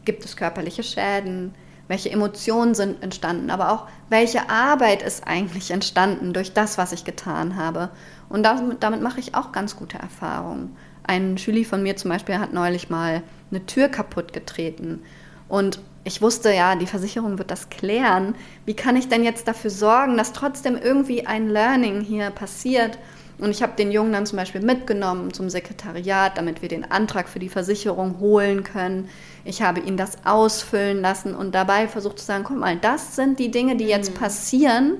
Gibt 0.03 0.25
es 0.25 0.35
körperliche 0.35 0.83
Schäden? 0.83 1.53
Welche 1.87 2.09
Emotionen 2.09 2.73
sind 2.73 3.03
entstanden? 3.03 3.51
Aber 3.51 3.71
auch, 3.71 3.87
welche 4.09 4.49
Arbeit 4.49 5.03
ist 5.03 5.27
eigentlich 5.27 5.71
entstanden 5.71 6.33
durch 6.33 6.53
das, 6.53 6.77
was 6.77 6.91
ich 6.91 7.05
getan 7.05 7.55
habe? 7.55 7.89
Und 8.27 8.43
damit, 8.43 8.83
damit 8.83 9.01
mache 9.01 9.19
ich 9.19 9.35
auch 9.35 9.51
ganz 9.51 9.75
gute 9.75 9.99
Erfahrungen. 9.99 10.75
Ein 11.03 11.37
Schüler 11.37 11.63
von 11.63 11.83
mir 11.83 11.95
zum 11.95 12.09
Beispiel 12.09 12.39
hat 12.39 12.53
neulich 12.53 12.89
mal 12.89 13.21
eine 13.51 13.65
Tür 13.65 13.87
kaputt 13.87 14.33
getreten. 14.33 15.03
Und 15.47 15.79
ich 16.03 16.21
wusste 16.23 16.51
ja, 16.53 16.75
die 16.75 16.87
Versicherung 16.87 17.37
wird 17.37 17.51
das 17.51 17.69
klären. 17.69 18.35
Wie 18.65 18.75
kann 18.75 18.95
ich 18.95 19.09
denn 19.09 19.23
jetzt 19.23 19.47
dafür 19.47 19.69
sorgen, 19.69 20.17
dass 20.17 20.33
trotzdem 20.33 20.75
irgendwie 20.75 21.27
ein 21.27 21.49
Learning 21.49 22.01
hier 22.01 22.31
passiert? 22.31 22.97
Und 23.39 23.52
ich 23.52 23.63
habe 23.63 23.73
den 23.78 23.91
Jungen 23.91 24.12
dann 24.12 24.25
zum 24.25 24.38
Beispiel 24.38 24.62
mitgenommen 24.62 25.34
zum 25.34 25.49
Sekretariat, 25.49 26.38
damit 26.38 26.62
wir 26.62 26.67
den 26.67 26.89
Antrag 26.91 27.30
für 27.30 27.39
die 27.39 27.49
Versicherung 27.49 28.19
holen 28.19 28.63
können. 28.63 29.10
Ich 29.45 29.62
habe 29.62 29.80
ihn 29.80 29.95
das 29.95 30.25
ausfüllen 30.25 31.02
lassen 31.02 31.34
und 31.34 31.56
dabei 31.56 31.88
versucht 31.88 32.19
zu 32.19 32.25
sagen, 32.25 32.43
guck 32.43 32.58
mal, 32.58 32.75
das 32.75 33.15
sind 33.15 33.39
die 33.39 33.49
Dinge, 33.49 33.78
die 33.78 33.86
jetzt 33.86 34.12
mhm. 34.12 34.15
passieren. 34.15 34.97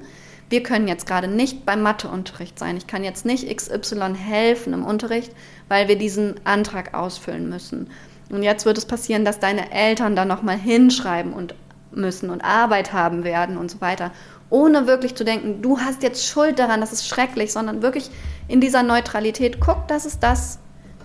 Wir 0.50 0.64
können 0.64 0.88
jetzt 0.88 1.06
gerade 1.06 1.28
nicht 1.28 1.66
beim 1.66 1.82
Matheunterricht 1.82 2.58
sein. 2.58 2.78
Ich 2.78 2.88
kann 2.88 3.04
jetzt 3.04 3.26
nicht 3.26 3.54
XY 3.56 4.16
helfen 4.16 4.74
im 4.74 4.86
Unterricht, 4.86 5.32
weil 5.68 5.88
wir 5.90 5.98
diesen 5.98 6.36
Antrag 6.46 6.94
ausfüllen 6.94 7.50
müssen. 7.50 7.90
Und 8.32 8.44
jetzt 8.44 8.66
wird 8.66 8.78
es 8.78 8.86
passieren, 8.86 9.26
dass 9.26 9.40
deine 9.40 9.72
Eltern 9.72 10.16
da 10.16 10.24
nochmal 10.24 10.58
hinschreiben 10.58 11.34
und 11.34 11.56
müssen 11.92 12.30
und 12.30 12.42
Arbeit 12.42 12.94
haben 12.94 13.24
werden 13.24 13.58
und 13.58 13.70
so 13.70 13.82
weiter 13.82 14.12
ohne 14.50 14.88
wirklich 14.88 15.16
zu 15.16 15.24
denken, 15.24 15.62
du 15.62 15.80
hast 15.80 16.04
jetzt 16.04 16.26
Schuld 16.26 16.60
daran, 16.60 16.82
das 16.82 16.92
ist 16.92 17.08
schrecklich, 17.08 17.52
sondern 17.52 17.82
wirklich 17.82 18.10
in 18.48 18.62
dieser 18.62 18.84
Neutralität, 18.84 19.60
guck, 19.60 19.88
das 19.88 20.06
ist 20.06 20.24
das, 20.24 20.60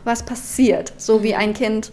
was 0.05 0.23
passiert. 0.23 0.93
So 0.97 1.23
wie 1.23 1.35
ein 1.35 1.55
Kind 1.55 1.93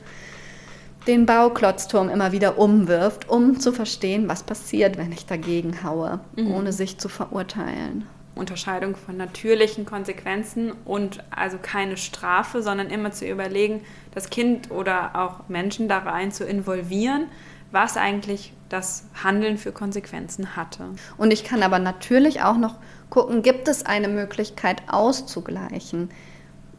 den 1.07 1.25
Bauklotzturm 1.25 2.09
immer 2.09 2.31
wieder 2.31 2.57
umwirft, 2.57 3.27
um 3.27 3.59
zu 3.59 3.71
verstehen, 3.71 4.29
was 4.29 4.43
passiert, 4.43 4.97
wenn 4.97 5.11
ich 5.11 5.25
dagegen 5.25 5.83
haue, 5.83 6.19
mhm. 6.35 6.53
ohne 6.53 6.73
sich 6.73 6.99
zu 6.99 7.09
verurteilen. 7.09 8.07
Unterscheidung 8.35 8.95
von 8.95 9.17
natürlichen 9.17 9.85
Konsequenzen 9.85 10.71
und 10.85 11.23
also 11.31 11.57
keine 11.61 11.97
Strafe, 11.97 12.61
sondern 12.61 12.87
immer 12.87 13.11
zu 13.11 13.27
überlegen, 13.27 13.81
das 14.13 14.29
Kind 14.29 14.71
oder 14.71 15.11
auch 15.15 15.49
Menschen 15.49 15.89
da 15.89 15.99
rein 15.99 16.31
zu 16.31 16.45
involvieren, 16.45 17.27
was 17.71 17.97
eigentlich 17.97 18.53
das 18.69 19.05
Handeln 19.23 19.57
für 19.57 19.71
Konsequenzen 19.71 20.55
hatte. 20.55 20.89
Und 21.17 21.31
ich 21.31 21.43
kann 21.43 21.63
aber 21.63 21.79
natürlich 21.79 22.41
auch 22.41 22.57
noch 22.57 22.75
gucken, 23.09 23.41
gibt 23.41 23.67
es 23.67 23.85
eine 23.85 24.07
Möglichkeit 24.07 24.83
auszugleichen? 24.87 26.09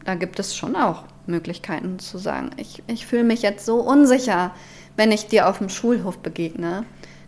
Da 0.05 0.15
gibt 0.15 0.39
es 0.39 0.55
schon 0.55 0.75
auch 0.75 1.03
Möglichkeiten 1.27 1.99
zu 1.99 2.17
sagen, 2.17 2.51
ich, 2.57 2.83
ich 2.87 3.05
fühle 3.05 3.23
mich 3.23 3.41
jetzt 3.41 3.65
so 3.65 3.79
unsicher, 3.79 4.51
wenn 4.97 5.11
ich 5.11 5.27
dir 5.27 5.47
auf 5.47 5.59
dem 5.59 5.69
Schulhof 5.69 6.17
begegne. 6.19 6.85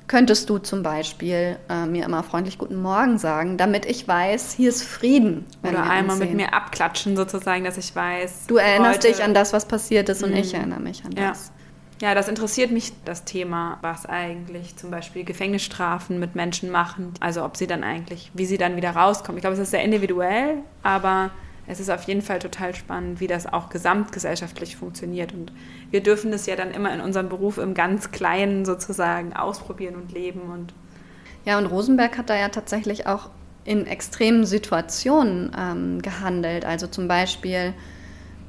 könntest 0.08 0.50
du 0.50 0.60
zum 0.60 0.84
Beispiel 0.84 1.58
äh, 1.70 1.86
mir 1.86 2.06
immer 2.06 2.22
freundlich 2.22 2.58
Guten 2.58 2.80
Morgen 2.80 3.18
sagen, 3.18 3.58
damit 3.58 3.86
ich 3.86 4.08
weiß, 4.08 4.54
hier 4.54 4.70
ist 4.70 4.84
Frieden. 4.84 5.46
Oder 5.64 5.84
einmal 5.84 6.18
mit 6.18 6.34
mir 6.34 6.54
abklatschen 6.54 7.16
sozusagen, 7.16 7.64
dass 7.64 7.78
ich 7.78 7.96
weiß. 7.96 8.46
Du 8.48 8.58
erinnerst 8.58 9.04
dich 9.04 9.24
an 9.24 9.34
das, 9.34 9.54
was 9.54 9.68
passiert 9.68 10.10
ist 10.10 10.24
und 10.24 10.32
mhm. 10.32 10.38
ich 10.38 10.54
erinnere 10.54 10.80
mich 10.80 11.06
an 11.06 11.14
ja. 11.14 11.30
das. 11.30 11.52
Ja, 12.02 12.14
das 12.14 12.28
interessiert 12.28 12.72
mich, 12.72 12.92
das 13.06 13.24
Thema, 13.24 13.78
was 13.82 14.06
eigentlich 14.06 14.76
zum 14.76 14.92
Beispiel 14.92 15.24
Gefängnisstrafen 15.24 16.20
mit 16.20 16.36
Menschen 16.36 16.70
machen. 16.70 17.14
Also 17.22 17.44
ob 17.46 17.56
sie 17.56 17.68
dann 17.68 17.84
eigentlich, 17.84 18.32
wie 18.34 18.46
sie 18.46 18.58
dann 18.58 18.76
wieder 18.76 18.92
rauskommen. 18.92 19.38
Ich 19.38 19.42
glaube, 19.42 19.54
es 19.54 19.62
ist 19.62 19.72
sehr 19.72 19.84
individuell, 19.84 20.58
aber 20.84 21.32
es 21.68 21.80
ist 21.80 21.90
auf 21.90 22.04
jeden 22.04 22.22
Fall 22.22 22.40
total 22.40 22.76
spannend, 22.76 23.22
wie 23.22 23.28
das 23.28 23.52
auch 23.52 23.70
gesamtgesellschaftlich 23.70 24.76
funktioniert. 24.76 25.34
Und 25.34 25.54
wir 25.90 26.04
dürfen 26.04 26.32
das 26.32 26.46
ja 26.46 26.58
dann 26.58 26.72
immer 26.72 26.94
in 26.94 27.00
unserem 27.00 27.30
Beruf 27.30 27.58
im 27.58 27.74
ganz 27.74 28.12
Kleinen 28.12 28.66
sozusagen 28.66 29.34
ausprobieren 29.34 29.96
und 29.96 30.12
leben. 30.12 30.42
Und 30.42 30.74
ja, 31.46 31.58
und 31.58 31.66
Rosenberg 31.66 32.18
hat 32.18 32.30
da 32.30 32.36
ja 32.36 32.50
tatsächlich 32.50 33.08
auch 33.08 33.30
in 33.64 33.88
extremen 33.88 34.46
Situationen 34.46 35.52
ähm, 35.58 36.02
gehandelt. 36.02 36.66
Also 36.66 36.88
zum 36.88 37.08
Beispiel 37.08 37.74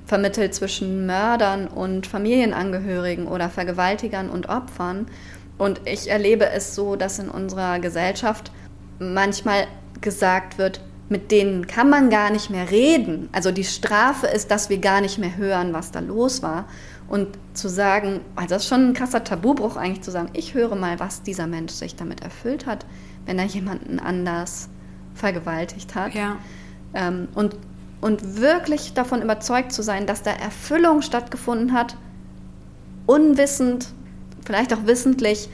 vermittelt 0.07 0.55
zwischen 0.55 1.05
Mördern 1.05 1.67
und 1.67 2.07
Familienangehörigen 2.07 3.27
oder 3.27 3.51
Vergewaltigern 3.51 4.31
und 4.31 4.49
Opfern. 4.49 5.07
Und 5.59 5.81
ich 5.85 6.09
erlebe 6.09 6.49
es 6.49 6.75
so, 6.75 6.97
dass 6.97 7.19
in 7.19 7.29
unserer 7.29 7.81
Gesellschaft 7.81 8.53
manchmal 8.99 9.67
gesagt 10.01 10.59
wird, 10.59 10.81
mit 11.09 11.31
denen 11.31 11.67
kann 11.67 11.89
man 11.89 12.11
gar 12.11 12.31
nicht 12.31 12.51
mehr 12.51 12.71
reden. 12.71 13.29
Also 13.33 13.53
die 13.53 13.65
Strafe 13.65 14.27
ist, 14.27 14.51
dass 14.51 14.71
wir 14.71 14.79
gar 14.79 15.01
nicht 15.01 15.19
mehr 15.19 15.37
hören, 15.37 15.73
was 15.73 15.93
da 15.93 16.01
los 16.01 16.43
war. 16.43 16.67
Und 17.09 17.39
zu 17.55 17.69
sagen, 17.69 18.21
also 18.35 18.55
das 18.55 18.65
ist 18.65 18.69
schon 18.69 18.89
ein 18.89 18.95
krasser 18.95 19.23
Tabubruch 19.23 19.77
eigentlich 19.77 20.03
zu 20.03 20.11
sagen, 20.11 20.31
ich 20.33 20.55
höre 20.55 20.75
mal, 20.75 20.99
was 20.99 21.23
dieser 21.23 21.47
Mensch 21.47 21.73
sich 21.73 21.95
damit 21.95 22.23
erfüllt 22.23 22.67
hat, 22.67 22.85
wenn 23.27 23.39
er 23.39 23.45
jemanden 23.45 24.01
anders 24.01 24.69
vergewaltigt 25.15 25.95
hat. 25.95 26.15
Ja. 26.15 26.37
Ähm, 26.95 27.29
und, 27.35 27.57
und 28.01 28.41
wirklich 28.41 28.95
davon 28.95 29.23
überzeugt 29.23 29.73
zu 29.73 29.83
sein, 29.83 30.07
dass 30.07 30.23
da 30.23 30.31
Erfüllung 30.31 31.03
stattgefunden 31.03 31.73
hat, 31.73 31.97
unwissend, 33.07 33.89
vielleicht 34.45 34.73
auch 34.75 34.87
wissentlich, 34.87 35.49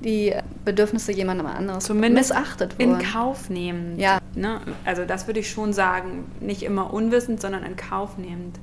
die 0.00 0.34
Bedürfnisse 0.64 1.12
jemandem 1.12 1.46
anderes 1.46 1.84
Zumindest 1.84 2.30
missachtet 2.30 2.78
wurden. 2.78 3.00
in 3.00 3.06
Kauf 3.06 3.48
nehmen. 3.48 3.98
Ja. 3.98 4.18
Ne? 4.34 4.60
Also 4.84 5.04
das 5.04 5.26
würde 5.26 5.40
ich 5.40 5.50
schon 5.50 5.72
sagen, 5.72 6.26
nicht 6.40 6.62
immer 6.62 6.92
unwissend, 6.92 7.40
sondern 7.40 7.64
in 7.64 7.76
Kauf 7.76 8.18
nehmend. 8.18 8.58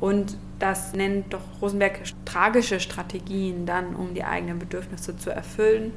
Und 0.00 0.36
das 0.58 0.92
nennt 0.92 1.32
doch 1.32 1.40
Rosenberg 1.62 2.00
tragische 2.24 2.80
Strategien 2.80 3.66
dann, 3.66 3.94
um 3.94 4.14
die 4.14 4.24
eigenen 4.24 4.58
Bedürfnisse 4.58 5.16
zu 5.16 5.30
erfüllen, 5.30 5.92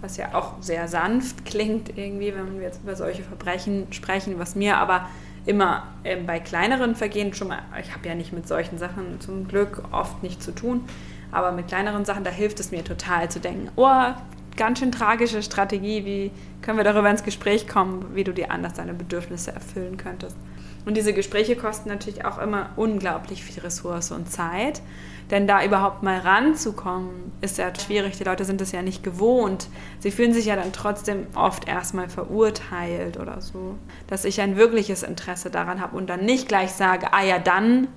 was 0.00 0.16
ja 0.16 0.34
auch 0.34 0.60
sehr 0.60 0.88
sanft 0.88 1.44
klingt 1.44 1.96
irgendwie, 1.96 2.34
wenn 2.34 2.56
wir 2.56 2.62
jetzt 2.62 2.82
über 2.82 2.96
solche 2.96 3.22
Verbrechen 3.22 3.86
sprechen, 3.90 4.38
was 4.38 4.54
mir 4.54 4.76
aber 4.76 5.08
immer 5.48 5.84
äh, 6.04 6.16
bei 6.16 6.40
kleineren 6.40 6.94
Vergehen 6.94 7.32
schon 7.32 7.48
mal, 7.48 7.62
ich 7.80 7.94
habe 7.94 8.06
ja 8.06 8.14
nicht 8.14 8.34
mit 8.34 8.46
solchen 8.46 8.76
Sachen 8.76 9.18
zum 9.20 9.48
Glück 9.48 9.82
oft 9.92 10.22
nicht 10.22 10.42
zu 10.42 10.54
tun, 10.54 10.84
aber 11.32 11.52
mit 11.52 11.68
kleineren 11.68 12.04
Sachen, 12.04 12.22
da 12.22 12.30
hilft 12.30 12.60
es 12.60 12.70
mir 12.70 12.84
total 12.84 13.30
zu 13.30 13.40
denken, 13.40 13.70
oh, 13.76 14.12
ganz 14.56 14.78
schön 14.78 14.92
tragische 14.92 15.42
Strategie, 15.42 16.04
wie 16.04 16.30
können 16.60 16.76
wir 16.76 16.84
darüber 16.84 17.08
ins 17.10 17.24
Gespräch 17.24 17.66
kommen, 17.66 18.14
wie 18.14 18.24
du 18.24 18.34
dir 18.34 18.50
anders 18.50 18.74
deine 18.74 18.92
Bedürfnisse 18.92 19.52
erfüllen 19.52 19.96
könntest. 19.96 20.36
Und 20.84 20.96
diese 20.96 21.14
Gespräche 21.14 21.56
kosten 21.56 21.88
natürlich 21.88 22.26
auch 22.26 22.38
immer 22.38 22.70
unglaublich 22.76 23.42
viel 23.42 23.62
Ressource 23.62 24.10
und 24.10 24.30
Zeit. 24.30 24.82
Denn 25.30 25.46
da 25.46 25.62
überhaupt 25.62 26.02
mal 26.02 26.18
ranzukommen, 26.18 27.32
ist 27.42 27.58
ja 27.58 27.70
schwierig. 27.74 28.16
Die 28.16 28.24
Leute 28.24 28.44
sind 28.44 28.60
es 28.60 28.72
ja 28.72 28.80
nicht 28.80 29.02
gewohnt. 29.02 29.68
Sie 29.98 30.10
fühlen 30.10 30.32
sich 30.32 30.46
ja 30.46 30.56
dann 30.56 30.72
trotzdem 30.72 31.26
oft 31.34 31.68
erstmal 31.68 32.08
verurteilt 32.08 33.18
oder 33.18 33.40
so. 33.42 33.76
Dass 34.06 34.24
ich 34.24 34.40
ein 34.40 34.56
wirkliches 34.56 35.02
Interesse 35.02 35.50
daran 35.50 35.80
habe 35.80 35.96
und 35.96 36.08
dann 36.08 36.24
nicht 36.24 36.48
gleich 36.48 36.72
sage, 36.72 37.12
ah 37.12 37.22
ja, 37.22 37.38
dann 37.38 37.88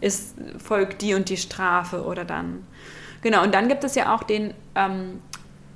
ist, 0.00 0.34
folgt 0.58 1.02
die 1.02 1.14
und 1.14 1.28
die 1.28 1.36
Strafe 1.36 2.04
oder 2.04 2.24
dann. 2.24 2.66
Genau, 3.22 3.42
und 3.44 3.54
dann 3.54 3.68
gibt 3.68 3.84
es 3.84 3.94
ja 3.94 4.14
auch 4.14 4.24
den, 4.24 4.54
ähm, 4.74 5.20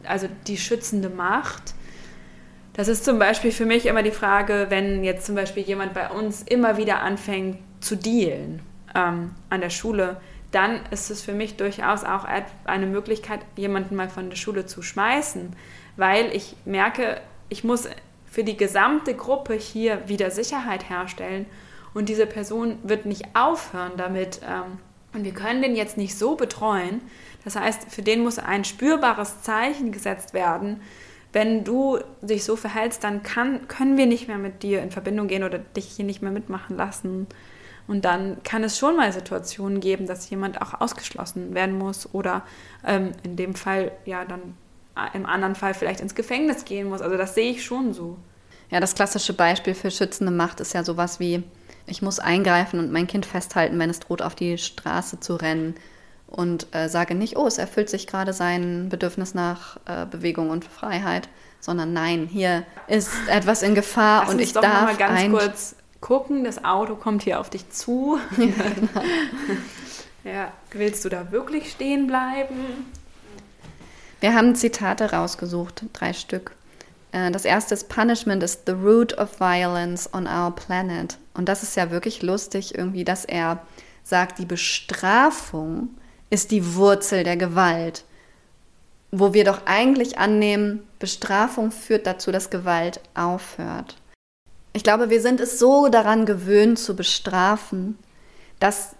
also 0.02 0.28
die 0.46 0.56
schützende 0.56 1.10
Macht. 1.10 1.74
Das 2.72 2.88
ist 2.88 3.04
zum 3.04 3.20
Beispiel 3.20 3.52
für 3.52 3.66
mich 3.66 3.86
immer 3.86 4.02
die 4.02 4.10
Frage, 4.10 4.66
wenn 4.68 5.04
jetzt 5.04 5.26
zum 5.26 5.36
Beispiel 5.36 5.62
jemand 5.62 5.94
bei 5.94 6.10
uns 6.10 6.42
immer 6.42 6.76
wieder 6.76 7.02
anfängt 7.02 7.58
zu 7.80 7.96
dealen 7.96 8.62
ähm, 8.94 9.30
an 9.50 9.60
der 9.60 9.70
Schule, 9.70 10.16
dann 10.54 10.80
ist 10.90 11.10
es 11.10 11.22
für 11.22 11.32
mich 11.32 11.56
durchaus 11.56 12.04
auch 12.04 12.26
eine 12.64 12.86
Möglichkeit, 12.86 13.40
jemanden 13.56 13.96
mal 13.96 14.08
von 14.08 14.30
der 14.30 14.36
Schule 14.36 14.66
zu 14.66 14.82
schmeißen, 14.82 15.54
weil 15.96 16.34
ich 16.34 16.56
merke, 16.64 17.20
ich 17.48 17.64
muss 17.64 17.88
für 18.26 18.44
die 18.44 18.56
gesamte 18.56 19.14
Gruppe 19.14 19.54
hier 19.54 20.08
wieder 20.08 20.30
Sicherheit 20.30 20.88
herstellen 20.88 21.46
und 21.94 22.08
diese 22.08 22.26
Person 22.26 22.78
wird 22.82 23.06
nicht 23.06 23.24
aufhören 23.34 23.92
damit. 23.96 24.40
Ähm, 24.42 24.78
und 25.12 25.24
wir 25.24 25.32
können 25.32 25.62
den 25.62 25.76
jetzt 25.76 25.96
nicht 25.96 26.18
so 26.18 26.34
betreuen. 26.34 27.00
Das 27.44 27.54
heißt, 27.54 27.92
für 27.92 28.02
den 28.02 28.22
muss 28.22 28.40
ein 28.40 28.64
spürbares 28.64 29.42
Zeichen 29.42 29.92
gesetzt 29.92 30.34
werden. 30.34 30.80
Wenn 31.32 31.62
du 31.62 31.98
dich 32.20 32.44
so 32.44 32.56
verhältst, 32.56 33.04
dann 33.04 33.22
kann, 33.22 33.68
können 33.68 33.96
wir 33.96 34.06
nicht 34.06 34.26
mehr 34.26 34.38
mit 34.38 34.62
dir 34.64 34.82
in 34.82 34.90
Verbindung 34.90 35.28
gehen 35.28 35.44
oder 35.44 35.58
dich 35.58 35.86
hier 35.86 36.04
nicht 36.04 36.22
mehr 36.22 36.32
mitmachen 36.32 36.76
lassen. 36.76 37.28
Und 37.86 38.04
dann 38.04 38.42
kann 38.44 38.64
es 38.64 38.78
schon 38.78 38.96
mal 38.96 39.12
Situationen 39.12 39.80
geben, 39.80 40.06
dass 40.06 40.28
jemand 40.30 40.60
auch 40.62 40.80
ausgeschlossen 40.80 41.54
werden 41.54 41.76
muss 41.76 42.12
oder 42.14 42.42
ähm, 42.84 43.12
in 43.22 43.36
dem 43.36 43.54
Fall 43.54 43.92
ja 44.04 44.24
dann 44.24 44.54
im 45.12 45.26
anderen 45.26 45.54
Fall 45.54 45.74
vielleicht 45.74 46.00
ins 46.00 46.14
Gefängnis 46.14 46.64
gehen 46.64 46.88
muss. 46.88 47.02
Also 47.02 47.16
das 47.16 47.34
sehe 47.34 47.50
ich 47.50 47.64
schon 47.64 47.92
so. 47.92 48.16
Ja, 48.70 48.80
das 48.80 48.94
klassische 48.94 49.34
Beispiel 49.34 49.74
für 49.74 49.90
schützende 49.90 50.32
Macht 50.32 50.60
ist 50.60 50.72
ja 50.72 50.84
sowas 50.84 51.20
wie, 51.20 51.42
ich 51.86 52.00
muss 52.00 52.20
eingreifen 52.20 52.78
und 52.78 52.92
mein 52.92 53.06
Kind 53.06 53.26
festhalten, 53.26 53.78
wenn 53.78 53.90
es 53.90 54.00
droht, 54.00 54.22
auf 54.22 54.34
die 54.34 54.56
Straße 54.56 55.20
zu 55.20 55.36
rennen 55.36 55.74
und 56.26 56.74
äh, 56.74 56.88
sage 56.88 57.14
nicht, 57.14 57.36
oh, 57.36 57.46
es 57.46 57.58
erfüllt 57.58 57.90
sich 57.90 58.06
gerade 58.06 58.32
sein 58.32 58.88
Bedürfnis 58.88 59.34
nach 59.34 59.76
äh, 59.86 60.06
Bewegung 60.06 60.50
und 60.50 60.64
Freiheit, 60.64 61.28
sondern 61.60 61.92
nein, 61.92 62.28
hier 62.30 62.64
ist 62.88 63.10
etwas 63.28 63.62
in 63.62 63.74
Gefahr 63.74 64.22
Lass 64.22 64.30
und 64.34 64.40
ich 64.40 64.52
darf 64.52 64.64
mal 64.64 64.96
ganz 64.96 65.30
kurz 65.30 65.76
gucken, 66.04 66.44
das 66.44 66.62
Auto 66.64 66.96
kommt 66.96 67.22
hier 67.22 67.40
auf 67.40 67.48
dich 67.48 67.70
zu. 67.70 68.18
Ja, 68.36 68.52
ja, 70.30 70.52
willst 70.70 71.02
du 71.06 71.08
da 71.08 71.32
wirklich 71.32 71.70
stehen 71.70 72.06
bleiben? 72.06 72.92
Wir 74.20 74.34
haben 74.34 74.54
Zitate 74.54 75.12
rausgesucht, 75.12 75.86
drei 75.94 76.12
Stück. 76.12 76.52
Äh, 77.12 77.30
das 77.30 77.46
erste 77.46 77.72
ist 77.72 77.88
Punishment 77.88 78.42
is 78.42 78.58
the 78.66 78.72
root 78.72 79.16
of 79.16 79.40
violence 79.40 80.12
on 80.12 80.26
our 80.26 80.50
planet. 80.50 81.16
Und 81.32 81.48
das 81.48 81.62
ist 81.62 81.74
ja 81.74 81.90
wirklich 81.90 82.20
lustig 82.20 82.74
irgendwie, 82.76 83.04
dass 83.04 83.24
er 83.24 83.62
sagt, 84.02 84.38
die 84.38 84.46
Bestrafung 84.46 85.88
ist 86.28 86.50
die 86.50 86.74
Wurzel 86.74 87.24
der 87.24 87.38
Gewalt. 87.38 88.04
Wo 89.10 89.32
wir 89.32 89.44
doch 89.44 89.62
eigentlich 89.64 90.18
annehmen, 90.18 90.82
Bestrafung 90.98 91.70
führt 91.70 92.06
dazu, 92.06 92.30
dass 92.30 92.50
Gewalt 92.50 93.00
aufhört. 93.14 93.96
Ich 94.74 94.82
glaube, 94.82 95.08
wir 95.08 95.22
sind 95.22 95.40
es 95.40 95.58
so 95.58 95.88
daran 95.88 96.26
gewöhnt 96.26 96.78
zu 96.78 96.94
bestrafen, 96.96 97.96
dass 98.58 98.96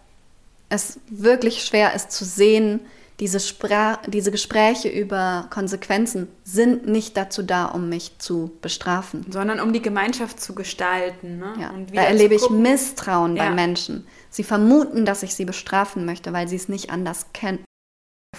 es 0.68 0.98
wirklich 1.08 1.64
schwer 1.64 1.94
ist 1.94 2.12
zu 2.12 2.24
sehen, 2.24 2.80
diese, 3.20 3.38
Spra 3.38 4.00
diese 4.06 4.32
Gespräche 4.32 4.88
über 4.88 5.46
Konsequenzen 5.50 6.28
sind 6.42 6.86
nicht 6.86 7.16
dazu 7.16 7.42
da, 7.42 7.66
um 7.66 7.88
mich 7.88 8.18
zu 8.18 8.50
bestrafen. 8.60 9.24
Sondern 9.30 9.60
um 9.60 9.72
die 9.72 9.82
Gemeinschaft 9.82 10.40
zu 10.40 10.54
gestalten. 10.54 11.38
Ne? 11.38 11.54
Ja, 11.60 11.72
da 11.92 12.02
erlebe 12.02 12.34
ich 12.34 12.50
Misstrauen 12.50 13.36
ja. 13.36 13.44
bei 13.44 13.50
Menschen. 13.54 14.06
Sie 14.30 14.42
vermuten, 14.42 15.04
dass 15.04 15.22
ich 15.22 15.34
sie 15.34 15.44
bestrafen 15.44 16.04
möchte, 16.04 16.32
weil 16.32 16.48
sie 16.48 16.56
es 16.56 16.68
nicht 16.68 16.90
anders 16.90 17.26
kennen. 17.32 17.64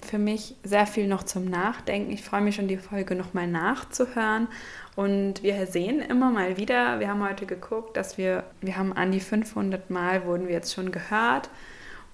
Für 0.06 0.18
mich 0.18 0.56
sehr 0.64 0.88
viel 0.88 1.08
noch 1.08 1.24
zum 1.24 1.46
Nachdenken. 1.46 2.12
Ich 2.12 2.22
freue 2.22 2.42
mich 2.42 2.56
schon, 2.56 2.68
die 2.68 2.78
Folge 2.78 3.16
nochmal 3.16 3.48
nachzuhören. 3.48 4.50
Und 4.96 5.44
wir 5.44 5.68
sehen 5.68 6.00
immer 6.00 6.32
mal 6.32 6.58
wieder, 6.58 7.00
wir 7.00 7.10
haben 7.10 7.28
heute 7.28 7.46
geguckt, 7.46 7.98
dass 7.98 8.18
wir, 8.18 8.46
wir 8.62 8.78
haben 8.78 8.94
an 8.94 9.12
die 9.12 9.20
500 9.20 9.90
Mal 9.90 10.26
wurden 10.26 10.48
wir 10.48 10.54
jetzt 10.54 10.74
schon 10.74 10.92
gehört. 10.92 11.50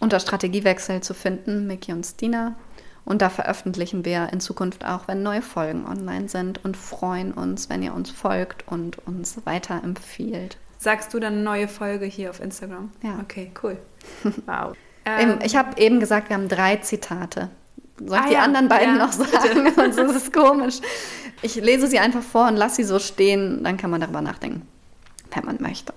unter 0.00 0.20
Strategiewechsel 0.20 1.00
zu 1.00 1.14
finden, 1.14 1.66
Miki 1.66 1.92
und 1.92 2.04
Stina. 2.04 2.56
Und 3.04 3.20
da 3.20 3.30
veröffentlichen 3.30 4.04
wir 4.04 4.28
in 4.32 4.40
Zukunft 4.40 4.84
auch, 4.84 5.08
wenn 5.08 5.22
neue 5.22 5.42
Folgen 5.42 5.86
online 5.86 6.28
sind 6.28 6.64
und 6.64 6.76
freuen 6.76 7.32
uns, 7.32 7.68
wenn 7.68 7.82
ihr 7.82 7.94
uns 7.94 8.10
folgt 8.10 8.66
und 8.68 8.98
uns 9.06 9.44
weiterempfiehlt. 9.44 10.56
Sagst 10.78 11.12
du 11.14 11.20
dann 11.20 11.42
neue 11.42 11.68
Folge 11.68 12.06
hier 12.06 12.30
auf 12.30 12.40
Instagram? 12.40 12.90
Ja. 13.02 13.18
Okay, 13.22 13.52
cool. 13.62 13.76
Wow. 14.46 14.76
Ähm, 15.04 15.40
ich 15.44 15.56
habe 15.56 15.80
eben 15.80 15.98
gesagt, 15.98 16.28
wir 16.28 16.36
haben 16.36 16.48
drei 16.48 16.76
Zitate. 16.76 17.50
Soll 17.98 18.08
ich 18.08 18.14
Ah 18.14 18.28
die 18.28 18.34
ja, 18.34 18.42
anderen 18.42 18.68
beiden 18.68 18.96
ja, 18.96 19.06
noch 19.06 19.12
sagen? 19.12 19.72
Sonst 19.74 19.98
ist 19.98 20.16
es 20.16 20.32
komisch. 20.32 20.80
Ich 21.42 21.56
lese 21.56 21.88
sie 21.88 21.98
einfach 21.98 22.22
vor 22.22 22.46
und 22.46 22.56
lasse 22.56 22.76
sie 22.76 22.84
so 22.84 22.98
stehen. 22.98 23.64
Dann 23.64 23.76
kann 23.76 23.90
man 23.90 24.00
darüber 24.00 24.20
nachdenken, 24.20 24.62
wenn 25.32 25.44
man 25.44 25.60
möchte. 25.60 25.92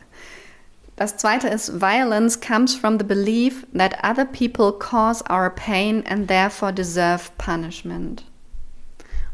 Das 0.97 1.17
zweite 1.17 1.49
ist, 1.49 1.81
Violence 1.81 2.39
comes 2.39 2.73
from 2.73 2.97
the 2.97 3.03
belief 3.03 3.67
that 3.73 3.97
other 4.03 4.23
people 4.23 4.71
cause 4.71 5.23
our 5.29 5.49
pain 5.49 6.03
and 6.07 6.27
therefore 6.27 6.71
deserve 6.71 7.31
punishment. 7.37 8.23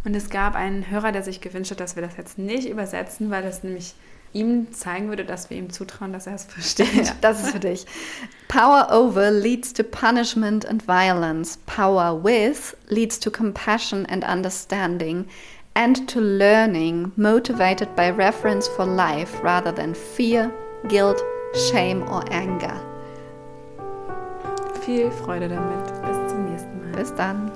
Und 0.03 0.15
es 0.15 0.31
gab 0.31 0.55
einen 0.55 0.89
Hörer, 0.89 1.11
der 1.11 1.21
sich 1.21 1.41
gewünscht 1.41 1.69
hat, 1.69 1.79
dass 1.79 1.95
wir 1.95 2.01
das 2.01 2.17
jetzt 2.17 2.39
nicht 2.39 2.67
übersetzen, 2.67 3.29
weil 3.29 3.45
es 3.45 3.61
nämlich 3.61 3.93
ihm 4.33 4.73
zeigen 4.73 5.09
würde, 5.09 5.23
dass 5.23 5.51
wir 5.51 5.57
ihm 5.57 5.69
zutrauen, 5.69 6.13
dass 6.13 6.25
er 6.25 6.33
es 6.33 6.45
versteht. 6.49 6.93
Ja, 6.95 7.13
das 7.21 7.43
ist 7.43 7.51
für 7.51 7.59
dich. 7.59 7.85
Power 8.47 8.87
over 8.91 9.29
leads 9.29 9.71
to 9.71 9.83
punishment 9.83 10.65
and 10.65 10.81
violence. 10.87 11.59
Power 11.67 12.23
with 12.23 12.75
leads 12.87 13.19
to 13.19 13.29
compassion 13.29 14.07
and 14.07 14.23
understanding 14.23 15.27
and 15.75 16.09
to 16.09 16.19
learning 16.19 17.11
motivated 17.15 17.95
by 17.95 18.09
reverence 18.09 18.67
for 18.67 18.85
life 18.85 19.43
rather 19.43 19.71
than 19.71 19.93
fear, 19.93 20.51
guilt, 20.87 21.23
shame 21.53 22.03
or 22.03 22.23
anger. 22.31 22.79
Viel 24.81 25.11
Freude 25.11 25.47
damit. 25.47 25.85
Bis 26.03 26.31
zum 26.31 26.45
nächsten 26.45 26.91
Mal. 26.91 26.97
Bis 26.97 27.13
dann. 27.15 27.51